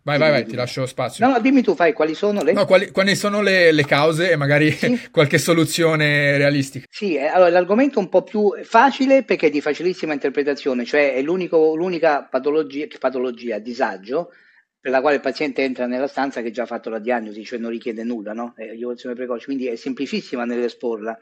Vai, 0.00 0.16
vai, 0.16 0.30
vai, 0.30 0.46
ti 0.46 0.54
lascio 0.54 0.86
spazio. 0.86 1.26
No, 1.26 1.34
no, 1.34 1.40
dimmi 1.40 1.62
tu, 1.62 1.74
fai, 1.74 1.92
quali 1.92 2.14
sono 2.14 2.42
le... 2.42 2.52
No, 2.52 2.64
quali, 2.64 2.90
quali 2.90 3.14
sono 3.14 3.42
le, 3.42 3.72
le, 3.72 3.84
cause 3.84 4.30
e 4.30 4.36
magari 4.36 4.70
sì. 4.70 4.98
qualche 5.12 5.36
soluzione 5.36 6.38
realistica. 6.38 6.86
Sì, 6.88 7.16
eh, 7.16 7.26
allora 7.26 7.50
l'argomento 7.50 7.98
è 7.98 8.02
un 8.02 8.08
po' 8.08 8.22
più 8.22 8.54
facile 8.62 9.22
perché 9.22 9.48
è 9.48 9.50
di 9.50 9.60
facilissima 9.60 10.14
interpretazione, 10.14 10.86
cioè 10.86 11.12
è 11.12 11.20
l'unica 11.20 12.22
patologia, 12.22 12.86
patologia, 12.98 13.58
disagio, 13.58 14.32
per 14.88 14.96
la 14.96 15.02
quale 15.02 15.16
il 15.16 15.22
paziente 15.22 15.62
entra 15.64 15.84
nella 15.84 16.06
stanza 16.06 16.40
che 16.40 16.48
ha 16.48 16.50
già 16.50 16.64
fatto 16.64 16.88
la 16.88 16.98
diagnosi, 16.98 17.44
cioè 17.44 17.58
non 17.58 17.68
richiede 17.68 18.04
nulla, 18.04 18.32
no? 18.32 18.54
È 18.56 18.62
evoluzione 18.62 19.14
precoce, 19.14 19.44
quindi 19.44 19.66
è 19.66 19.76
semplicissima 19.76 20.46
nell'esporla. 20.46 21.18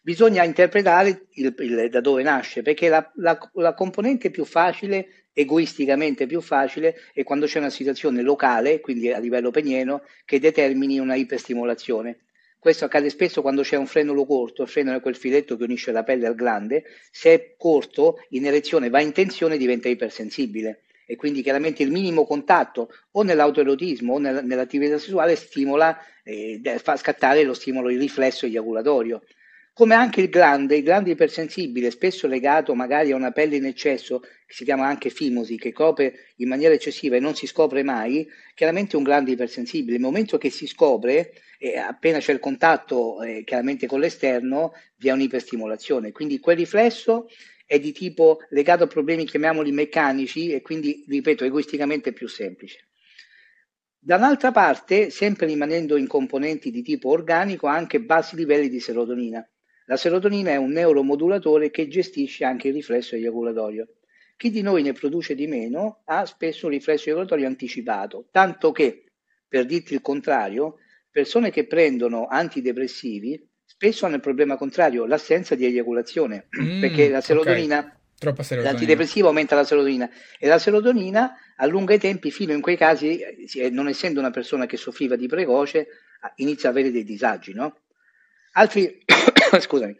Bisogna 0.00 0.42
interpretare 0.42 1.26
il, 1.32 1.54
il, 1.58 1.88
da 1.90 2.00
dove 2.00 2.22
nasce, 2.22 2.62
perché 2.62 2.88
la, 2.88 3.12
la, 3.16 3.38
la, 3.52 3.74
componente 3.74 4.30
più 4.30 4.46
facile, 4.46 5.26
egoisticamente 5.34 6.26
più 6.26 6.40
facile, 6.40 6.96
è 7.12 7.22
quando 7.22 7.44
c'è 7.44 7.58
una 7.58 7.68
situazione 7.68 8.22
locale, 8.22 8.80
quindi 8.80 9.12
a 9.12 9.18
livello 9.18 9.50
penieno, 9.50 10.02
che 10.24 10.40
determini 10.40 10.98
una 10.98 11.14
iperstimolazione. 11.14 12.20
Questo 12.58 12.86
accade 12.86 13.10
spesso 13.10 13.42
quando 13.42 13.60
c'è 13.60 13.76
un 13.76 13.86
frenulo 13.86 14.24
corto, 14.24 14.62
il 14.62 14.68
frenulo 14.68 14.96
è 14.96 15.00
quel 15.02 15.16
filetto 15.16 15.58
che 15.58 15.64
unisce 15.64 15.92
la 15.92 16.04
pelle 16.04 16.26
al 16.26 16.34
glande, 16.34 16.84
se 17.10 17.34
è 17.34 17.54
corto, 17.58 18.16
in 18.30 18.46
erezione 18.46 18.88
va 18.88 19.02
in 19.02 19.12
tensione 19.12 19.58
diventa 19.58 19.90
ipersensibile 19.90 20.84
e 21.10 21.16
quindi 21.16 21.42
chiaramente 21.42 21.82
il 21.82 21.90
minimo 21.90 22.24
contatto 22.24 22.88
o 23.10 23.22
nell'autoerotismo 23.24 24.14
o 24.14 24.18
nel, 24.18 24.44
nell'attività 24.44 24.96
sessuale 24.96 25.34
stimola, 25.34 25.98
eh, 26.22 26.60
fa 26.80 26.96
scattare 26.96 27.42
lo 27.42 27.52
stimolo 27.52 27.90
il 27.90 27.98
riflesso 27.98 28.46
eiaculatorio. 28.46 29.20
Come 29.72 29.96
anche 29.96 30.20
il 30.20 30.28
glande, 30.28 30.76
il 30.76 30.84
glande 30.84 31.10
ipersensibile, 31.10 31.90
spesso 31.90 32.28
legato 32.28 32.76
magari 32.76 33.10
a 33.10 33.16
una 33.16 33.32
pelle 33.32 33.56
in 33.56 33.64
eccesso, 33.64 34.20
che 34.20 34.54
si 34.54 34.62
chiama 34.62 34.86
anche 34.86 35.10
fimosi, 35.10 35.56
che 35.56 35.72
copre 35.72 36.28
in 36.36 36.46
maniera 36.46 36.74
eccessiva 36.74 37.16
e 37.16 37.20
non 37.20 37.34
si 37.34 37.48
scopre 37.48 37.82
mai, 37.82 38.24
chiaramente 38.54 38.92
è 38.92 38.96
un 38.96 39.02
glande 39.02 39.32
ipersensibile. 39.32 39.94
Nel 39.94 40.06
momento 40.06 40.38
che 40.38 40.50
si 40.50 40.68
scopre, 40.68 41.32
eh, 41.58 41.76
appena 41.76 42.18
c'è 42.18 42.32
il 42.32 42.38
contatto 42.38 43.20
eh, 43.20 43.42
chiaramente 43.44 43.88
con 43.88 43.98
l'esterno, 43.98 44.74
vi 44.98 45.08
è 45.08 45.12
un'iperstimolazione. 45.12 46.12
Quindi 46.12 46.38
quel 46.38 46.56
riflesso 46.56 47.26
è 47.70 47.78
di 47.78 47.92
tipo 47.92 48.40
legato 48.48 48.82
a 48.82 48.88
problemi, 48.88 49.24
chiamiamoli 49.24 49.70
meccanici, 49.70 50.50
e 50.50 50.60
quindi, 50.60 51.04
ripeto, 51.06 51.44
egoisticamente 51.44 52.12
più 52.12 52.26
semplice. 52.26 52.88
Da 53.96 54.16
un'altra 54.16 54.50
parte, 54.50 55.10
sempre 55.10 55.46
rimanendo 55.46 55.96
in 55.96 56.08
componenti 56.08 56.72
di 56.72 56.82
tipo 56.82 57.10
organico, 57.10 57.68
ha 57.68 57.76
anche 57.76 58.00
bassi 58.00 58.34
livelli 58.34 58.68
di 58.68 58.80
serotonina. 58.80 59.48
La 59.84 59.96
serotonina 59.96 60.50
è 60.50 60.56
un 60.56 60.72
neuromodulatore 60.72 61.70
che 61.70 61.86
gestisce 61.86 62.44
anche 62.44 62.66
il 62.66 62.74
riflesso 62.74 63.14
eiaculatorio. 63.14 63.86
Chi 64.36 64.50
di 64.50 64.62
noi 64.62 64.82
ne 64.82 64.92
produce 64.92 65.36
di 65.36 65.46
meno 65.46 66.02
ha 66.06 66.26
spesso 66.26 66.66
un 66.66 66.72
riflesso 66.72 67.04
eiaculatorio 67.04 67.46
anticipato, 67.46 68.26
tanto 68.32 68.72
che, 68.72 69.04
per 69.46 69.64
dirti 69.64 69.94
il 69.94 70.00
contrario, 70.00 70.78
persone 71.08 71.52
che 71.52 71.68
prendono 71.68 72.26
antidepressivi 72.26 73.48
spesso 73.80 74.04
hanno 74.04 74.16
il 74.16 74.20
problema 74.20 74.58
contrario, 74.58 75.06
l'assenza 75.06 75.54
di 75.54 75.64
eiaculazione, 75.64 76.48
mm, 76.60 76.80
perché 76.82 77.08
la 77.08 77.22
serotonina, 77.22 77.98
okay. 78.22 78.62
l'antidepressivo 78.62 79.28
aumenta 79.28 79.54
la 79.54 79.64
serotonina 79.64 80.10
e 80.38 80.48
la 80.48 80.58
serotonina 80.58 81.34
allunga 81.56 81.94
i 81.94 81.98
tempi 81.98 82.30
fino 82.30 82.52
in 82.52 82.60
quei 82.60 82.76
casi, 82.76 83.22
non 83.70 83.88
essendo 83.88 84.20
una 84.20 84.30
persona 84.30 84.66
che 84.66 84.76
soffriva 84.76 85.16
di 85.16 85.26
precoce, 85.28 85.86
inizia 86.36 86.68
ad 86.68 86.76
avere 86.76 86.92
dei 86.92 87.04
disagi, 87.04 87.54
no? 87.54 87.78
Altri, 88.52 89.02
scusami, 89.58 89.96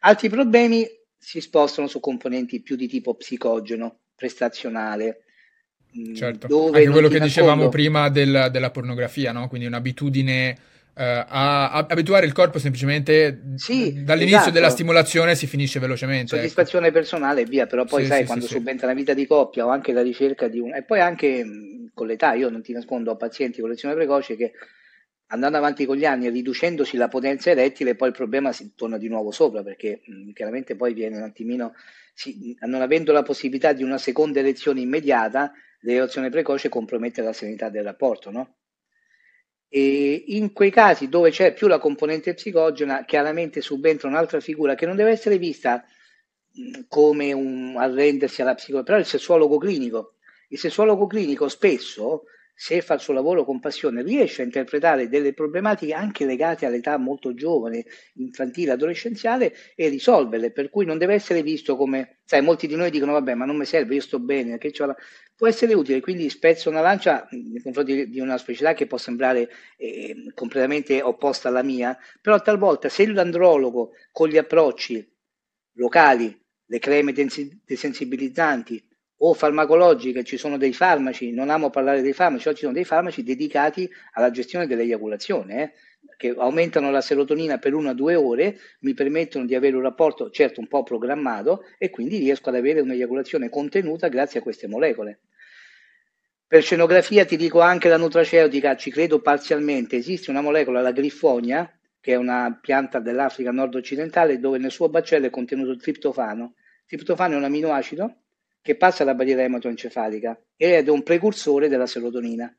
altri 0.00 0.28
problemi 0.28 0.86
si 1.18 1.40
spostano 1.40 1.88
su 1.88 1.98
componenti 1.98 2.62
più 2.62 2.76
di 2.76 2.86
tipo 2.86 3.16
psicogeno, 3.16 4.02
prestazionale, 4.14 5.24
mm, 5.98 6.14
Certo, 6.14 6.66
anche 6.66 6.88
quello 6.88 7.08
che 7.08 7.18
dicevamo 7.18 7.68
prima 7.68 8.10
del, 8.10 8.46
della 8.52 8.70
pornografia, 8.70 9.32
no? 9.32 9.48
quindi 9.48 9.66
un'abitudine 9.66 10.76
a, 10.98 11.70
a, 11.70 11.86
abituare 11.88 12.26
il 12.26 12.32
corpo 12.32 12.58
semplicemente 12.58 13.42
sì, 13.56 14.02
dall'inizio 14.02 14.38
esatto. 14.38 14.52
della 14.52 14.70
stimolazione 14.70 15.34
si 15.34 15.46
finisce 15.46 15.78
velocemente. 15.78 16.34
Ecco. 16.34 16.36
Soddisfazione 16.36 16.86
ecco. 16.86 16.96
personale 16.96 17.42
e 17.42 17.44
via, 17.44 17.66
però 17.66 17.84
poi 17.84 18.02
sì, 18.02 18.08
sai 18.08 18.20
sì, 18.20 18.26
quando 18.26 18.46
subentra 18.46 18.86
la 18.86 18.94
vita 18.94 19.14
di 19.14 19.26
coppia 19.26 19.66
o 19.66 19.68
anche 19.68 19.92
la 19.92 20.02
ricerca 20.02 20.48
di 20.48 20.58
un... 20.58 20.74
E 20.74 20.82
poi 20.82 21.00
anche 21.00 21.44
con 21.94 22.06
l'età, 22.06 22.34
io 22.34 22.48
non 22.48 22.62
ti 22.62 22.72
nascondo, 22.72 23.12
ho 23.12 23.16
pazienti 23.16 23.60
con 23.60 23.70
lezione 23.70 23.94
precoce 23.94 24.36
che 24.36 24.52
andando 25.28 25.58
avanti 25.58 25.84
con 25.84 25.96
gli 25.96 26.04
anni 26.04 26.26
e 26.26 26.30
riducendosi 26.30 26.96
la 26.96 27.08
potenza 27.08 27.50
erettile 27.50 27.94
poi 27.94 28.08
il 28.08 28.14
problema 28.14 28.52
si 28.52 28.72
torna 28.74 28.96
di 28.96 29.08
nuovo 29.08 29.30
sopra 29.30 29.62
perché 29.62 30.00
mh, 30.04 30.30
chiaramente 30.32 30.74
poi 30.74 30.94
viene 30.94 31.16
un 31.16 31.22
attimino, 31.22 31.74
si, 32.14 32.56
non 32.60 32.80
avendo 32.82 33.12
la 33.12 33.22
possibilità 33.22 33.72
di 33.72 33.82
una 33.82 33.98
seconda 33.98 34.40
erezione 34.40 34.80
immediata, 34.80 35.52
l'erezione 35.80 36.30
precoce 36.30 36.68
compromette 36.68 37.22
la 37.22 37.32
serenità 37.32 37.68
del 37.68 37.84
rapporto, 37.84 38.30
no? 38.30 38.54
E 39.70 40.24
in 40.28 40.52
quei 40.52 40.70
casi 40.70 41.08
dove 41.08 41.30
c'è 41.30 41.52
più 41.52 41.66
la 41.66 41.78
componente 41.78 42.34
psicogena, 42.34 43.04
chiaramente 43.04 43.60
subentra 43.60 44.08
un'altra 44.08 44.40
figura 44.40 44.74
che 44.74 44.86
non 44.86 44.96
deve 44.96 45.10
essere 45.10 45.38
vista 45.38 45.84
come 46.88 47.32
un 47.32 47.76
arrendersi 47.76 48.42
alla 48.42 48.54
psicologia, 48.54 48.84
però 48.84 48.98
il 48.98 49.06
sessuologo 49.06 49.58
clinico. 49.58 50.14
Il 50.48 50.58
sessuologo 50.58 51.06
clinico 51.06 51.48
spesso 51.48 52.24
se 52.60 52.80
fa 52.80 52.94
il 52.94 53.00
suo 53.00 53.12
lavoro 53.14 53.44
con 53.44 53.60
passione, 53.60 54.02
riesce 54.02 54.42
a 54.42 54.44
interpretare 54.44 55.08
delle 55.08 55.32
problematiche 55.32 55.92
anche 55.92 56.26
legate 56.26 56.66
all'età 56.66 56.96
molto 56.96 57.32
giovane, 57.32 57.84
infantile, 58.14 58.72
adolescenziale 58.72 59.54
e 59.76 59.88
risolverle, 59.88 60.50
per 60.50 60.68
cui 60.68 60.84
non 60.84 60.98
deve 60.98 61.14
essere 61.14 61.42
visto 61.42 61.76
come, 61.76 62.18
sai, 62.24 62.42
molti 62.42 62.66
di 62.66 62.74
noi 62.74 62.90
dicono 62.90 63.12
vabbè 63.12 63.34
ma 63.34 63.44
non 63.44 63.56
mi 63.56 63.64
serve, 63.64 63.94
io 63.94 64.00
sto 64.00 64.18
bene, 64.18 64.58
che 64.58 64.72
la... 64.78 64.96
può 65.38 65.46
essere 65.46 65.72
utile, 65.72 66.00
quindi 66.00 66.28
spezzo 66.30 66.68
una 66.68 66.80
lancia 66.80 67.28
nei 67.30 67.62
confronti 67.62 68.10
di 68.10 68.18
una 68.18 68.36
specialità 68.38 68.76
che 68.76 68.88
può 68.88 68.98
sembrare 68.98 69.48
eh, 69.76 70.32
completamente 70.34 71.00
opposta 71.00 71.46
alla 71.46 71.62
mia, 71.62 71.96
però 72.20 72.42
talvolta 72.42 72.88
se 72.88 73.06
l'andrologo 73.06 73.92
con 74.10 74.28
gli 74.28 74.36
approcci 74.36 75.16
locali, 75.74 76.36
le 76.66 76.78
creme 76.80 77.12
desensibilizzanti, 77.12 78.84
o 79.18 79.32
farmacologiche, 79.32 80.24
ci 80.24 80.36
sono 80.36 80.56
dei 80.56 80.72
farmaci, 80.72 81.30
non 81.30 81.50
amo 81.50 81.70
parlare 81.70 82.02
dei 82.02 82.12
farmaci, 82.12 82.48
oggi 82.48 82.56
ci 82.56 82.62
sono 82.62 82.74
dei 82.74 82.84
farmaci 82.84 83.22
dedicati 83.22 83.88
alla 84.14 84.32
gestione 84.32 84.66
dell'eiaculazione, 84.66 85.62
eh, 85.62 85.72
che 86.16 86.34
aumentano 86.36 86.90
la 86.90 87.00
serotonina 87.00 87.58
per 87.58 87.74
una 87.74 87.90
o 87.90 87.94
due 87.94 88.14
ore, 88.14 88.58
mi 88.80 88.94
permettono 88.94 89.44
di 89.44 89.54
avere 89.54 89.76
un 89.76 89.82
rapporto 89.82 90.30
certo 90.30 90.60
un 90.60 90.66
po' 90.66 90.82
programmato 90.82 91.64
e 91.78 91.90
quindi 91.90 92.18
riesco 92.18 92.48
ad 92.48 92.56
avere 92.56 92.80
un'eiaculazione 92.80 93.48
contenuta 93.48 94.08
grazie 94.08 94.40
a 94.40 94.42
queste 94.42 94.66
molecole. 94.66 95.20
Per 96.48 96.62
scenografia 96.62 97.24
ti 97.24 97.36
dico 97.36 97.60
anche 97.60 97.88
la 97.88 97.98
nutraceutica, 97.98 98.74
ci 98.74 98.90
credo 98.90 99.20
parzialmente, 99.20 99.96
esiste 99.96 100.30
una 100.30 100.40
molecola, 100.40 100.80
la 100.80 100.92
griffonia, 100.92 101.70
che 102.00 102.12
è 102.12 102.16
una 102.16 102.58
pianta 102.60 103.00
dell'Africa 103.00 103.52
nord-occidentale, 103.52 104.38
dove 104.38 104.58
nel 104.58 104.70
suo 104.70 104.88
baccello 104.88 105.26
è 105.26 105.30
contenuto 105.30 105.70
il 105.70 105.80
triptofano. 105.80 106.54
Il 106.56 106.86
triptofano 106.86 107.34
è 107.34 107.36
un 107.36 107.44
aminoacido 107.44 108.22
che 108.62 108.76
passa 108.76 109.02
alla 109.02 109.14
barriera 109.14 109.42
ematoencefalica 109.42 110.40
ed 110.56 110.88
è 110.88 110.90
un 110.90 111.02
precursore 111.02 111.68
della 111.68 111.86
serotonina. 111.86 112.50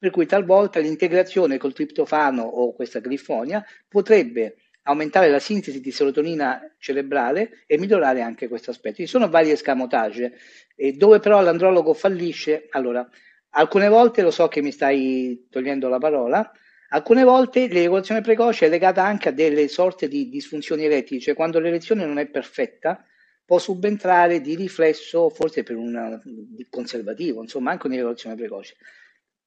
Per 0.00 0.10
cui 0.10 0.26
talvolta 0.26 0.78
l'integrazione 0.78 1.58
col 1.58 1.72
triptofano 1.72 2.42
o 2.42 2.72
questa 2.72 3.00
glifonia 3.00 3.64
potrebbe 3.88 4.56
aumentare 4.82 5.28
la 5.28 5.40
sintesi 5.40 5.80
di 5.80 5.90
serotonina 5.90 6.72
cerebrale 6.78 7.64
e 7.66 7.78
migliorare 7.78 8.22
anche 8.22 8.46
questo 8.46 8.70
aspetto. 8.70 8.96
Ci 8.96 9.06
sono 9.06 9.28
vari 9.28 9.50
escamotage, 9.50 10.34
e 10.76 10.92
dove 10.92 11.18
però 11.18 11.42
l'andrologo 11.42 11.94
fallisce, 11.94 12.68
allora, 12.70 13.06
alcune 13.50 13.88
volte 13.88 14.22
lo 14.22 14.30
so 14.30 14.46
che 14.46 14.62
mi 14.62 14.70
stai 14.70 15.48
togliendo 15.50 15.88
la 15.88 15.98
parola, 15.98 16.48
alcune 16.90 17.24
volte 17.24 17.66
l'eiaculazione 17.66 18.20
precoce 18.20 18.66
è 18.66 18.68
legata 18.68 19.02
anche 19.04 19.30
a 19.30 19.32
delle 19.32 19.66
sorte 19.66 20.06
di 20.06 20.28
disfunzioni 20.28 20.84
erettiche, 20.84 21.20
cioè 21.20 21.34
quando 21.34 21.58
l'erezione 21.58 22.06
non 22.06 22.18
è 22.18 22.26
perfetta, 22.28 23.04
può 23.44 23.58
subentrare 23.58 24.40
di 24.40 24.54
riflesso, 24.54 25.28
forse 25.28 25.64
per 25.64 25.76
un 25.76 26.20
conservativo, 26.70 27.42
insomma 27.42 27.72
anche 27.72 27.86
un'eiaculazione 27.88 28.36
precoce. 28.36 28.76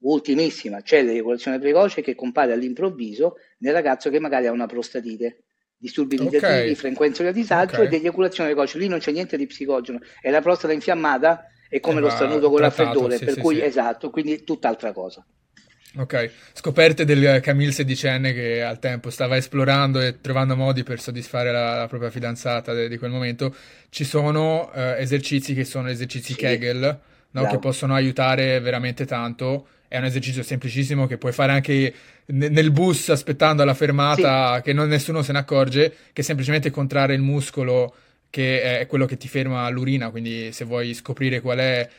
Ultimissima, 0.03 0.81
c'è 0.81 1.03
l'eiaculazione 1.03 1.59
precoce 1.59 2.01
che 2.01 2.15
compare 2.15 2.53
all'improvviso 2.53 3.35
nel 3.59 3.73
ragazzo 3.73 4.09
che 4.09 4.19
magari 4.19 4.47
ha 4.47 4.51
una 4.51 4.65
prostatite, 4.65 5.43
disturbi 5.77 6.15
irritativi, 6.15 6.71
okay. 6.71 6.75
frequenza 6.75 7.23
di 7.23 7.33
disagio 7.33 7.75
okay. 7.75 7.85
e 7.85 7.89
dell'eiaculazione 7.89 8.49
precoce. 8.49 8.79
Lì 8.79 8.87
non 8.87 8.99
c'è 8.99 9.11
niente 9.11 9.37
di 9.37 9.45
psicogeno, 9.45 9.99
è 10.19 10.31
la 10.31 10.41
prostata 10.41 10.73
infiammata 10.73 11.45
e 11.69 11.79
come 11.79 11.99
eh, 11.99 12.01
lo 12.01 12.09
stranuto 12.09 12.49
con 12.49 12.57
trattato, 12.57 12.83
raffreddore, 12.83 13.17
sì, 13.17 13.25
per 13.25 13.33
sì, 13.35 13.39
cui 13.41 13.55
sì. 13.55 13.63
esatto, 13.63 14.09
quindi 14.09 14.43
tutt'altra 14.43 14.91
cosa. 14.91 15.23
Ok, 15.97 16.31
scoperte 16.53 17.03
del 17.03 17.41
Camille 17.41 17.73
sedicenne 17.73 18.33
che 18.33 18.63
al 18.63 18.79
tempo 18.79 19.09
stava 19.09 19.35
esplorando 19.35 19.99
e 19.99 20.21
trovando 20.21 20.55
modi 20.55 20.83
per 20.83 21.01
soddisfare 21.01 21.51
la, 21.51 21.75
la 21.75 21.87
propria 21.87 22.09
fidanzata 22.09 22.73
de, 22.73 22.87
di 22.87 22.97
quel 22.97 23.11
momento. 23.11 23.53
Ci 23.89 24.03
sono 24.03 24.71
eh, 24.73 24.95
esercizi 24.99 25.53
che 25.53 25.65
sono 25.65 25.89
esercizi 25.89 26.33
Kegel, 26.33 26.99
no? 27.31 27.45
che 27.45 27.59
possono 27.59 27.93
aiutare 27.93 28.59
veramente 28.61 29.05
tanto 29.05 29.67
è 29.91 29.97
un 29.97 30.05
esercizio 30.05 30.41
semplicissimo 30.41 31.05
che 31.05 31.17
puoi 31.17 31.33
fare 31.33 31.51
anche 31.51 31.93
nel 32.27 32.71
bus 32.71 33.09
aspettando 33.09 33.61
alla 33.61 33.73
fermata, 33.73 34.55
sì. 34.55 34.61
che 34.61 34.71
non, 34.71 34.87
nessuno 34.87 35.21
se 35.21 35.33
ne 35.33 35.39
accorge, 35.39 35.93
che 36.13 36.23
semplicemente 36.23 36.69
contrarre 36.69 37.13
il 37.13 37.21
muscolo 37.21 37.93
che 38.29 38.79
è 38.79 38.87
quello 38.87 39.05
che 39.05 39.17
ti 39.17 39.27
ferma 39.27 39.67
l'urina, 39.67 40.09
quindi 40.09 40.53
se 40.53 40.63
vuoi 40.63 40.93
scoprire 40.93 41.41
qual 41.41 41.57
è, 41.57 41.89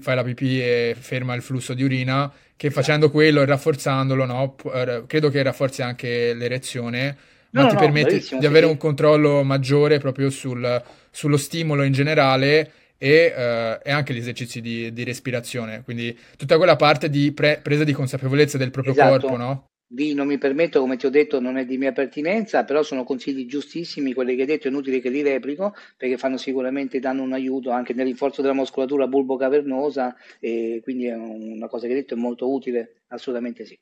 fai 0.00 0.14
la 0.14 0.24
pipì 0.24 0.62
e 0.62 0.96
ferma 0.98 1.34
il 1.34 1.42
flusso 1.42 1.74
di 1.74 1.82
urina, 1.82 2.32
che 2.56 2.70
facendo 2.70 3.10
quello 3.10 3.42
e 3.42 3.44
rafforzandolo, 3.44 4.24
no, 4.24 4.56
eh, 4.72 5.02
credo 5.06 5.28
che 5.28 5.42
rafforzi 5.42 5.82
anche 5.82 6.32
l'erezione, 6.32 7.14
ma 7.50 7.64
no, 7.64 7.68
ti 7.68 7.76
permette 7.76 8.24
di 8.38 8.46
avere 8.46 8.64
un 8.64 8.78
controllo 8.78 9.42
maggiore 9.42 9.98
proprio 9.98 10.30
sul, 10.30 10.82
sullo 11.10 11.36
stimolo 11.36 11.82
in 11.82 11.92
generale 11.92 12.72
e, 12.98 13.32
uh, 13.34 13.80
e 13.82 13.90
anche 13.90 14.14
gli 14.14 14.18
esercizi 14.18 14.60
di, 14.60 14.92
di, 14.92 15.04
respirazione, 15.04 15.82
quindi 15.82 16.16
tutta 16.36 16.56
quella 16.56 16.76
parte 16.76 17.10
di 17.10 17.32
pre- 17.32 17.60
presa 17.62 17.84
di 17.84 17.92
consapevolezza 17.92 18.58
del 18.58 18.70
proprio 18.70 18.92
esatto. 18.94 19.26
corpo, 19.26 19.36
no? 19.36 19.64
Lì 19.90 20.14
non 20.14 20.26
mi 20.26 20.36
permetto, 20.36 20.80
come 20.80 20.96
ti 20.96 21.06
ho 21.06 21.10
detto, 21.10 21.40
non 21.40 21.56
è 21.56 21.64
di 21.64 21.78
mia 21.78 21.92
pertinenza, 21.92 22.64
però 22.64 22.82
sono 22.82 23.04
consigli 23.04 23.46
giustissimi, 23.46 24.14
quelli 24.14 24.34
che 24.34 24.40
hai 24.40 24.46
detto, 24.48 24.66
è 24.66 24.70
inutile 24.70 25.00
che 25.00 25.10
li 25.10 25.22
replico, 25.22 25.74
perché 25.96 26.16
fanno 26.16 26.38
sicuramente, 26.38 26.98
danno 26.98 27.22
un 27.22 27.32
aiuto 27.32 27.70
anche 27.70 27.92
nel 27.92 28.06
rinforzo 28.06 28.42
della 28.42 28.52
muscolatura 28.52 29.06
bulbo-cavernosa, 29.06 30.16
e 30.40 30.80
quindi 30.82 31.06
è 31.06 31.14
una 31.14 31.68
cosa 31.68 31.86
che 31.86 31.92
hai 31.92 32.00
detto 32.00 32.14
è 32.14 32.16
molto 32.16 32.52
utile, 32.52 33.02
assolutamente 33.08 33.64
sì. 33.64 33.78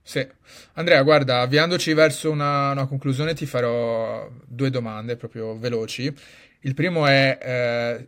Sì. 0.00 0.26
Andrea, 0.74 1.02
guarda, 1.02 1.40
avviandoci 1.40 1.92
verso 1.92 2.30
una, 2.30 2.70
una 2.70 2.86
conclusione 2.86 3.34
ti 3.34 3.44
farò 3.44 4.30
due 4.46 4.70
domande 4.70 5.16
proprio 5.16 5.58
veloci. 5.58 6.12
Il 6.60 6.74
primo 6.74 7.06
è... 7.06 7.38
Eh, 7.40 8.06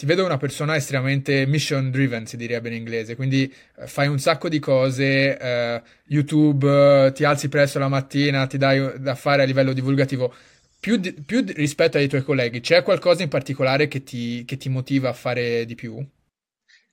ti 0.00 0.06
vedo 0.06 0.24
una 0.24 0.38
persona 0.38 0.76
estremamente 0.76 1.44
mission 1.44 1.90
driven, 1.90 2.24
si 2.24 2.38
direbbe 2.38 2.68
in 2.68 2.74
inglese, 2.76 3.16
quindi 3.16 3.52
eh, 3.76 3.86
fai 3.86 4.08
un 4.08 4.18
sacco 4.18 4.48
di 4.48 4.58
cose, 4.58 5.36
eh, 5.36 5.82
YouTube, 6.06 7.04
eh, 7.04 7.12
ti 7.12 7.24
alzi 7.24 7.50
presto 7.50 7.78
la 7.78 7.88
mattina, 7.88 8.46
ti 8.46 8.56
dai 8.56 8.98
da 8.98 9.14
fare 9.14 9.42
a 9.42 9.44
livello 9.44 9.74
divulgativo. 9.74 10.32
Più, 10.80 10.96
di, 10.96 11.12
più 11.12 11.44
rispetto 11.48 11.98
ai 11.98 12.08
tuoi 12.08 12.22
colleghi, 12.22 12.60
c'è 12.60 12.82
qualcosa 12.82 13.22
in 13.22 13.28
particolare 13.28 13.88
che 13.88 14.02
ti, 14.02 14.42
che 14.46 14.56
ti, 14.56 14.70
motiva 14.70 15.10
a 15.10 15.12
fare 15.12 15.66
di 15.66 15.74
più? 15.74 16.02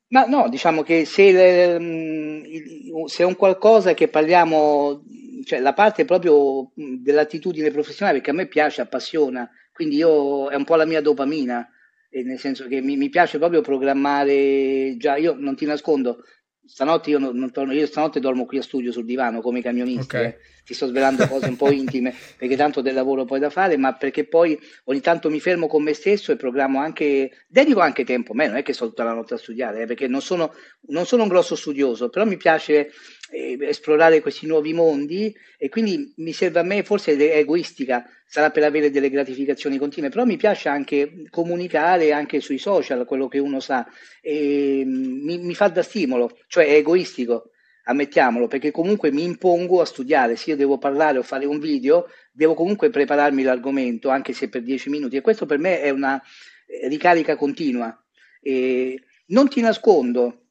Ma 0.09 0.25
no, 0.25 0.49
diciamo 0.49 0.83
che 0.83 1.05
se, 1.05 1.79
mm, 1.79 3.05
se 3.05 3.23
è 3.23 3.25
un 3.25 3.37
qualcosa 3.37 3.93
che 3.93 4.09
parliamo, 4.09 5.01
cioè 5.45 5.59
la 5.59 5.71
parte 5.71 6.03
proprio 6.03 6.71
dell'attitudine 6.75 7.71
professionale, 7.71 8.17
perché 8.17 8.31
a 8.31 8.33
me 8.33 8.47
piace, 8.47 8.81
appassiona, 8.81 9.49
quindi 9.71 9.95
io 9.95 10.49
è 10.49 10.55
un 10.55 10.65
po' 10.65 10.75
la 10.75 10.85
mia 10.85 10.99
dopamina 10.99 11.65
nel 12.09 12.39
senso 12.39 12.67
che 12.67 12.81
mi, 12.81 12.97
mi, 12.97 13.09
piace 13.09 13.37
proprio 13.37 13.61
programmare 13.61 14.95
già, 14.97 15.17
io 15.17 15.35
non 15.37 15.55
ti 15.55 15.65
nascondo, 15.65 16.23
stanotte 16.67 17.09
io, 17.09 17.19
non, 17.19 17.35
non 17.35 17.51
torno, 17.51 17.73
io 17.73 17.85
stanotte 17.85 18.19
dormo 18.19 18.45
qui 18.45 18.57
a 18.57 18.61
studio 18.61 18.91
sul 18.91 19.05
divano 19.05 19.41
come 19.41 19.61
camionista, 19.61 20.17
okay. 20.17 20.29
eh. 20.29 20.37
ti 20.65 20.73
sto 20.73 20.87
svelando 20.87 21.27
cose 21.27 21.47
un 21.47 21.55
po' 21.55 21.71
intime 21.71 22.13
perché 22.37 22.55
tanto 22.55 22.81
del 22.81 22.93
lavoro 22.93 23.25
poi 23.25 23.39
da 23.39 23.49
fare, 23.49 23.77
ma 23.77 23.93
perché 23.93 24.25
poi 24.25 24.59
ogni 24.85 24.99
tanto 24.99 25.29
mi 25.29 25.39
fermo 25.39 25.67
con 25.67 25.83
me 25.83 25.93
stesso 25.93 26.31
e 26.31 26.35
programmo 26.35 26.79
anche, 26.79 27.45
dedico 27.47 27.79
anche 27.79 28.03
tempo, 28.03 28.33
a 28.33 28.35
me 28.35 28.47
non 28.47 28.57
è 28.57 28.63
che 28.63 28.73
sto 28.73 28.87
tutta 28.87 29.03
la 29.03 29.13
notte 29.13 29.35
a 29.35 29.37
studiare, 29.37 29.81
eh, 29.81 29.85
perché 29.85 30.07
non 30.07 30.21
sono, 30.21 30.53
non 30.87 31.05
sono 31.05 31.23
un 31.23 31.29
grosso 31.29 31.55
studioso, 31.55 32.09
però 32.09 32.25
mi 32.25 32.37
piace 32.37 32.91
eh, 33.29 33.57
esplorare 33.61 34.21
questi 34.21 34.45
nuovi 34.45 34.73
mondi 34.73 35.35
e 35.57 35.69
quindi 35.69 36.13
mi 36.17 36.33
serve 36.33 36.59
a 36.59 36.63
me, 36.63 36.83
forse 36.83 37.15
è 37.15 37.37
egoistica, 37.37 38.09
sarà 38.25 38.51
per 38.51 38.63
avere 38.63 38.89
delle 38.89 39.09
gratificazioni 39.09 39.77
continue, 39.77 40.09
però 40.09 40.25
mi 40.25 40.37
piace 40.37 40.69
anche 40.69 41.25
comunicare 41.29 42.11
anche 42.11 42.39
sui 42.39 42.57
social 42.57 43.05
quello 43.05 43.27
che 43.27 43.39
uno 43.39 43.59
sa 43.59 43.87
e 44.21 44.83
mm, 44.85 45.25
mi, 45.25 45.37
mi 45.39 45.55
fa 45.55 45.67
da 45.69 45.83
stimolo, 45.83 46.37
cioè 46.47 46.67
è 46.67 46.73
egoistico, 46.73 47.51
ammettiamolo, 47.83 48.47
perché 48.47 48.71
comunque 48.71 49.11
mi 49.11 49.23
impongo 49.23 49.81
a 49.81 49.85
studiare, 49.85 50.35
se 50.35 50.51
io 50.51 50.55
devo 50.55 50.77
parlare 50.77 51.17
o 51.17 51.23
fare 51.23 51.45
un 51.45 51.59
video, 51.59 52.09
devo 52.31 52.53
comunque 52.53 52.89
prepararmi 52.89 53.43
l'argomento, 53.43 54.09
anche 54.09 54.33
se 54.33 54.49
per 54.49 54.61
dieci 54.61 54.89
minuti, 54.89 55.15
e 55.15 55.21
questo 55.21 55.45
per 55.45 55.57
me 55.57 55.81
è 55.81 55.89
una 55.89 56.21
ricarica 56.87 57.35
continua. 57.35 57.97
E 58.41 59.01
non 59.27 59.47
ti 59.47 59.61
nascondo, 59.61 60.46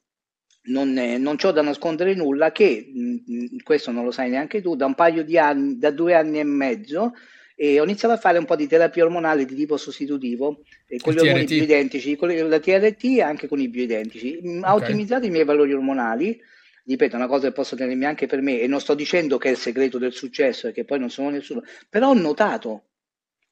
non, 0.66 0.92
non 0.92 1.36
ho 1.42 1.52
da 1.52 1.62
nascondere 1.62 2.14
nulla 2.14 2.52
che, 2.52 2.90
mh, 2.92 3.56
questo 3.62 3.90
non 3.90 4.04
lo 4.04 4.10
sai 4.10 4.30
neanche 4.30 4.62
tu, 4.62 4.76
da 4.76 4.86
un 4.86 4.94
paio 4.94 5.24
di 5.24 5.38
anni, 5.38 5.78
da 5.78 5.90
due 5.90 6.14
anni 6.14 6.38
e 6.38 6.44
mezzo, 6.44 7.12
e 7.58 7.80
ho 7.80 7.84
iniziato 7.84 8.14
a 8.14 8.18
fare 8.18 8.38
un 8.38 8.44
po' 8.44 8.54
di 8.54 8.66
terapia 8.66 9.04
ormonale 9.04 9.46
di 9.46 9.54
tipo 9.54 9.78
sostitutivo 9.78 10.62
eh, 10.86 10.98
con 10.98 11.14
gli 11.14 11.18
ormoni 11.18 11.44
bioidentici, 11.46 12.14
con 12.14 12.28
la 12.28 12.60
TRT 12.60 13.04
e 13.04 13.22
anche 13.22 13.48
con 13.48 13.60
i 13.60 13.68
bioidentici. 13.68 14.36
Okay. 14.38 14.60
Ha 14.62 14.74
ottimizzato 14.74 15.24
i 15.24 15.30
miei 15.30 15.44
valori 15.44 15.72
ormonali, 15.72 16.38
ripeto, 16.84 17.14
è 17.14 17.18
una 17.18 17.26
cosa 17.26 17.48
che 17.48 17.54
posso 17.54 17.74
tenermi 17.74 18.04
anche 18.04 18.26
per 18.26 18.42
me 18.42 18.60
e 18.60 18.66
non 18.66 18.80
sto 18.80 18.94
dicendo 18.94 19.38
che 19.38 19.48
è 19.48 19.52
il 19.52 19.56
segreto 19.56 19.98
del 19.98 20.12
successo 20.12 20.68
e 20.68 20.72
che 20.72 20.84
poi 20.84 20.98
non 20.98 21.08
sono 21.08 21.30
nessuno, 21.30 21.62
però 21.88 22.10
ho 22.10 22.14
notato 22.14 22.82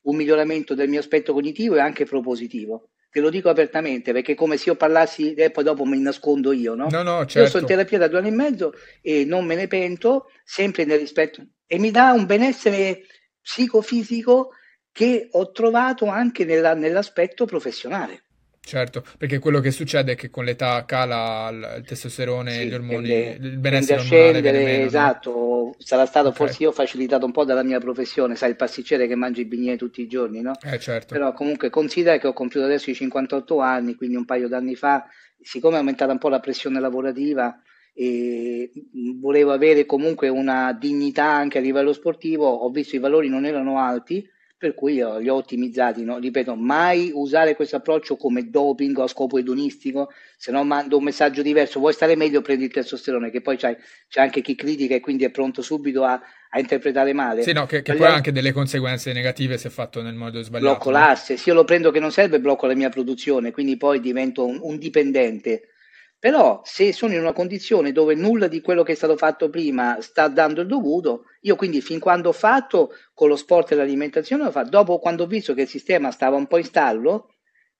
un 0.02 0.16
miglioramento 0.16 0.74
del 0.74 0.90
mio 0.90 1.00
aspetto 1.00 1.32
cognitivo 1.32 1.76
e 1.76 1.80
anche 1.80 2.04
propositivo 2.04 2.90
te 3.14 3.20
lo 3.20 3.30
dico 3.30 3.48
apertamente 3.48 4.10
perché 4.10 4.34
come 4.34 4.56
se 4.56 4.70
io 4.70 4.74
parlassi 4.74 5.34
e 5.34 5.52
poi 5.52 5.62
dopo 5.62 5.84
mi 5.84 6.00
nascondo 6.00 6.50
io, 6.50 6.74
no? 6.74 6.88
No, 6.90 7.04
no, 7.04 7.18
certo. 7.26 7.38
Io 7.38 7.46
sto 7.46 7.58
in 7.58 7.66
terapia 7.66 7.96
da 7.96 8.08
due 8.08 8.18
anni 8.18 8.26
e 8.26 8.32
mezzo 8.32 8.72
e 9.00 9.24
non 9.24 9.44
me 9.44 9.54
ne 9.54 9.68
pento, 9.68 10.30
sempre 10.42 10.84
nel 10.84 10.98
rispetto 10.98 11.46
e 11.64 11.78
mi 11.78 11.92
dà 11.92 12.10
un 12.10 12.26
benessere 12.26 13.02
psicofisico 13.40 14.50
che 14.90 15.28
ho 15.30 15.52
trovato 15.52 16.06
anche 16.06 16.44
nella, 16.44 16.74
nell'aspetto 16.74 17.44
professionale. 17.44 18.23
Certo, 18.66 19.04
perché 19.18 19.38
quello 19.38 19.60
che 19.60 19.70
succede 19.70 20.12
è 20.12 20.14
che 20.14 20.30
con 20.30 20.44
l'età 20.46 20.86
cala 20.86 21.50
il, 21.50 21.84
testosterone, 21.86 22.50
sì, 22.50 22.66
gli 22.66 22.72
ormoni, 22.72 23.08
tende, 23.08 23.46
il 23.46 23.58
benessere 23.58 24.00
ormonale 24.00 24.40
viene 24.40 24.64
meno. 24.64 24.84
Esatto, 24.86 25.30
no? 25.30 25.74
sarà 25.78 26.06
stato 26.06 26.28
okay. 26.28 26.46
forse 26.46 26.62
io 26.62 26.72
facilitato 26.72 27.26
un 27.26 27.32
po' 27.32 27.44
dalla 27.44 27.62
mia 27.62 27.78
professione, 27.78 28.36
sai 28.36 28.50
il 28.50 28.56
pasticcere 28.56 29.06
che 29.06 29.16
mangia 29.16 29.42
i 29.42 29.44
bignè 29.44 29.76
tutti 29.76 30.00
i 30.00 30.06
giorni, 30.06 30.40
no? 30.40 30.52
Eh, 30.62 30.78
certo. 30.78 31.12
Però 31.12 31.34
comunque 31.34 31.68
considera 31.68 32.16
che 32.16 32.26
ho 32.26 32.32
compiuto 32.32 32.64
adesso 32.64 32.88
i 32.88 32.94
58 32.94 33.58
anni, 33.58 33.96
quindi 33.96 34.16
un 34.16 34.24
paio 34.24 34.48
d'anni 34.48 34.76
fa, 34.76 35.06
siccome 35.42 35.74
è 35.74 35.78
aumentata 35.78 36.12
un 36.12 36.18
po' 36.18 36.30
la 36.30 36.40
pressione 36.40 36.80
lavorativa 36.80 37.60
e 37.92 38.72
volevo 39.20 39.52
avere 39.52 39.84
comunque 39.84 40.28
una 40.28 40.72
dignità 40.72 41.26
anche 41.26 41.58
a 41.58 41.60
livello 41.60 41.92
sportivo, 41.92 42.48
ho 42.48 42.70
visto 42.70 42.96
i 42.96 42.98
valori 42.98 43.28
non 43.28 43.44
erano 43.44 43.78
alti, 43.78 44.26
per 44.64 44.74
cui 44.74 44.94
io 44.94 45.18
li 45.18 45.28
ho 45.28 45.34
ottimizzati, 45.34 46.04
no? 46.04 46.16
ripeto, 46.16 46.54
mai 46.54 47.10
usare 47.12 47.54
questo 47.54 47.76
approccio 47.76 48.16
come 48.16 48.48
doping 48.48 48.98
a 48.98 49.06
scopo 49.06 49.36
edonistico, 49.36 50.10
se 50.38 50.50
no 50.52 50.64
mando 50.64 50.96
un 50.96 51.04
messaggio 51.04 51.42
diverso, 51.42 51.80
vuoi 51.80 51.92
stare 51.92 52.16
meglio 52.16 52.40
prendi 52.40 52.64
il 52.64 52.72
testosterone, 52.72 53.28
che 53.28 53.42
poi 53.42 53.58
c'è, 53.58 53.76
c'è 54.08 54.22
anche 54.22 54.40
chi 54.40 54.54
critica 54.54 54.94
e 54.94 55.00
quindi 55.00 55.24
è 55.24 55.30
pronto 55.30 55.60
subito 55.60 56.04
a, 56.04 56.18
a 56.48 56.58
interpretare 56.58 57.12
male. 57.12 57.42
Sì, 57.42 57.52
no, 57.52 57.66
che, 57.66 57.82
che 57.82 57.92
poi 57.92 58.06
ha 58.06 58.14
anche 58.14 58.32
delle 58.32 58.52
conseguenze 58.52 59.12
negative 59.12 59.58
se 59.58 59.68
fatto 59.68 60.00
nel 60.00 60.14
modo 60.14 60.40
sbagliato. 60.40 60.70
Blocco 60.70 60.90
l'asse, 60.90 61.36
se 61.36 61.50
io 61.50 61.54
lo 61.54 61.64
prendo 61.64 61.90
che 61.90 62.00
non 62.00 62.10
serve 62.10 62.40
blocco 62.40 62.66
la 62.66 62.74
mia 62.74 62.88
produzione, 62.88 63.50
quindi 63.50 63.76
poi 63.76 64.00
divento 64.00 64.46
un, 64.46 64.60
un 64.62 64.78
dipendente 64.78 65.73
però 66.24 66.62
se 66.64 66.94
sono 66.94 67.12
in 67.12 67.20
una 67.20 67.34
condizione 67.34 67.92
dove 67.92 68.14
nulla 68.14 68.48
di 68.48 68.62
quello 68.62 68.82
che 68.82 68.92
è 68.92 68.94
stato 68.94 69.14
fatto 69.14 69.50
prima 69.50 70.00
sta 70.00 70.26
dando 70.28 70.62
il 70.62 70.66
dovuto, 70.66 71.24
io 71.42 71.54
quindi 71.54 71.82
fin 71.82 71.98
quando 71.98 72.30
ho 72.30 72.32
fatto 72.32 72.94
con 73.12 73.28
lo 73.28 73.36
sport 73.36 73.72
e 73.72 73.74
l'alimentazione 73.74 74.50
fatto, 74.50 74.70
dopo 74.70 74.98
quando 74.98 75.24
ho 75.24 75.26
visto 75.26 75.52
che 75.52 75.60
il 75.60 75.68
sistema 75.68 76.10
stava 76.10 76.36
un 76.36 76.46
po' 76.46 76.56
in 76.56 76.64
stallo, 76.64 77.34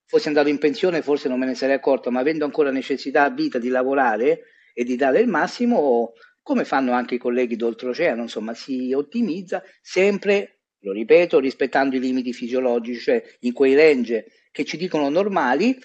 fossi 0.04 0.28
andato 0.28 0.50
in 0.50 0.58
pensione 0.58 1.00
forse 1.00 1.26
non 1.26 1.38
me 1.38 1.46
ne 1.46 1.54
sarei 1.54 1.76
accorto, 1.76 2.10
ma 2.10 2.20
avendo 2.20 2.44
ancora 2.44 2.70
necessità 2.70 3.30
vita 3.30 3.58
di 3.58 3.68
lavorare 3.68 4.42
e 4.74 4.84
di 4.84 4.94
dare 4.94 5.20
il 5.20 5.28
massimo, 5.28 6.12
come 6.42 6.66
fanno 6.66 6.92
anche 6.92 7.14
i 7.14 7.18
colleghi 7.18 7.56
d'oltreoceano, 7.56 8.20
insomma 8.20 8.52
si 8.52 8.92
ottimizza 8.92 9.62
sempre 9.80 10.58
lo 10.80 10.92
ripeto, 10.92 11.40
rispettando 11.40 11.96
i 11.96 11.98
limiti 11.98 12.34
fisiologici, 12.34 13.00
cioè 13.00 13.22
in 13.40 13.54
quei 13.54 13.74
range 13.74 14.26
che 14.52 14.66
ci 14.66 14.76
dicono 14.76 15.08
normali, 15.08 15.78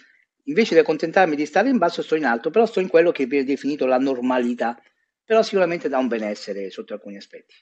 invece 0.49 0.73
di 0.73 0.81
accontentarmi 0.81 1.35
di 1.35 1.45
stare 1.45 1.69
in 1.69 1.77
basso 1.77 2.01
sto 2.01 2.15
in 2.15 2.25
alto, 2.25 2.49
però 2.49 2.65
sto 2.65 2.79
in 2.79 2.87
quello 2.87 3.11
che 3.11 3.25
viene 3.25 3.45
definito 3.45 3.85
la 3.85 3.97
normalità, 3.97 4.77
però 5.23 5.41
sicuramente 5.41 5.87
dà 5.87 5.97
un 5.97 6.07
benessere 6.07 6.69
sotto 6.69 6.93
alcuni 6.93 7.17
aspetti. 7.17 7.55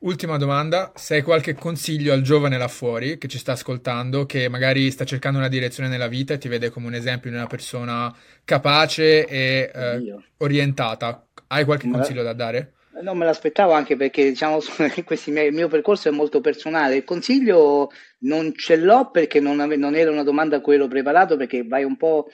Ultima 0.00 0.36
domanda, 0.36 0.92
se 0.94 1.16
hai 1.16 1.22
qualche 1.22 1.54
consiglio 1.54 2.12
al 2.12 2.22
giovane 2.22 2.56
là 2.56 2.68
fuori 2.68 3.18
che 3.18 3.26
ci 3.26 3.38
sta 3.38 3.52
ascoltando, 3.52 4.26
che 4.26 4.48
magari 4.48 4.92
sta 4.92 5.04
cercando 5.04 5.38
una 5.38 5.48
direzione 5.48 5.88
nella 5.88 6.06
vita 6.06 6.34
e 6.34 6.38
ti 6.38 6.46
vede 6.46 6.70
come 6.70 6.86
un 6.86 6.94
esempio 6.94 7.30
di 7.30 7.36
una 7.36 7.48
persona 7.48 8.14
capace 8.44 9.26
e 9.26 9.70
eh, 9.74 10.14
orientata, 10.36 11.26
hai 11.48 11.64
qualche 11.64 11.90
consiglio 11.90 12.22
da 12.22 12.32
dare? 12.32 12.74
Non 13.02 13.16
me 13.16 13.24
l'aspettavo 13.24 13.72
anche 13.72 13.96
perché 13.96 14.24
diciamo 14.24 14.58
miei, 15.26 15.48
il 15.48 15.54
mio 15.54 15.68
percorso 15.68 16.08
è 16.08 16.12
molto 16.12 16.40
personale. 16.40 16.96
Il 16.96 17.04
consiglio 17.04 17.90
non 18.20 18.54
ce 18.54 18.76
l'ho 18.76 19.10
perché 19.10 19.40
non, 19.40 19.60
ave, 19.60 19.76
non 19.76 19.94
era 19.94 20.10
una 20.10 20.24
domanda 20.24 20.56
a 20.56 20.60
cui 20.60 20.74
ero 20.74 20.88
preparato 20.88 21.36
perché 21.36 21.64
vai 21.64 21.84
un 21.84 21.96
po' 21.96 22.28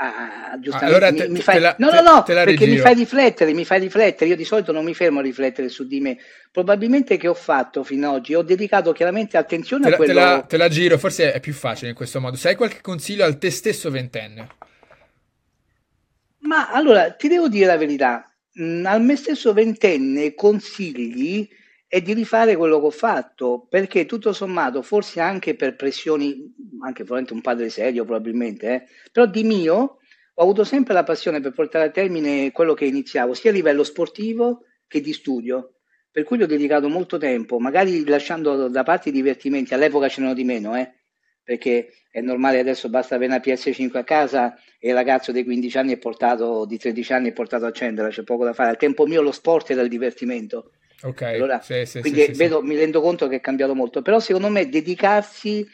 a, 0.00 0.56
giustamente 0.60 0.96
allora 0.96 1.12
te, 1.12 1.26
mi, 1.26 1.34
mi 1.34 1.40
fai, 1.40 1.58
la, 1.58 1.74
no 1.78 1.90
no 1.90 2.00
no 2.00 2.22
perché 2.22 2.44
rigiro. 2.44 2.72
mi 2.72 2.78
fai 2.78 2.94
riflettere 2.94 3.52
mi 3.52 3.64
fai 3.64 3.80
riflettere. 3.80 4.30
Io 4.30 4.36
di 4.36 4.44
solito 4.44 4.70
non 4.70 4.84
mi 4.84 4.94
fermo 4.94 5.18
a 5.18 5.22
riflettere 5.22 5.68
su 5.68 5.86
di 5.86 6.00
me. 6.00 6.18
Probabilmente 6.52 7.16
che 7.16 7.26
ho 7.26 7.34
fatto 7.34 7.82
fino 7.82 8.08
ad 8.08 8.14
oggi 8.14 8.34
ho 8.34 8.42
dedicato 8.42 8.92
chiaramente 8.92 9.36
attenzione 9.36 9.88
te 9.88 9.94
a 9.94 9.96
quello 9.96 10.12
te 10.12 10.18
la, 10.18 10.44
te 10.46 10.56
la 10.56 10.68
giro 10.68 10.98
forse 10.98 11.32
è 11.32 11.40
più 11.40 11.52
facile 11.52 11.90
in 11.90 11.96
questo 11.96 12.20
modo. 12.20 12.36
Sai 12.36 12.54
qualche 12.54 12.80
consiglio 12.80 13.24
al 13.24 13.38
te 13.38 13.50
stesso 13.50 13.90
ventenne? 13.90 14.48
Ma 16.40 16.70
allora 16.70 17.10
ti 17.10 17.26
devo 17.26 17.48
dire 17.48 17.66
la 17.66 17.76
verità 17.76 18.30
mh, 18.58 18.84
al 18.86 19.02
me 19.02 19.16
stesso 19.16 19.52
ventenne 19.52 20.34
consigli 20.34 21.48
è 21.86 22.02
di 22.02 22.12
rifare 22.12 22.56
quello 22.56 22.80
che 22.80 22.86
ho 22.86 22.90
fatto, 22.90 23.66
perché 23.68 24.04
tutto 24.04 24.32
sommato, 24.32 24.82
forse 24.82 25.20
anche 25.20 25.54
per 25.54 25.74
pressioni, 25.74 26.54
anche 26.82 27.04
probabilmente 27.04 27.32
un 27.32 27.40
padre 27.40 27.70
serio 27.70 28.04
probabilmente, 28.04 28.74
eh, 28.74 28.84
però 29.10 29.26
di 29.26 29.42
mio 29.42 29.96
ho 30.34 30.42
avuto 30.42 30.64
sempre 30.64 30.92
la 30.94 31.02
passione 31.02 31.40
per 31.40 31.52
portare 31.52 31.86
a 31.86 31.90
termine 31.90 32.52
quello 32.52 32.74
che 32.74 32.84
iniziavo, 32.84 33.32
sia 33.34 33.50
a 33.50 33.54
livello 33.54 33.84
sportivo 33.84 34.64
che 34.86 35.00
di 35.00 35.12
studio, 35.12 35.76
per 36.10 36.24
cui 36.24 36.36
gli 36.38 36.42
ho 36.42 36.46
dedicato 36.46 36.88
molto 36.88 37.16
tempo, 37.18 37.58
magari 37.58 38.06
lasciando 38.06 38.68
da 38.68 38.82
parte 38.82 39.08
i 39.08 39.12
divertimenti, 39.12 39.72
all'epoca 39.74 40.08
ce 40.08 40.20
n'erano 40.20 40.38
di 40.38 40.44
meno, 40.44 40.76
eh, 40.76 40.97
perché 41.48 41.94
è 42.10 42.20
normale 42.20 42.58
adesso 42.58 42.90
basta 42.90 43.14
avere 43.14 43.32
una 43.32 43.42
PS5 43.42 43.96
a 43.96 44.04
casa 44.04 44.54
e 44.78 44.88
il 44.88 44.94
ragazzo 44.94 45.32
dei 45.32 45.44
15 45.44 45.78
anni 45.78 45.92
è 45.94 45.96
portato, 45.96 46.66
di 46.66 46.76
13 46.76 47.14
anni 47.14 47.30
è 47.30 47.32
portato 47.32 47.64
a 47.64 47.68
accenderla, 47.68 48.10
c'è 48.10 48.22
poco 48.22 48.44
da 48.44 48.52
fare. 48.52 48.68
Al 48.68 48.76
tempo 48.76 49.06
mio 49.06 49.22
lo 49.22 49.32
sport 49.32 49.70
era 49.70 49.80
il 49.80 49.88
divertimento. 49.88 50.72
Ok, 51.04 51.22
allora, 51.22 51.58
sì, 51.62 51.86
sì, 51.86 52.00
quindi 52.00 52.20
sì, 52.20 52.32
vedo, 52.32 52.60
mi 52.60 52.76
rendo 52.76 53.00
conto 53.00 53.28
che 53.28 53.36
è 53.36 53.40
cambiato 53.40 53.74
molto, 53.74 54.02
però 54.02 54.20
secondo 54.20 54.50
me 54.50 54.68
dedicarsi 54.68 55.66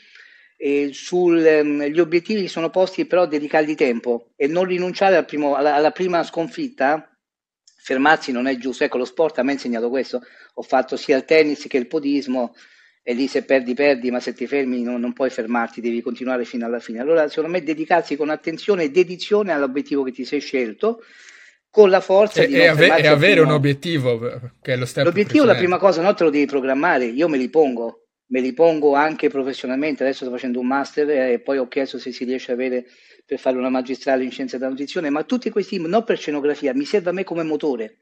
eh, 0.57 0.91
sugli 0.93 1.45
ehm, 1.45 1.93
obiettivi 1.99 2.47
sono 2.47 2.71
posti, 2.71 3.05
però 3.07 3.27
dedicargli 3.27 3.75
tempo 3.75 4.29
e 4.37 4.47
non 4.47 4.67
rinunciare 4.67 5.17
al 5.17 5.25
primo, 5.25 5.57
alla, 5.57 5.75
alla 5.75 5.91
prima 5.91 6.23
sconfitta, 6.23 7.11
fermarsi 7.65 8.31
non 8.31 8.47
è 8.47 8.57
giusto. 8.59 8.85
Ecco, 8.85 8.99
lo 8.99 9.05
sport 9.05 9.41
a 9.41 9.43
me 9.43 9.51
ha 9.51 9.55
insegnato 9.55 9.89
questo. 9.89 10.23
Ho 10.55 10.63
fatto 10.63 10.97
sia 10.97 11.17
il 11.17 11.25
tennis 11.25 11.67
che 11.67 11.79
il 11.79 11.89
podismo 11.89 12.55
e 13.07 13.13
lì 13.13 13.29
se 13.29 13.45
perdi 13.45 13.75
perdi, 13.75 14.11
ma 14.11 14.19
se 14.19 14.33
ti 14.33 14.47
fermi 14.47 14.83
non, 14.83 14.99
non, 14.99 15.13
puoi 15.13 15.29
fermarti, 15.29 15.83
devi 15.83 16.01
continuare 16.01 16.47
fino 16.47 16.65
alla 16.65 16.81
fine. 16.81 17.01
Allora 17.01 17.29
secondo 17.29 17.51
me 17.51 17.63
dedicarsi 17.63 18.17
con 18.17 18.31
attenzione 18.31 18.85
e 18.85 18.91
dedizione 18.91 19.53
all'obiettivo 19.53 20.03
che 20.03 20.11
ti 20.11 20.25
sei 20.25 20.41
scelto, 20.41 21.05
con 21.69 21.91
la 21.91 22.01
forza 22.01 22.41
e, 22.41 22.47
di 22.47 22.55
e, 22.55 22.67
ave- 22.67 22.97
e 22.97 23.07
avere 23.07 23.41
un 23.41 23.51
obiettivo, 23.51 24.19
che 24.63 24.73
è 24.73 24.77
lo 24.77 24.87
step 24.87 25.05
L'obiettivo, 25.05 25.45
la 25.45 25.55
prima 25.55 25.77
cosa, 25.77 26.01
no, 26.01 26.15
te 26.15 26.25
lo 26.25 26.31
devi 26.31 26.47
programmare, 26.47 27.05
io 27.05 27.29
me 27.29 27.37
li 27.37 27.51
pongo, 27.51 28.07
me 28.29 28.41
li 28.41 28.55
pongo 28.55 28.95
anche 28.95 29.29
professionalmente, 29.29 30.03
adesso 30.03 30.25
sto 30.25 30.33
facendo 30.33 30.59
un 30.59 30.67
master 30.67 31.11
e 31.11 31.41
poi 31.41 31.59
ho 31.59 31.69
chiesto 31.69 31.99
se 31.99 32.11
si 32.11 32.25
riesce 32.25 32.53
a 32.53 32.55
avere 32.55 32.87
per 33.27 33.39
fare 33.39 33.59
una 33.59 33.69
magistrale 33.69 34.25
in 34.25 34.31
scienza 34.31 34.57
della 34.57 34.71
nutrizione, 34.71 35.11
ma 35.11 35.25
tutti 35.25 35.51
questi, 35.51 35.79
non 35.79 36.05
per 36.05 36.17
scenografia, 36.17 36.73
mi 36.73 36.87
serve 36.87 37.11
a 37.11 37.13
me 37.13 37.25
come 37.25 37.43
motore 37.43 37.99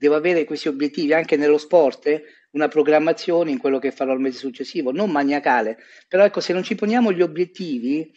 devo 0.00 0.14
avere 0.14 0.44
questi 0.44 0.66
obiettivi 0.66 1.12
anche 1.12 1.36
nello 1.36 1.58
sport, 1.58 2.06
eh? 2.06 2.22
una 2.52 2.68
programmazione 2.68 3.50
in 3.50 3.58
quello 3.58 3.78
che 3.78 3.90
farò 3.90 4.14
il 4.14 4.18
mese 4.18 4.38
successivo, 4.38 4.92
non 4.92 5.10
maniacale. 5.10 5.76
Però 6.08 6.24
ecco, 6.24 6.40
se 6.40 6.54
non 6.54 6.62
ci 6.62 6.74
poniamo 6.74 7.12
gli 7.12 7.20
obiettivi, 7.20 8.10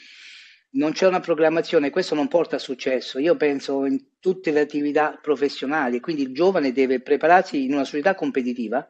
non 0.76 0.94
c'è 0.94 1.08
una 1.08 1.20
programmazione, 1.20 1.90
questo 1.90 2.16
non 2.16 2.30
porta 2.30 2.56
a 2.56 2.60
successo. 2.60 3.20
Io 3.20 3.36
penso 3.36 3.84
in 3.84 4.02
tutte 4.22 4.52
le 4.52 4.62
attività 4.62 5.20
professionali, 5.22 6.00
quindi 6.00 6.22
il 6.22 6.34
giovane 6.34 6.72
deve 6.72 7.02
prepararsi 7.02 7.66
in 7.66 7.74
una 7.74 7.84
società 7.84 8.16
competitiva, 8.16 8.88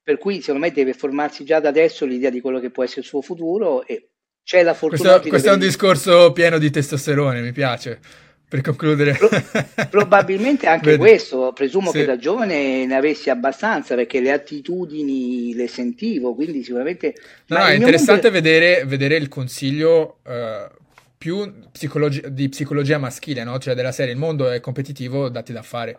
per 0.00 0.16
cui 0.16 0.40
secondo 0.40 0.66
me 0.66 0.72
deve 0.72 0.92
formarsi 0.92 1.44
già 1.44 1.58
da 1.58 1.70
adesso 1.70 2.06
l'idea 2.06 2.30
di 2.30 2.40
quello 2.40 2.60
che 2.60 2.70
può 2.70 2.84
essere 2.84 3.00
il 3.00 3.06
suo 3.08 3.22
futuro 3.22 3.84
e 3.84 4.10
c'è 4.44 4.62
la 4.62 4.74
fortuna. 4.74 5.14
Questo, 5.14 5.28
questo 5.30 5.48
è 5.48 5.52
un 5.52 5.58
discorso 5.58 6.30
pieno 6.30 6.58
di 6.58 6.70
testosterone, 6.70 7.40
mi 7.40 7.50
piace 7.50 8.23
per 8.54 8.62
concludere. 8.62 9.14
Pro- 9.14 9.86
probabilmente 9.90 10.68
anche 10.68 10.90
Vedi. 10.94 10.98
questo, 10.98 11.52
presumo 11.52 11.90
sì. 11.90 11.98
che 11.98 12.04
da 12.04 12.16
giovane 12.16 12.86
ne 12.86 12.94
avessi 12.94 13.28
abbastanza 13.28 13.96
perché 13.96 14.20
le 14.20 14.30
attitudini 14.30 15.54
le 15.54 15.66
sentivo, 15.66 16.34
quindi 16.34 16.62
sicuramente... 16.62 17.14
No, 17.46 17.58
no 17.58 17.64
è 17.64 17.74
interessante 17.74 18.30
mondo... 18.30 18.40
vedere, 18.40 18.84
vedere, 18.84 19.16
il 19.16 19.28
consiglio 19.28 20.18
uh, 20.24 20.70
più 21.18 21.52
psicologi- 21.72 22.32
di 22.32 22.48
psicologia 22.48 22.98
maschile, 22.98 23.42
no? 23.42 23.58
cioè 23.58 23.74
della 23.74 23.90
serie 23.90 24.12
il 24.12 24.18
mondo 24.18 24.48
è 24.48 24.60
competitivo, 24.60 25.28
datti 25.28 25.52
da 25.52 25.62
fare. 25.62 25.98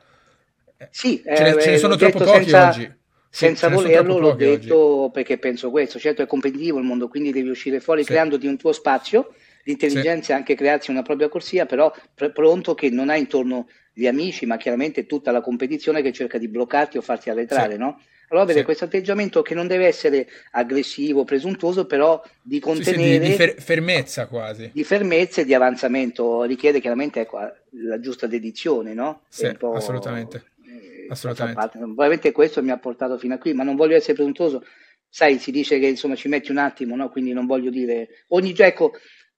Sì, 0.92 1.22
ce 1.26 1.44
ne, 1.44 1.56
eh, 1.56 1.62
ce 1.62 1.72
ne 1.72 1.78
sono 1.78 1.98
troppo 1.98 2.20
pochi 2.20 2.44
senza... 2.44 2.68
oggi. 2.70 2.94
Senza 3.30 3.68
volerlo 3.68 4.18
l'ho 4.18 4.32
detto 4.32 4.78
oggi. 4.78 5.12
perché 5.12 5.38
penso 5.38 5.70
questo, 5.72 6.00
certo 6.00 6.22
è 6.22 6.26
competitivo 6.26 6.78
il 6.78 6.86
mondo, 6.86 7.10
quindi 7.10 7.34
devi 7.34 7.50
uscire 7.50 7.82
fuori 7.82 8.04
sì. 8.04 8.12
creandoti 8.12 8.48
un 8.48 8.56
tuo 8.56 8.72
spazio 8.72 9.34
L'intelligenza 9.66 10.26
sì. 10.26 10.32
è 10.32 10.36
anche 10.36 10.56
crearsi 10.56 10.92
una 10.92 11.02
propria 11.02 11.30
corsia, 11.30 11.66
però 11.66 11.94
pr- 12.14 12.32
pronto 12.32 12.74
che 12.74 12.90
non 12.90 13.10
ha 13.10 13.16
intorno 13.16 13.68
gli 13.94 14.08
amici, 14.08 14.46
ma 14.46 14.58
chiaramente 14.58 15.06
tutta 15.06 15.32
la 15.32 15.42
competizione 15.42 16.02
che 16.02 16.12
cerca 16.12 16.38
di 16.38 16.48
bloccarti 16.48 16.98
o 16.98 17.02
farti 17.02 17.30
arretrare, 17.30 17.74
sì. 17.74 17.80
no? 17.80 18.02
Allora 18.30 18.46
vede 18.46 18.60
sì. 18.60 18.66
questo 18.66 18.86
atteggiamento 18.86 19.42
che 19.42 19.54
non 19.54 19.68
deve 19.68 19.86
essere 19.86 20.28
aggressivo, 20.52 21.24
presuntuoso, 21.24 21.86
però 21.86 22.22
di 22.42 22.60
contenere... 22.60 23.14
Sì, 23.14 23.20
di, 23.20 23.28
di 23.28 23.34
fer- 23.34 23.62
fermezza 23.62 24.28
quasi. 24.28 24.72
Di 24.74 24.84
fermezza 24.84 25.42
e 25.42 25.46
di 25.46 25.54
avanzamento, 25.54 26.44
richiede 26.44 26.80
chiaramente 26.80 27.22
ecco, 27.22 27.38
la 27.70 28.00
giusta 28.00 28.26
dedizione, 28.26 28.94
no? 28.94 29.22
Sì, 29.30 29.46
assolutamente. 29.46 30.44
Eh, 30.66 31.08
assolutamente. 31.10 31.78
Probabilmente 31.78 32.32
questo 32.32 32.64
mi 32.64 32.72
ha 32.72 32.78
portato 32.78 33.18
fino 33.18 33.36
a 33.36 33.38
qui, 33.38 33.54
ma 33.54 33.64
non 33.64 33.76
voglio 33.76 33.96
essere 33.96 34.14
presuntuoso. 34.14 34.66
Sai, 35.08 35.38
si 35.38 35.52
dice 35.52 35.80
che 35.80 35.86
insomma 35.86 36.16
ci 36.16 36.28
metti 36.28 36.52
un 36.52 36.58
attimo, 36.58 36.96
no? 36.96 37.10
Quindi 37.10 37.32
non 37.32 37.46
voglio 37.46 37.70
dire... 37.70 38.26
Ogni, 38.30 38.54
ecco, 38.58 38.94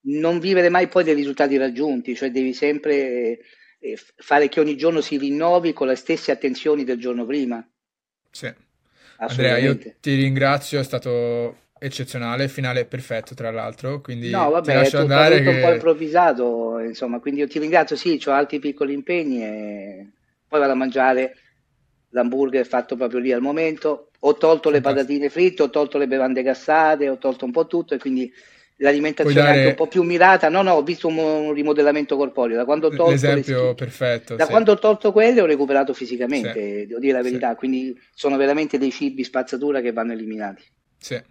non 0.08 0.40
vivere 0.40 0.70
mai 0.70 0.88
poi 0.88 1.04
dei 1.04 1.14
risultati 1.14 1.58
raggiunti, 1.58 2.16
cioè 2.16 2.32
devi 2.32 2.54
sempre 2.54 3.40
eh, 3.80 4.00
fare 4.18 4.50
che 4.50 4.60
ogni 4.60 4.78
giorno 4.78 5.02
si 5.02 5.18
rinnovi 5.18 5.74
con 5.74 5.88
le 5.88 5.96
stesse 5.96 6.32
attenzioni 6.32 6.84
del 6.84 7.00
giorno 7.00 7.26
prima. 7.26 7.66
Sì. 8.32 8.54
Andrea, 9.20 9.58
io 9.58 9.78
ti 10.00 10.14
ringrazio, 10.14 10.80
è 10.80 10.84
stato 10.84 11.66
eccezionale, 11.80 12.48
finale 12.48 12.86
perfetto 12.86 13.34
tra 13.34 13.52
l'altro, 13.52 14.02
quindi 14.02 14.30
no, 14.30 14.50
vabbè, 14.50 14.72
ti 14.72 14.78
lascio 14.78 14.98
andare 15.00 15.42
che... 15.42 15.50
un 15.50 15.62
po' 15.62 15.74
improvvisato, 15.74 16.80
insomma, 16.80 17.20
quindi 17.20 17.42
io 17.42 17.48
ti 17.48 17.60
ringrazio, 17.60 17.96
sì, 17.96 18.22
ho 18.26 18.32
altri 18.32 18.60
piccoli 18.60 18.94
impegni 18.94 19.44
e 19.44 20.08
poi 20.48 20.60
vado 20.60 20.72
a 20.72 20.76
mangiare 20.76 21.36
l'hamburger 22.10 22.66
fatto 22.66 22.96
proprio 22.96 23.20
lì 23.20 23.32
al 23.32 23.42
momento, 23.42 24.12
ho 24.20 24.36
tolto 24.36 24.70
le 24.70 24.82
patatine 24.82 25.30
fritte, 25.30 25.64
ho 25.64 25.70
tolto 25.70 25.98
le 25.98 26.08
bevande 26.08 26.42
gassate, 26.42 27.10
ho 27.10 27.18
tolto 27.18 27.46
un 27.46 27.52
po' 27.52 27.68
tutto 27.68 27.94
e 27.94 28.00
quindi 28.00 28.32
l'alimentazione 28.78 29.42
dare... 29.42 29.58
anche 29.58 29.70
un 29.70 29.76
po' 29.76 29.88
più 29.88 30.04
mirata. 30.04 30.50
No, 30.50 30.62
no, 30.62 30.74
ho 30.74 30.84
visto 30.84 31.08
un, 31.08 31.18
un 31.18 31.54
rimodellamento 31.54 32.16
corporeo. 32.16 32.58
Da 32.58 32.66
quando 32.66 32.88
ho 32.88 32.90
tolto 32.90 33.12
L'esempio 33.12 33.74
perfetto. 33.74 34.36
Da 34.36 34.46
sì. 34.46 34.52
quando 34.52 34.72
ho 34.72 34.80
tolto 34.80 35.12
quelle 35.12 35.42
ho 35.42 35.46
recuperato 35.46 35.94
fisicamente, 35.94 36.82
sì. 36.82 36.86
devo 36.88 37.00
dire 37.00 37.14
la 37.14 37.24
verità. 37.24 37.52
Sì. 37.52 37.56
Quindi 37.56 38.00
sono 38.14 38.38
veramente 38.38 38.78
dei 38.78 38.92
cibi 38.92 39.24
spazzatura 39.24 39.82
che 39.82 39.92
vanno 39.92 40.14
eliminati. 40.14 40.64
Sì. 41.00 41.22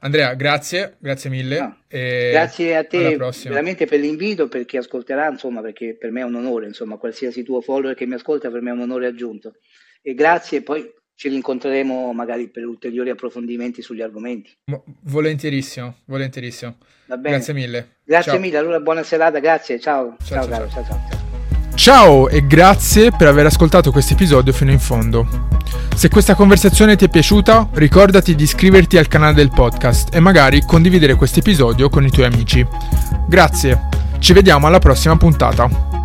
Andrea, 0.00 0.34
grazie, 0.34 0.96
grazie 0.98 1.30
mille. 1.30 1.58
No. 1.58 1.78
grazie 1.88 2.76
a 2.76 2.84
te 2.84 3.16
veramente 3.44 3.86
per 3.86 3.98
l'invito, 3.98 4.46
per 4.46 4.64
chi 4.66 4.76
ascolterà, 4.76 5.28
insomma, 5.28 5.62
perché 5.62 5.96
per 5.96 6.10
me 6.10 6.20
è 6.20 6.24
un 6.24 6.34
onore, 6.34 6.66
insomma, 6.66 6.98
qualsiasi 6.98 7.42
tuo 7.42 7.60
follower 7.60 7.94
che 7.94 8.06
mi 8.06 8.14
ascolta 8.14 8.50
per 8.50 8.60
me 8.60 8.70
è 8.70 8.74
un 8.74 8.80
onore 8.80 9.06
aggiunto. 9.06 9.54
E 10.02 10.14
grazie, 10.14 10.62
poi 10.62 10.88
ci 11.16 11.28
rincontreremo 11.28 12.12
magari 12.12 12.48
per 12.48 12.66
ulteriori 12.66 13.10
approfondimenti 13.10 13.82
sugli 13.82 14.02
argomenti. 14.02 14.52
Volentierissimo, 15.00 15.96
volentierissimo. 16.04 16.76
Grazie 17.06 17.54
mille. 17.54 17.88
Grazie 18.04 18.32
ciao. 18.32 18.40
mille, 18.40 18.58
allora 18.58 18.80
buona 18.80 19.02
serata, 19.02 19.38
grazie, 19.38 19.80
ciao. 19.80 20.16
Ciao, 20.22 20.42
ciao, 20.42 20.48
caro, 20.48 20.68
ciao. 20.68 20.84
ciao, 20.84 21.00
ciao. 21.08 21.24
Ciao 21.74 22.28
e 22.28 22.46
grazie 22.46 23.10
per 23.10 23.28
aver 23.28 23.46
ascoltato 23.46 23.90
questo 23.90 24.14
episodio 24.14 24.52
fino 24.52 24.70
in 24.70 24.78
fondo. 24.78 25.26
Se 25.94 26.08
questa 26.08 26.34
conversazione 26.34 26.96
ti 26.96 27.04
è 27.04 27.08
piaciuta, 27.08 27.70
ricordati 27.74 28.34
di 28.34 28.42
iscriverti 28.42 28.98
al 28.98 29.08
canale 29.08 29.34
del 29.34 29.50
podcast 29.50 30.14
e 30.14 30.20
magari 30.20 30.62
condividere 30.62 31.14
questo 31.14 31.40
episodio 31.40 31.88
con 31.88 32.04
i 32.04 32.10
tuoi 32.10 32.26
amici. 32.26 32.66
Grazie, 33.28 33.88
ci 34.18 34.32
vediamo 34.32 34.66
alla 34.66 34.78
prossima 34.78 35.16
puntata. 35.16 35.95